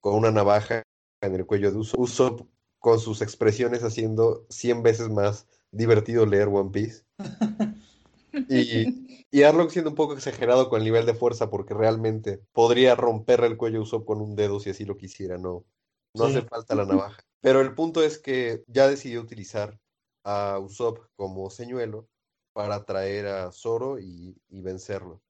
con 0.00 0.14
una 0.14 0.30
navaja 0.30 0.82
en 1.22 1.34
el 1.34 1.46
cuello 1.46 1.72
de 1.72 1.78
Usopp, 1.78 1.98
Usopp 1.98 2.40
con 2.78 3.00
sus 3.00 3.22
expresiones 3.22 3.82
haciendo 3.82 4.46
100 4.50 4.82
veces 4.82 5.08
más 5.08 5.48
divertido 5.72 6.26
leer 6.26 6.48
One 6.48 6.70
Piece. 6.70 7.04
Y, 8.48 9.26
y 9.32 9.42
Arlong 9.42 9.70
siendo 9.70 9.90
un 9.90 9.96
poco 9.96 10.14
exagerado 10.14 10.68
con 10.68 10.78
el 10.78 10.84
nivel 10.84 11.04
de 11.04 11.14
fuerza 11.14 11.50
porque 11.50 11.74
realmente 11.74 12.40
podría 12.52 12.94
romperle 12.94 13.48
el 13.48 13.56
cuello 13.56 13.80
a 13.80 13.82
Usopp 13.82 14.06
con 14.06 14.20
un 14.20 14.36
dedo 14.36 14.60
si 14.60 14.70
así 14.70 14.84
lo 14.84 14.96
quisiera, 14.96 15.36
no, 15.36 15.64
no 16.14 16.26
Sí. 16.26 16.36
hace 16.36 16.42
falta 16.42 16.76
la 16.76 16.84
navaja. 16.84 17.20
Pero 17.40 17.60
el 17.60 17.74
punto 17.74 18.04
es 18.04 18.18
que 18.18 18.62
ya 18.68 18.86
decidió 18.86 19.20
utilizar 19.20 19.80
a 20.24 20.58
Usopp 20.60 20.98
como 21.16 21.50
señuelo 21.50 22.08
para 22.52 22.76
atraer 22.76 23.26
a 23.26 23.52
Zoro 23.52 23.98
y, 23.98 24.36
y 24.48 24.62
vencerlo. 24.62 25.22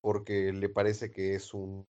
Porque 0.00 0.52
le 0.52 0.68
parece 0.68 1.10
que 1.10 1.34
es 1.34 1.54
un 1.54 1.86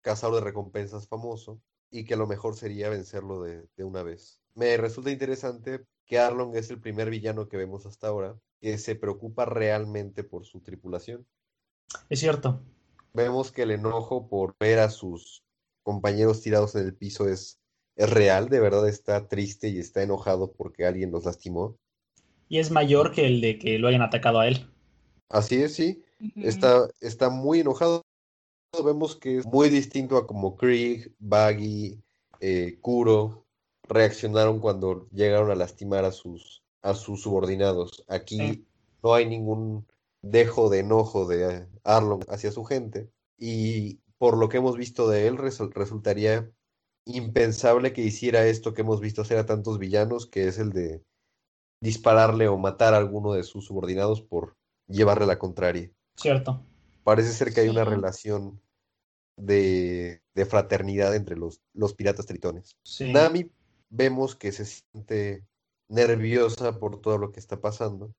cazador 0.00 0.36
de 0.36 0.40
recompensas 0.42 1.08
famoso 1.08 1.60
y 1.90 2.04
que 2.04 2.16
lo 2.16 2.26
mejor 2.26 2.56
sería 2.56 2.88
vencerlo 2.88 3.42
de, 3.42 3.66
de 3.76 3.84
una 3.84 4.02
vez. 4.02 4.40
Me 4.54 4.76
resulta 4.76 5.10
interesante 5.10 5.84
que 6.06 6.18
Arlong 6.18 6.56
es 6.56 6.70
el 6.70 6.80
primer 6.80 7.10
villano 7.10 7.48
que 7.48 7.56
vemos 7.56 7.86
hasta 7.86 8.08
ahora 8.08 8.38
que 8.60 8.76
se 8.78 8.94
preocupa 8.94 9.44
realmente 9.44 10.22
por 10.22 10.44
su 10.44 10.60
tripulación. 10.60 11.26
Es 12.08 12.20
cierto. 12.20 12.62
Vemos 13.12 13.50
que 13.50 13.62
el 13.62 13.72
enojo 13.72 14.28
por 14.28 14.54
ver 14.60 14.78
a 14.78 14.90
sus 14.90 15.44
compañeros 15.82 16.42
tirados 16.42 16.74
en 16.74 16.86
el 16.86 16.94
piso 16.94 17.28
es, 17.28 17.58
es 17.96 18.10
real, 18.10 18.48
de 18.48 18.60
verdad 18.60 18.88
está 18.88 19.28
triste 19.28 19.68
y 19.68 19.78
está 19.78 20.02
enojado 20.02 20.52
porque 20.52 20.86
alguien 20.86 21.10
los 21.10 21.24
lastimó. 21.24 21.78
Y 22.50 22.58
es 22.58 22.70
mayor 22.70 23.12
que 23.12 23.26
el 23.26 23.40
de 23.40 23.58
que 23.58 23.78
lo 23.78 23.88
hayan 23.88 24.02
atacado 24.02 24.40
a 24.40 24.48
él. 24.48 24.66
Así 25.30 25.62
es, 25.62 25.74
sí, 25.74 26.02
está, 26.34 26.88
está 27.00 27.30
muy 27.30 27.60
enojado. 27.60 28.02
Vemos 28.84 29.16
que 29.16 29.38
es 29.38 29.46
muy 29.46 29.68
distinto 29.70 30.16
a 30.16 30.26
como 30.26 30.56
Krieg, 30.56 31.14
Baggy, 31.20 32.02
eh, 32.40 32.78
Kuro 32.80 33.46
reaccionaron 33.88 34.58
cuando 34.60 35.08
llegaron 35.10 35.50
a 35.50 35.54
lastimar 35.54 36.04
a 36.04 36.12
sus, 36.12 36.62
a 36.82 36.94
sus 36.94 37.22
subordinados. 37.22 38.04
Aquí 38.08 38.36
Sí. 38.38 38.66
no 39.02 39.14
hay 39.14 39.26
ningún 39.26 39.86
dejo 40.22 40.68
de 40.68 40.80
enojo 40.80 41.26
de 41.26 41.66
Arlong 41.84 42.24
hacia 42.28 42.50
su 42.52 42.64
gente 42.64 43.08
y 43.38 44.00
por 44.18 44.36
lo 44.36 44.48
que 44.48 44.58
hemos 44.58 44.76
visto 44.76 45.08
de 45.08 45.26
él 45.28 45.38
resul- 45.38 45.72
resultaría 45.72 46.50
impensable 47.06 47.92
que 47.92 48.02
hiciera 48.02 48.46
esto 48.46 48.74
que 48.74 48.82
hemos 48.82 49.00
visto 49.00 49.22
hacer 49.22 49.38
a 49.38 49.46
tantos 49.46 49.78
villanos, 49.78 50.26
que 50.26 50.46
es 50.46 50.58
el 50.58 50.70
de 50.72 51.02
dispararle 51.80 52.48
o 52.48 52.58
matar 52.58 52.94
a 52.94 52.98
alguno 52.98 53.32
de 53.32 53.42
sus 53.42 53.66
subordinados 53.66 54.22
por 54.22 54.56
llevarle 54.86 55.26
la 55.26 55.38
contraria. 55.38 55.90
Cierto. 56.16 56.64
Parece 57.04 57.32
ser 57.32 57.52
que 57.52 57.60
hay 57.60 57.68
una 57.68 57.84
relación 57.84 58.60
de, 59.36 60.22
de 60.34 60.46
fraternidad 60.46 61.14
entre 61.14 61.36
los, 61.36 61.62
los 61.72 61.94
piratas 61.94 62.26
tritones. 62.26 62.76
Sí. 62.82 63.12
Nami 63.12 63.50
vemos 63.88 64.36
que 64.36 64.52
se 64.52 64.64
siente 64.64 65.44
nerviosa 65.88 66.78
por 66.78 67.00
todo 67.00 67.18
lo 67.18 67.32
que 67.32 67.40
está 67.40 67.60
pasando, 67.60 68.14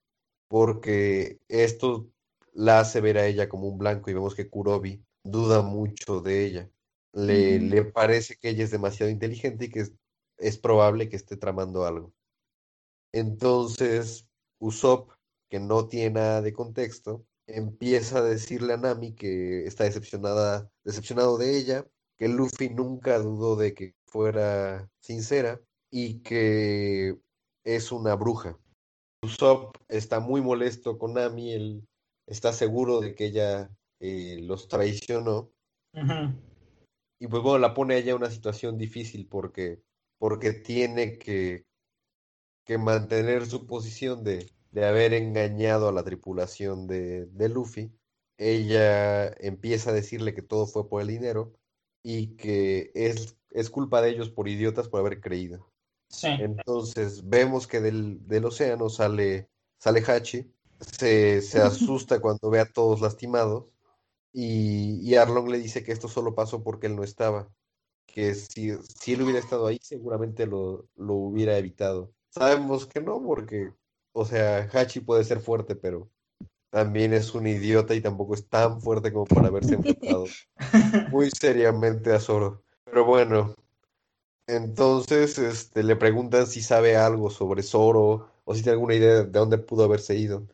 porque 0.47 1.39
esto 1.47 2.09
la 2.53 2.79
hace 2.79 2.99
ver 2.99 3.17
a 3.17 3.27
ella 3.27 3.47
como 3.47 3.67
un 3.67 3.77
blanco 3.77 4.09
y 4.09 4.13
vemos 4.13 4.35
que 4.35 4.49
Kurobi 4.49 5.03
duda 5.23 5.61
mucho 5.61 6.21
de 6.21 6.45
ella. 6.45 6.69
Le, 7.13 7.83
parece 7.85 8.37
que 8.37 8.49
ella 8.49 8.63
es 8.63 8.71
demasiado 8.71 9.11
inteligente 9.11 9.65
y 9.65 9.69
que 9.69 9.81
es, 9.81 9.93
es 10.37 10.57
probable 10.57 11.09
que 11.09 11.17
esté 11.17 11.37
tramando 11.37 11.85
algo. 11.85 12.13
Entonces, 13.13 14.27
Usopp, 14.59 15.11
que 15.49 15.59
no 15.59 15.87
tiene 15.87 16.11
nada 16.11 16.41
de 16.41 16.53
contexto, 16.53 17.25
empieza 17.47 18.19
a 18.19 18.23
decirle 18.23 18.73
a 18.73 18.77
Nami 18.77 19.13
que 19.13 19.65
está 19.65 19.83
decepcionada, 19.83 20.69
decepcionado 20.83 21.37
de 21.37 21.57
ella, 21.57 21.85
que 22.17 22.27
Luffy 22.27 22.69
nunca 22.69 23.19
dudó 23.19 23.55
de 23.55 23.73
que 23.73 23.95
fuera 24.05 24.89
sincera 24.99 25.59
y 25.89 26.19
que 26.19 27.17
es 27.63 27.91
una 27.91 28.15
bruja. 28.15 28.57
Usopp 29.23 29.75
está 29.87 30.19
muy 30.19 30.41
molesto 30.41 30.97
con 30.97 31.13
Nami, 31.13 31.53
él 31.53 31.87
está 32.27 32.53
seguro 32.53 33.01
de 33.01 33.13
que 33.13 33.25
ella 33.25 33.69
eh, 33.99 34.39
los 34.41 34.67
traicionó. 34.67 35.51
Y 37.19 37.27
pues 37.27 37.43
bueno, 37.43 37.59
la 37.59 37.73
pone 37.73 37.95
a 37.95 37.97
ella 37.97 38.11
en 38.11 38.17
una 38.17 38.31
situación 38.31 38.77
difícil 38.77 39.27
porque, 39.27 39.83
porque 40.17 40.53
tiene 40.53 41.17
que, 41.17 41.65
que 42.65 42.77
mantener 42.77 43.45
su 43.45 43.67
posición 43.67 44.23
de, 44.23 44.51
de 44.71 44.85
haber 44.85 45.13
engañado 45.13 45.87
a 45.87 45.91
la 45.91 46.03
tripulación 46.03 46.87
de, 46.87 47.25
de 47.27 47.49
Luffy. 47.49 47.91
Ella 48.37 49.27
empieza 49.39 49.91
a 49.91 49.93
decirle 49.93 50.33
que 50.33 50.41
todo 50.41 50.65
fue 50.65 50.89
por 50.89 51.01
el 51.01 51.07
dinero 51.07 51.53
y 52.03 52.35
que 52.37 52.91
es, 52.95 53.37
es 53.51 53.69
culpa 53.69 54.01
de 54.01 54.09
ellos 54.09 54.29
por 54.29 54.47
idiotas 54.47 54.87
por 54.87 54.99
haber 55.01 55.21
creído. 55.21 55.71
Entonces 56.23 57.27
vemos 57.29 57.67
que 57.67 57.79
del, 57.79 58.27
del, 58.27 58.45
océano 58.45 58.89
sale, 58.89 59.49
sale 59.77 60.03
Hachi, 60.05 60.51
se, 60.79 61.41
se 61.41 61.59
asusta 61.59 62.19
cuando 62.19 62.49
ve 62.49 62.59
a 62.59 62.65
todos 62.65 63.01
lastimados 63.01 63.65
y, 64.33 64.99
y, 65.01 65.15
Arlong 65.15 65.49
le 65.49 65.59
dice 65.59 65.83
que 65.83 65.91
esto 65.91 66.07
solo 66.07 66.35
pasó 66.35 66.63
porque 66.63 66.87
él 66.87 66.95
no 66.95 67.03
estaba, 67.03 67.49
que 68.05 68.33
si, 68.35 68.71
si 68.77 69.13
él 69.13 69.21
hubiera 69.21 69.39
estado 69.39 69.67
ahí 69.67 69.79
seguramente 69.81 70.45
lo, 70.45 70.87
lo 70.95 71.13
hubiera 71.13 71.57
evitado. 71.57 72.13
Sabemos 72.31 72.85
que 72.87 73.01
no, 73.01 73.21
porque, 73.21 73.71
o 74.13 74.25
sea, 74.25 74.69
Hachi 74.73 75.01
puede 75.01 75.23
ser 75.25 75.41
fuerte, 75.41 75.75
pero 75.75 76.09
también 76.69 77.13
es 77.13 77.35
un 77.35 77.45
idiota 77.45 77.93
y 77.93 78.01
tampoco 78.01 78.33
es 78.33 78.47
tan 78.47 78.81
fuerte 78.81 79.11
como 79.11 79.25
para 79.25 79.47
haberse 79.47 79.75
enfrentado 79.75 80.25
muy 81.11 81.29
seriamente 81.29 82.13
a 82.13 82.19
Zoro. 82.19 82.63
Pero 82.85 83.05
bueno, 83.05 83.53
entonces 84.47 85.37
este, 85.37 85.83
le 85.83 85.97
preguntan 85.97 86.47
si 86.47 86.61
sabe 86.61 86.95
algo 86.95 87.29
sobre 87.29 87.63
Zoro 87.63 88.29
o 88.45 88.55
si 88.55 88.63
tiene 88.63 88.73
alguna 88.73 88.95
idea 88.95 89.23
de 89.23 89.25
dónde 89.25 89.57
pudo 89.57 89.83
haberse 89.83 90.15
ido. 90.15 90.47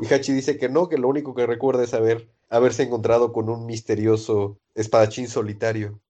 Y 0.00 0.12
Hachi 0.12 0.32
dice 0.32 0.58
que 0.58 0.68
no, 0.68 0.88
que 0.88 0.98
lo 0.98 1.08
único 1.08 1.34
que 1.34 1.46
recuerda 1.46 1.84
es 1.84 1.94
haber, 1.94 2.28
haberse 2.48 2.82
encontrado 2.82 3.32
con 3.32 3.48
un 3.48 3.66
misterioso 3.66 4.58
espadachín 4.74 5.28
solitario. 5.28 6.00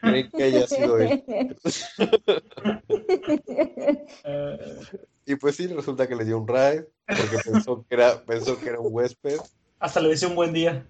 Creen 0.00 0.30
que 0.30 0.42
haya 0.42 0.66
sido 0.66 0.98
él. 0.98 1.24
y 5.26 5.34
pues 5.36 5.56
sí, 5.56 5.66
resulta 5.68 6.06
que 6.06 6.16
le 6.16 6.24
dio 6.24 6.38
un 6.38 6.48
raid 6.48 6.82
porque 7.06 7.38
pensó 7.44 7.84
que 7.88 7.94
era, 7.94 8.24
pensó 8.24 8.58
que 8.58 8.68
era 8.68 8.80
un 8.80 8.92
huésped. 8.92 9.38
Hasta 9.78 10.00
le 10.00 10.10
decía 10.10 10.28
un 10.28 10.36
buen 10.36 10.52
día. 10.52 10.86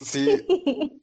Sí, 0.00 0.28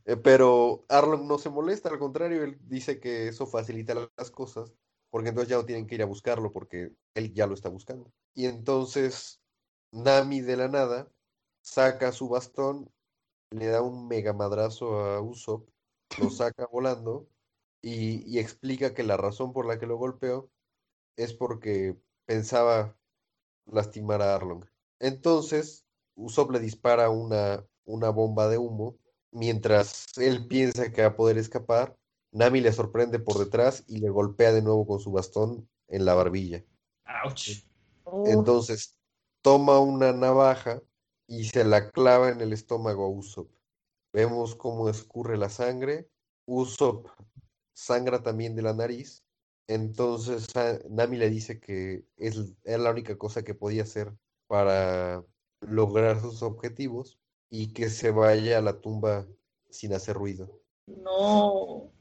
eh, 0.06 0.18
pero 0.18 0.86
Arlong 0.90 1.26
no 1.26 1.38
se 1.38 1.50
molesta, 1.50 1.90
al 1.90 2.00
contrario, 2.00 2.44
él 2.44 2.58
dice 2.68 3.00
que 3.00 3.30
eso 3.30 3.46
facilita 3.46 4.10
las 4.18 4.32
cosas, 4.32 4.74
porque 5.10 5.30
entonces 5.30 5.50
ya 5.50 5.58
no 5.58 5.66
tienen 5.66 5.88
que 5.88 5.96
ir 5.96 6.02
a 6.02 6.08
buscarlo, 6.08 6.52
porque 6.52 6.92
él 7.16 7.34
ya 7.34 7.48
lo 7.48 7.54
está 7.54 7.70
buscando. 7.70 8.12
Y 8.34 8.46
entonces 8.46 9.40
Nami 9.92 10.42
de 10.42 10.58
la 10.58 10.68
nada 10.68 11.08
saca 11.62 12.12
su 12.12 12.28
bastón, 12.28 12.92
le 13.52 13.68
da 13.68 13.82
un 13.82 14.08
mega 14.08 14.34
madrazo 14.34 15.00
a 15.00 15.22
Usopp, 15.22 15.70
lo 16.20 16.30
saca 16.30 16.68
volando 16.72 17.28
y, 17.82 18.24
y 18.30 18.40
explica 18.40 18.94
que 18.94 19.04
la 19.04 19.18
razón 19.18 19.54
por 19.54 19.66
la 19.66 19.80
que 19.80 19.88
lo 19.88 19.98
golpeó 19.98 20.50
es 21.16 21.34
porque 21.34 21.98
pensaba 22.26 22.96
lastimar 23.66 24.22
a 24.22 24.36
Arlong. 24.36 24.66
Entonces, 25.00 25.86
Usopp 26.16 26.52
le 26.52 26.60
dispara 26.60 27.10
una, 27.10 27.66
una 27.86 28.10
bomba 28.10 28.48
de 28.48 28.58
humo. 28.58 28.98
Mientras 29.32 30.06
él 30.18 30.48
piensa 30.48 30.92
que 30.92 31.02
va 31.02 31.10
a 31.10 31.16
poder 31.16 31.38
escapar, 31.38 31.98
Nami 32.32 32.62
le 32.62 32.72
sorprende 32.72 33.20
por 33.20 33.38
detrás 33.38 33.84
y 33.88 33.98
le 33.98 34.10
golpea 34.10 34.52
de 34.52 34.62
nuevo 34.62 34.86
con 34.86 35.00
su 35.00 35.12
bastón 35.12 35.70
en 35.88 36.06
la 36.06 36.14
barbilla. 36.14 36.64
Entonces 38.26 38.98
toma 39.42 39.80
una 39.80 40.12
navaja 40.12 40.82
y 41.28 41.46
se 41.46 41.64
la 41.64 41.92
clava 41.92 42.30
en 42.30 42.42
el 42.42 42.54
estómago 42.54 43.06
a 43.06 43.10
Usopp. 43.10 43.50
Vemos 44.14 44.56
cómo 44.56 44.90
escurre 44.90 45.38
la 45.38 45.50
sangre. 45.50 46.10
Usopp 46.46 47.08
sangra 47.74 48.22
también 48.22 48.56
de 48.56 48.62
la 48.62 48.74
nariz. 48.74 49.24
Entonces 49.68 50.48
Nami 50.90 51.18
le 51.18 51.30
dice 51.30 51.60
que 51.60 52.04
es, 52.18 52.54
es 52.64 52.80
la 52.80 52.92
única 52.92 53.18
cosa 53.18 53.44
que 53.44 53.56
podía 53.56 53.84
hacer 53.84 54.14
para 54.48 55.24
lograr 55.62 56.20
sus 56.20 56.44
objetivos 56.44 57.18
y 57.50 57.74
que 57.74 57.90
se 57.90 58.12
vaya 58.12 58.58
a 58.58 58.62
la 58.62 58.82
tumba 58.82 59.28
sin 59.70 59.94
hacer 59.94 60.16
ruido. 60.16 60.62
No, 60.88 61.92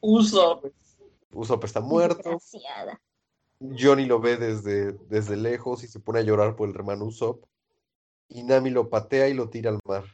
Usopp. 0.00 0.66
Usopp 1.32 1.64
está 1.64 1.80
muerto. 1.80 2.38
Johnny 3.60 4.06
lo 4.06 4.20
ve 4.20 4.36
desde, 4.36 4.92
desde 5.08 5.36
lejos 5.36 5.84
y 5.84 5.88
se 5.88 6.00
pone 6.00 6.20
a 6.20 6.22
llorar 6.22 6.56
por 6.56 6.68
el 6.68 6.74
hermano 6.74 7.04
Usopp. 7.04 7.44
Y 8.28 8.42
Nami 8.42 8.70
lo 8.70 8.88
patea 8.88 9.28
y 9.28 9.34
lo 9.34 9.50
tira 9.50 9.70
al 9.70 9.80
mar. 9.84 10.04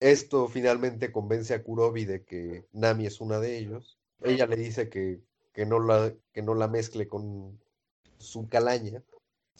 Esto 0.00 0.48
finalmente 0.48 1.12
convence 1.12 1.52
a 1.52 1.62
Kurobi 1.62 2.06
de 2.06 2.24
que 2.24 2.66
Nami 2.72 3.06
es 3.06 3.20
una 3.20 3.38
de 3.38 3.58
ellos. 3.58 3.98
Ella 4.22 4.46
le 4.46 4.56
dice 4.56 4.88
que, 4.88 5.20
que, 5.52 5.66
no, 5.66 5.78
la, 5.78 6.14
que 6.32 6.42
no 6.42 6.54
la 6.54 6.68
mezcle 6.68 7.06
con 7.06 7.60
su 8.16 8.48
calaña 8.48 9.02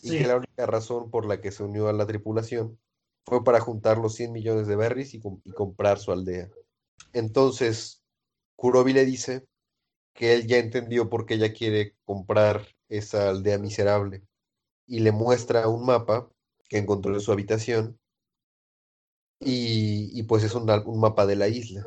y 0.02 0.18
que 0.18 0.26
la 0.26 0.36
única 0.36 0.64
razón 0.64 1.10
por 1.10 1.26
la 1.26 1.42
que 1.42 1.52
se 1.52 1.62
unió 1.62 1.88
a 1.88 1.92
la 1.92 2.06
tripulación 2.06 2.78
fue 3.26 3.44
para 3.44 3.60
juntar 3.60 3.98
los 3.98 4.14
100 4.14 4.32
millones 4.32 4.66
de 4.66 4.76
berries 4.76 5.12
y, 5.12 5.20
comprar 5.20 5.98
su 5.98 6.10
aldea. 6.10 6.50
Entonces, 7.12 8.02
Kurobi 8.56 8.94
le 8.94 9.04
dice 9.04 9.46
que 10.14 10.32
él 10.32 10.46
ya 10.46 10.56
entendió 10.56 11.10
por 11.10 11.26
qué 11.26 11.34
ella 11.34 11.52
quiere 11.52 11.96
comprar 12.04 12.66
esa 12.88 13.28
aldea 13.28 13.58
miserable 13.58 14.22
y 14.86 15.00
le 15.00 15.12
muestra 15.12 15.68
un 15.68 15.84
mapa 15.84 16.30
que 16.68 16.78
encontró 16.78 17.14
en 17.14 17.20
su 17.20 17.30
habitación 17.30 17.99
y, 19.40 20.22
pues 20.24 20.44
es 20.44 20.54
un, 20.54 20.70
un, 20.70 21.00
mapa 21.00 21.26
de 21.26 21.36
la 21.36 21.48
isla. 21.48 21.84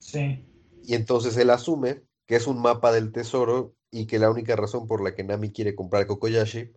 Sí. 0.00 0.44
Y 0.82 0.94
entonces 0.94 1.36
él 1.36 1.50
asume 1.50 2.02
que 2.26 2.36
es 2.36 2.46
un 2.46 2.60
mapa 2.60 2.92
del 2.92 3.12
tesoro 3.12 3.74
y 3.92 4.06
que 4.06 4.18
la 4.18 4.30
única 4.30 4.56
razón 4.56 4.86
por 4.86 5.02
la 5.02 5.14
que 5.14 5.24
Nami 5.24 5.52
quiere 5.52 5.76
comprar 5.76 6.06
Kokoyashi 6.06 6.72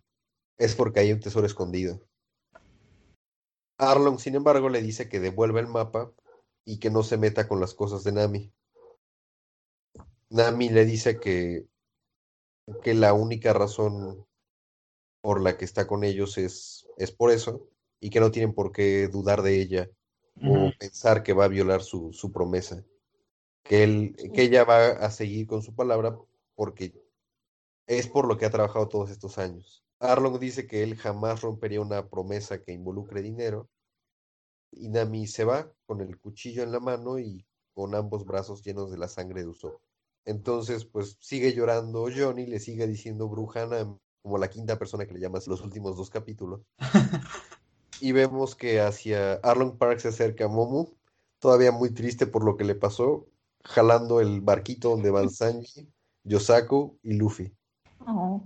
es 0.58 0.76
porque 0.76 1.00
hay 1.00 1.12
un 1.12 1.20
tesoro 1.20 1.46
escondido. 1.46 2.00
Arlong, 3.76 4.18
sin 4.18 4.36
embargo, 4.36 4.68
le 4.68 4.82
dice 4.82 5.08
que 5.08 5.20
devuelva 5.20 5.58
el 5.58 5.66
mapa 5.66 6.12
y 6.64 6.78
que 6.78 6.90
no 6.90 7.02
se 7.02 7.16
meta 7.16 7.48
con 7.48 7.60
las 7.60 7.74
cosas 7.74 8.04
de 8.04 8.12
Nami. 8.12 8.52
Nami 10.28 10.68
le 10.68 10.84
dice 10.84 11.18
que, 11.18 11.66
que 12.82 12.94
la 12.94 13.14
única 13.14 13.52
razón 13.52 14.24
por 15.22 15.40
la 15.40 15.56
que 15.56 15.64
está 15.64 15.86
con 15.86 16.04
ellos 16.04 16.38
es, 16.38 16.86
es 16.96 17.10
por 17.10 17.30
eso 17.32 17.66
y 18.00 18.10
que 18.10 18.20
no 18.20 18.30
tienen 18.30 18.54
por 18.54 18.70
qué 18.70 19.08
dudar 19.08 19.42
de 19.42 19.60
ella 19.60 19.90
o 20.42 20.70
pensar 20.78 21.22
que 21.22 21.32
va 21.32 21.44
a 21.44 21.48
violar 21.48 21.82
su, 21.82 22.12
su 22.12 22.32
promesa. 22.32 22.84
Que, 23.62 23.84
él, 23.84 24.16
que 24.34 24.42
ella 24.42 24.64
va 24.64 24.88
a 24.88 25.10
seguir 25.10 25.46
con 25.46 25.62
su 25.62 25.74
palabra 25.74 26.16
porque 26.54 26.94
es 27.86 28.06
por 28.06 28.26
lo 28.26 28.36
que 28.36 28.46
ha 28.46 28.50
trabajado 28.50 28.88
todos 28.88 29.10
estos 29.10 29.38
años. 29.38 29.84
Arlong 29.98 30.38
dice 30.38 30.66
que 30.66 30.82
él 30.82 30.96
jamás 30.96 31.42
rompería 31.42 31.80
una 31.80 32.08
promesa 32.08 32.62
que 32.62 32.72
involucre 32.72 33.22
dinero. 33.22 33.68
Y 34.72 34.88
Nami 34.88 35.26
se 35.26 35.44
va 35.44 35.72
con 35.86 36.00
el 36.00 36.18
cuchillo 36.18 36.62
en 36.62 36.72
la 36.72 36.80
mano 36.80 37.18
y 37.18 37.44
con 37.74 37.94
ambos 37.94 38.24
brazos 38.24 38.62
llenos 38.62 38.90
de 38.90 38.98
la 38.98 39.08
sangre 39.08 39.42
de 39.42 39.48
Usopp. 39.48 39.80
Entonces, 40.24 40.84
pues 40.84 41.16
sigue 41.20 41.52
llorando 41.52 42.08
Johnny, 42.14 42.46
le 42.46 42.60
sigue 42.60 42.86
diciendo 42.86 43.28
brujana 43.28 43.96
como 44.22 44.38
la 44.38 44.48
quinta 44.48 44.78
persona 44.78 45.06
que 45.06 45.14
le 45.14 45.20
llamas 45.20 45.46
los 45.46 45.62
últimos 45.62 45.96
dos 45.96 46.10
capítulos. 46.10 46.62
y 48.00 48.12
vemos 48.12 48.54
que 48.54 48.80
hacia 48.80 49.34
Arlong 49.34 49.76
Park 49.76 50.00
se 50.00 50.08
acerca 50.08 50.48
Momo, 50.48 50.90
todavía 51.38 51.72
muy 51.72 51.90
triste 51.92 52.26
por 52.26 52.44
lo 52.44 52.56
que 52.56 52.64
le 52.64 52.74
pasó, 52.74 53.26
jalando 53.64 54.20
el 54.20 54.40
barquito 54.40 54.90
donde 54.90 55.10
van 55.10 55.30
Sanji, 55.30 55.88
Yosaku 56.24 56.98
y 57.02 57.14
Luffy. 57.14 57.52
Oh. 58.06 58.42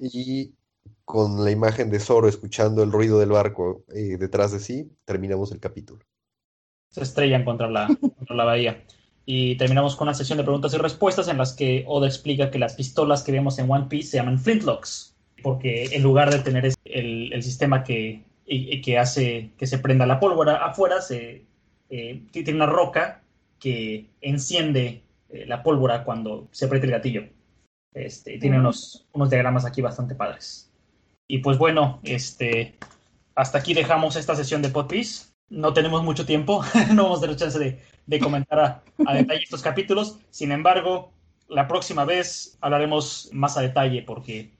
Y 0.00 0.54
con 1.04 1.44
la 1.44 1.50
imagen 1.50 1.90
de 1.90 2.00
Zoro 2.00 2.28
escuchando 2.28 2.82
el 2.82 2.92
ruido 2.92 3.18
del 3.18 3.30
barco 3.30 3.84
eh, 3.94 4.16
detrás 4.18 4.52
de 4.52 4.60
sí, 4.60 4.90
terminamos 5.04 5.52
el 5.52 5.60
capítulo. 5.60 6.04
Se 6.90 7.02
estrellan 7.02 7.44
contra 7.44 7.70
la, 7.70 7.86
contra 7.86 8.36
la 8.36 8.44
bahía. 8.44 8.84
Y 9.24 9.56
terminamos 9.56 9.94
con 9.94 10.08
una 10.08 10.14
sesión 10.14 10.38
de 10.38 10.44
preguntas 10.44 10.72
y 10.72 10.78
respuestas 10.78 11.28
en 11.28 11.36
las 11.36 11.52
que 11.52 11.84
Oda 11.86 12.06
explica 12.06 12.50
que 12.50 12.58
las 12.58 12.74
pistolas 12.74 13.22
que 13.22 13.32
vemos 13.32 13.58
en 13.58 13.70
One 13.70 13.86
Piece 13.88 14.10
se 14.10 14.16
llaman 14.16 14.38
flintlocks, 14.38 15.14
porque 15.42 15.84
en 15.92 16.02
lugar 16.02 16.30
de 16.30 16.38
tener 16.38 16.64
el, 16.84 17.32
el 17.32 17.42
sistema 17.42 17.84
que, 17.84 18.24
que 18.48 18.98
hace 18.98 19.52
que 19.58 19.66
se 19.66 19.78
prenda 19.78 20.06
la 20.06 20.20
pólvora 20.20 20.64
afuera, 20.64 21.02
se, 21.02 21.44
eh, 21.90 22.22
tiene 22.30 22.54
una 22.54 22.66
roca 22.66 23.22
que 23.58 24.06
enciende 24.20 25.02
eh, 25.28 25.44
la 25.46 25.62
pólvora 25.62 26.04
cuando 26.04 26.48
se 26.50 26.66
aprieta 26.66 26.86
el 26.86 26.92
gatillo. 26.92 27.28
Este, 27.94 28.38
tiene 28.38 28.58
unos, 28.58 29.06
unos 29.12 29.30
diagramas 29.30 29.64
aquí 29.64 29.82
bastante 29.82 30.14
padres. 30.14 30.70
Y 31.26 31.38
pues 31.38 31.58
bueno, 31.58 32.00
este, 32.04 32.78
hasta 33.34 33.58
aquí 33.58 33.74
dejamos 33.74 34.16
esta 34.16 34.36
sesión 34.36 34.62
de 34.62 34.70
Podpiece. 34.70 35.26
No 35.50 35.72
tenemos 35.72 36.02
mucho 36.02 36.26
tiempo, 36.26 36.62
no 36.94 37.04
vamos 37.04 37.18
a 37.18 37.22
tener 37.22 37.36
chance 37.36 37.58
de, 38.06 38.20
comentar 38.20 38.60
a, 38.60 38.82
a, 39.06 39.14
detalle 39.14 39.42
estos 39.42 39.62
capítulos. 39.62 40.18
Sin 40.30 40.52
embargo, 40.52 41.12
la 41.48 41.66
próxima 41.66 42.04
vez 42.04 42.56
hablaremos 42.60 43.30
más 43.32 43.56
a 43.56 43.62
detalle 43.62 44.02
porque 44.02 44.52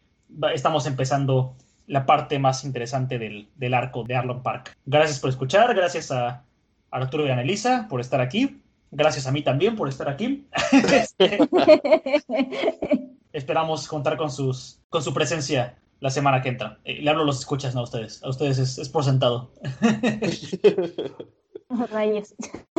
estamos 0.55 0.87
empezando 0.87 1.57
la 1.89 2.07
parte 2.07 2.39
más 2.39 2.65
interesante 2.65 3.19
del, 3.19 3.49
del 3.57 3.75
arco 3.75 4.05
de 4.05 4.15
Arlong 4.15 4.43
Park. 4.43 4.77
Gracias 4.87 5.19
por 5.19 5.31
escuchar, 5.31 5.75
gracias 5.75 6.13
a 6.13 6.45
Arturo 6.91 7.27
y 7.27 7.31
Anelisa 7.31 7.87
por 7.89 8.01
estar 8.01 8.21
aquí. 8.21 8.61
Gracias 8.91 9.27
a 9.27 9.33
mí 9.33 9.43
también 9.43 9.77
por 9.77 9.89
estar 9.89 10.09
aquí. 10.09 10.47
Este, 10.73 11.39
esperamos 13.33 13.89
contar 13.89 14.17
con, 14.17 14.31
sus, 14.31 14.81
con 14.89 15.03
su 15.03 15.13
presencia 15.13 15.79
la 16.01 16.11
semana 16.11 16.43
que 16.43 16.51
entra. 16.51 16.79
Eh, 16.85 17.03
le 17.03 17.11
hablo 17.11 17.23
a 17.23 17.27
los 17.27 17.41
escuchas, 17.41 17.75
no 17.75 17.81
a 17.81 17.85
ustedes. 17.85 18.23
A 18.23 18.29
ustedes 18.29 18.59
es, 18.59 18.79
es 18.79 18.89
por 18.89 19.05
sentado. 19.05 19.51
Rayos. 21.91 22.35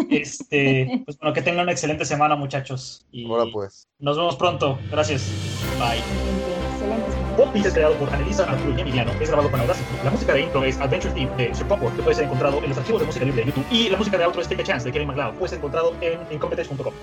Este, 0.10 1.03
pues 1.05 1.18
bueno, 1.20 1.34
que 1.34 1.41
tengan 1.41 1.64
una 1.64 1.72
excelente 1.72 2.05
semana, 2.05 2.36
muchachos. 2.36 3.05
Y 3.12 3.26
Ahora 3.26 3.45
pues. 3.51 3.88
Nos 3.99 4.18
vemos 4.18 4.36
pronto. 4.36 4.80
Gracias. 4.89 5.30
Bye. 5.78 6.49
Pop 7.39 7.53
Beat 7.53 7.67
es 7.67 7.73
creado 7.73 7.95
por 7.95 8.13
Anelisa, 8.13 8.43
Arturo 8.43 8.77
y 8.77 8.81
Emiliano. 8.81 9.13
Es 9.13 9.29
grabado 9.29 9.49
con 9.49 9.61
Audacity. 9.61 9.87
La 10.03 10.11
música 10.11 10.33
de 10.33 10.41
intro 10.41 10.61
es 10.61 10.77
Adventure 10.77 11.13
Theme 11.13 11.33
de 11.37 11.55
Sir 11.55 11.65
Popcorn, 11.67 11.95
que 11.95 12.03
puede 12.03 12.15
ser 12.15 12.25
encontrado 12.25 12.61
en 12.61 12.67
los 12.67 12.77
archivos 12.77 12.99
de 12.99 13.05
música 13.05 13.23
libre 13.23 13.45
de 13.45 13.47
YouTube. 13.47 13.65
Y 13.71 13.87
la 13.87 13.97
música 13.97 14.17
de 14.17 14.25
outro 14.25 14.41
es 14.41 14.49
Take 14.49 14.61
a 14.61 14.65
Chance 14.65 14.83
de 14.83 14.91
Kevin 14.91 15.07
MacLeod. 15.07 15.35
Puede 15.35 15.47
ser 15.47 15.59
encontrado 15.59 15.95
en 16.01 16.19
incompetence.com. 16.35 16.93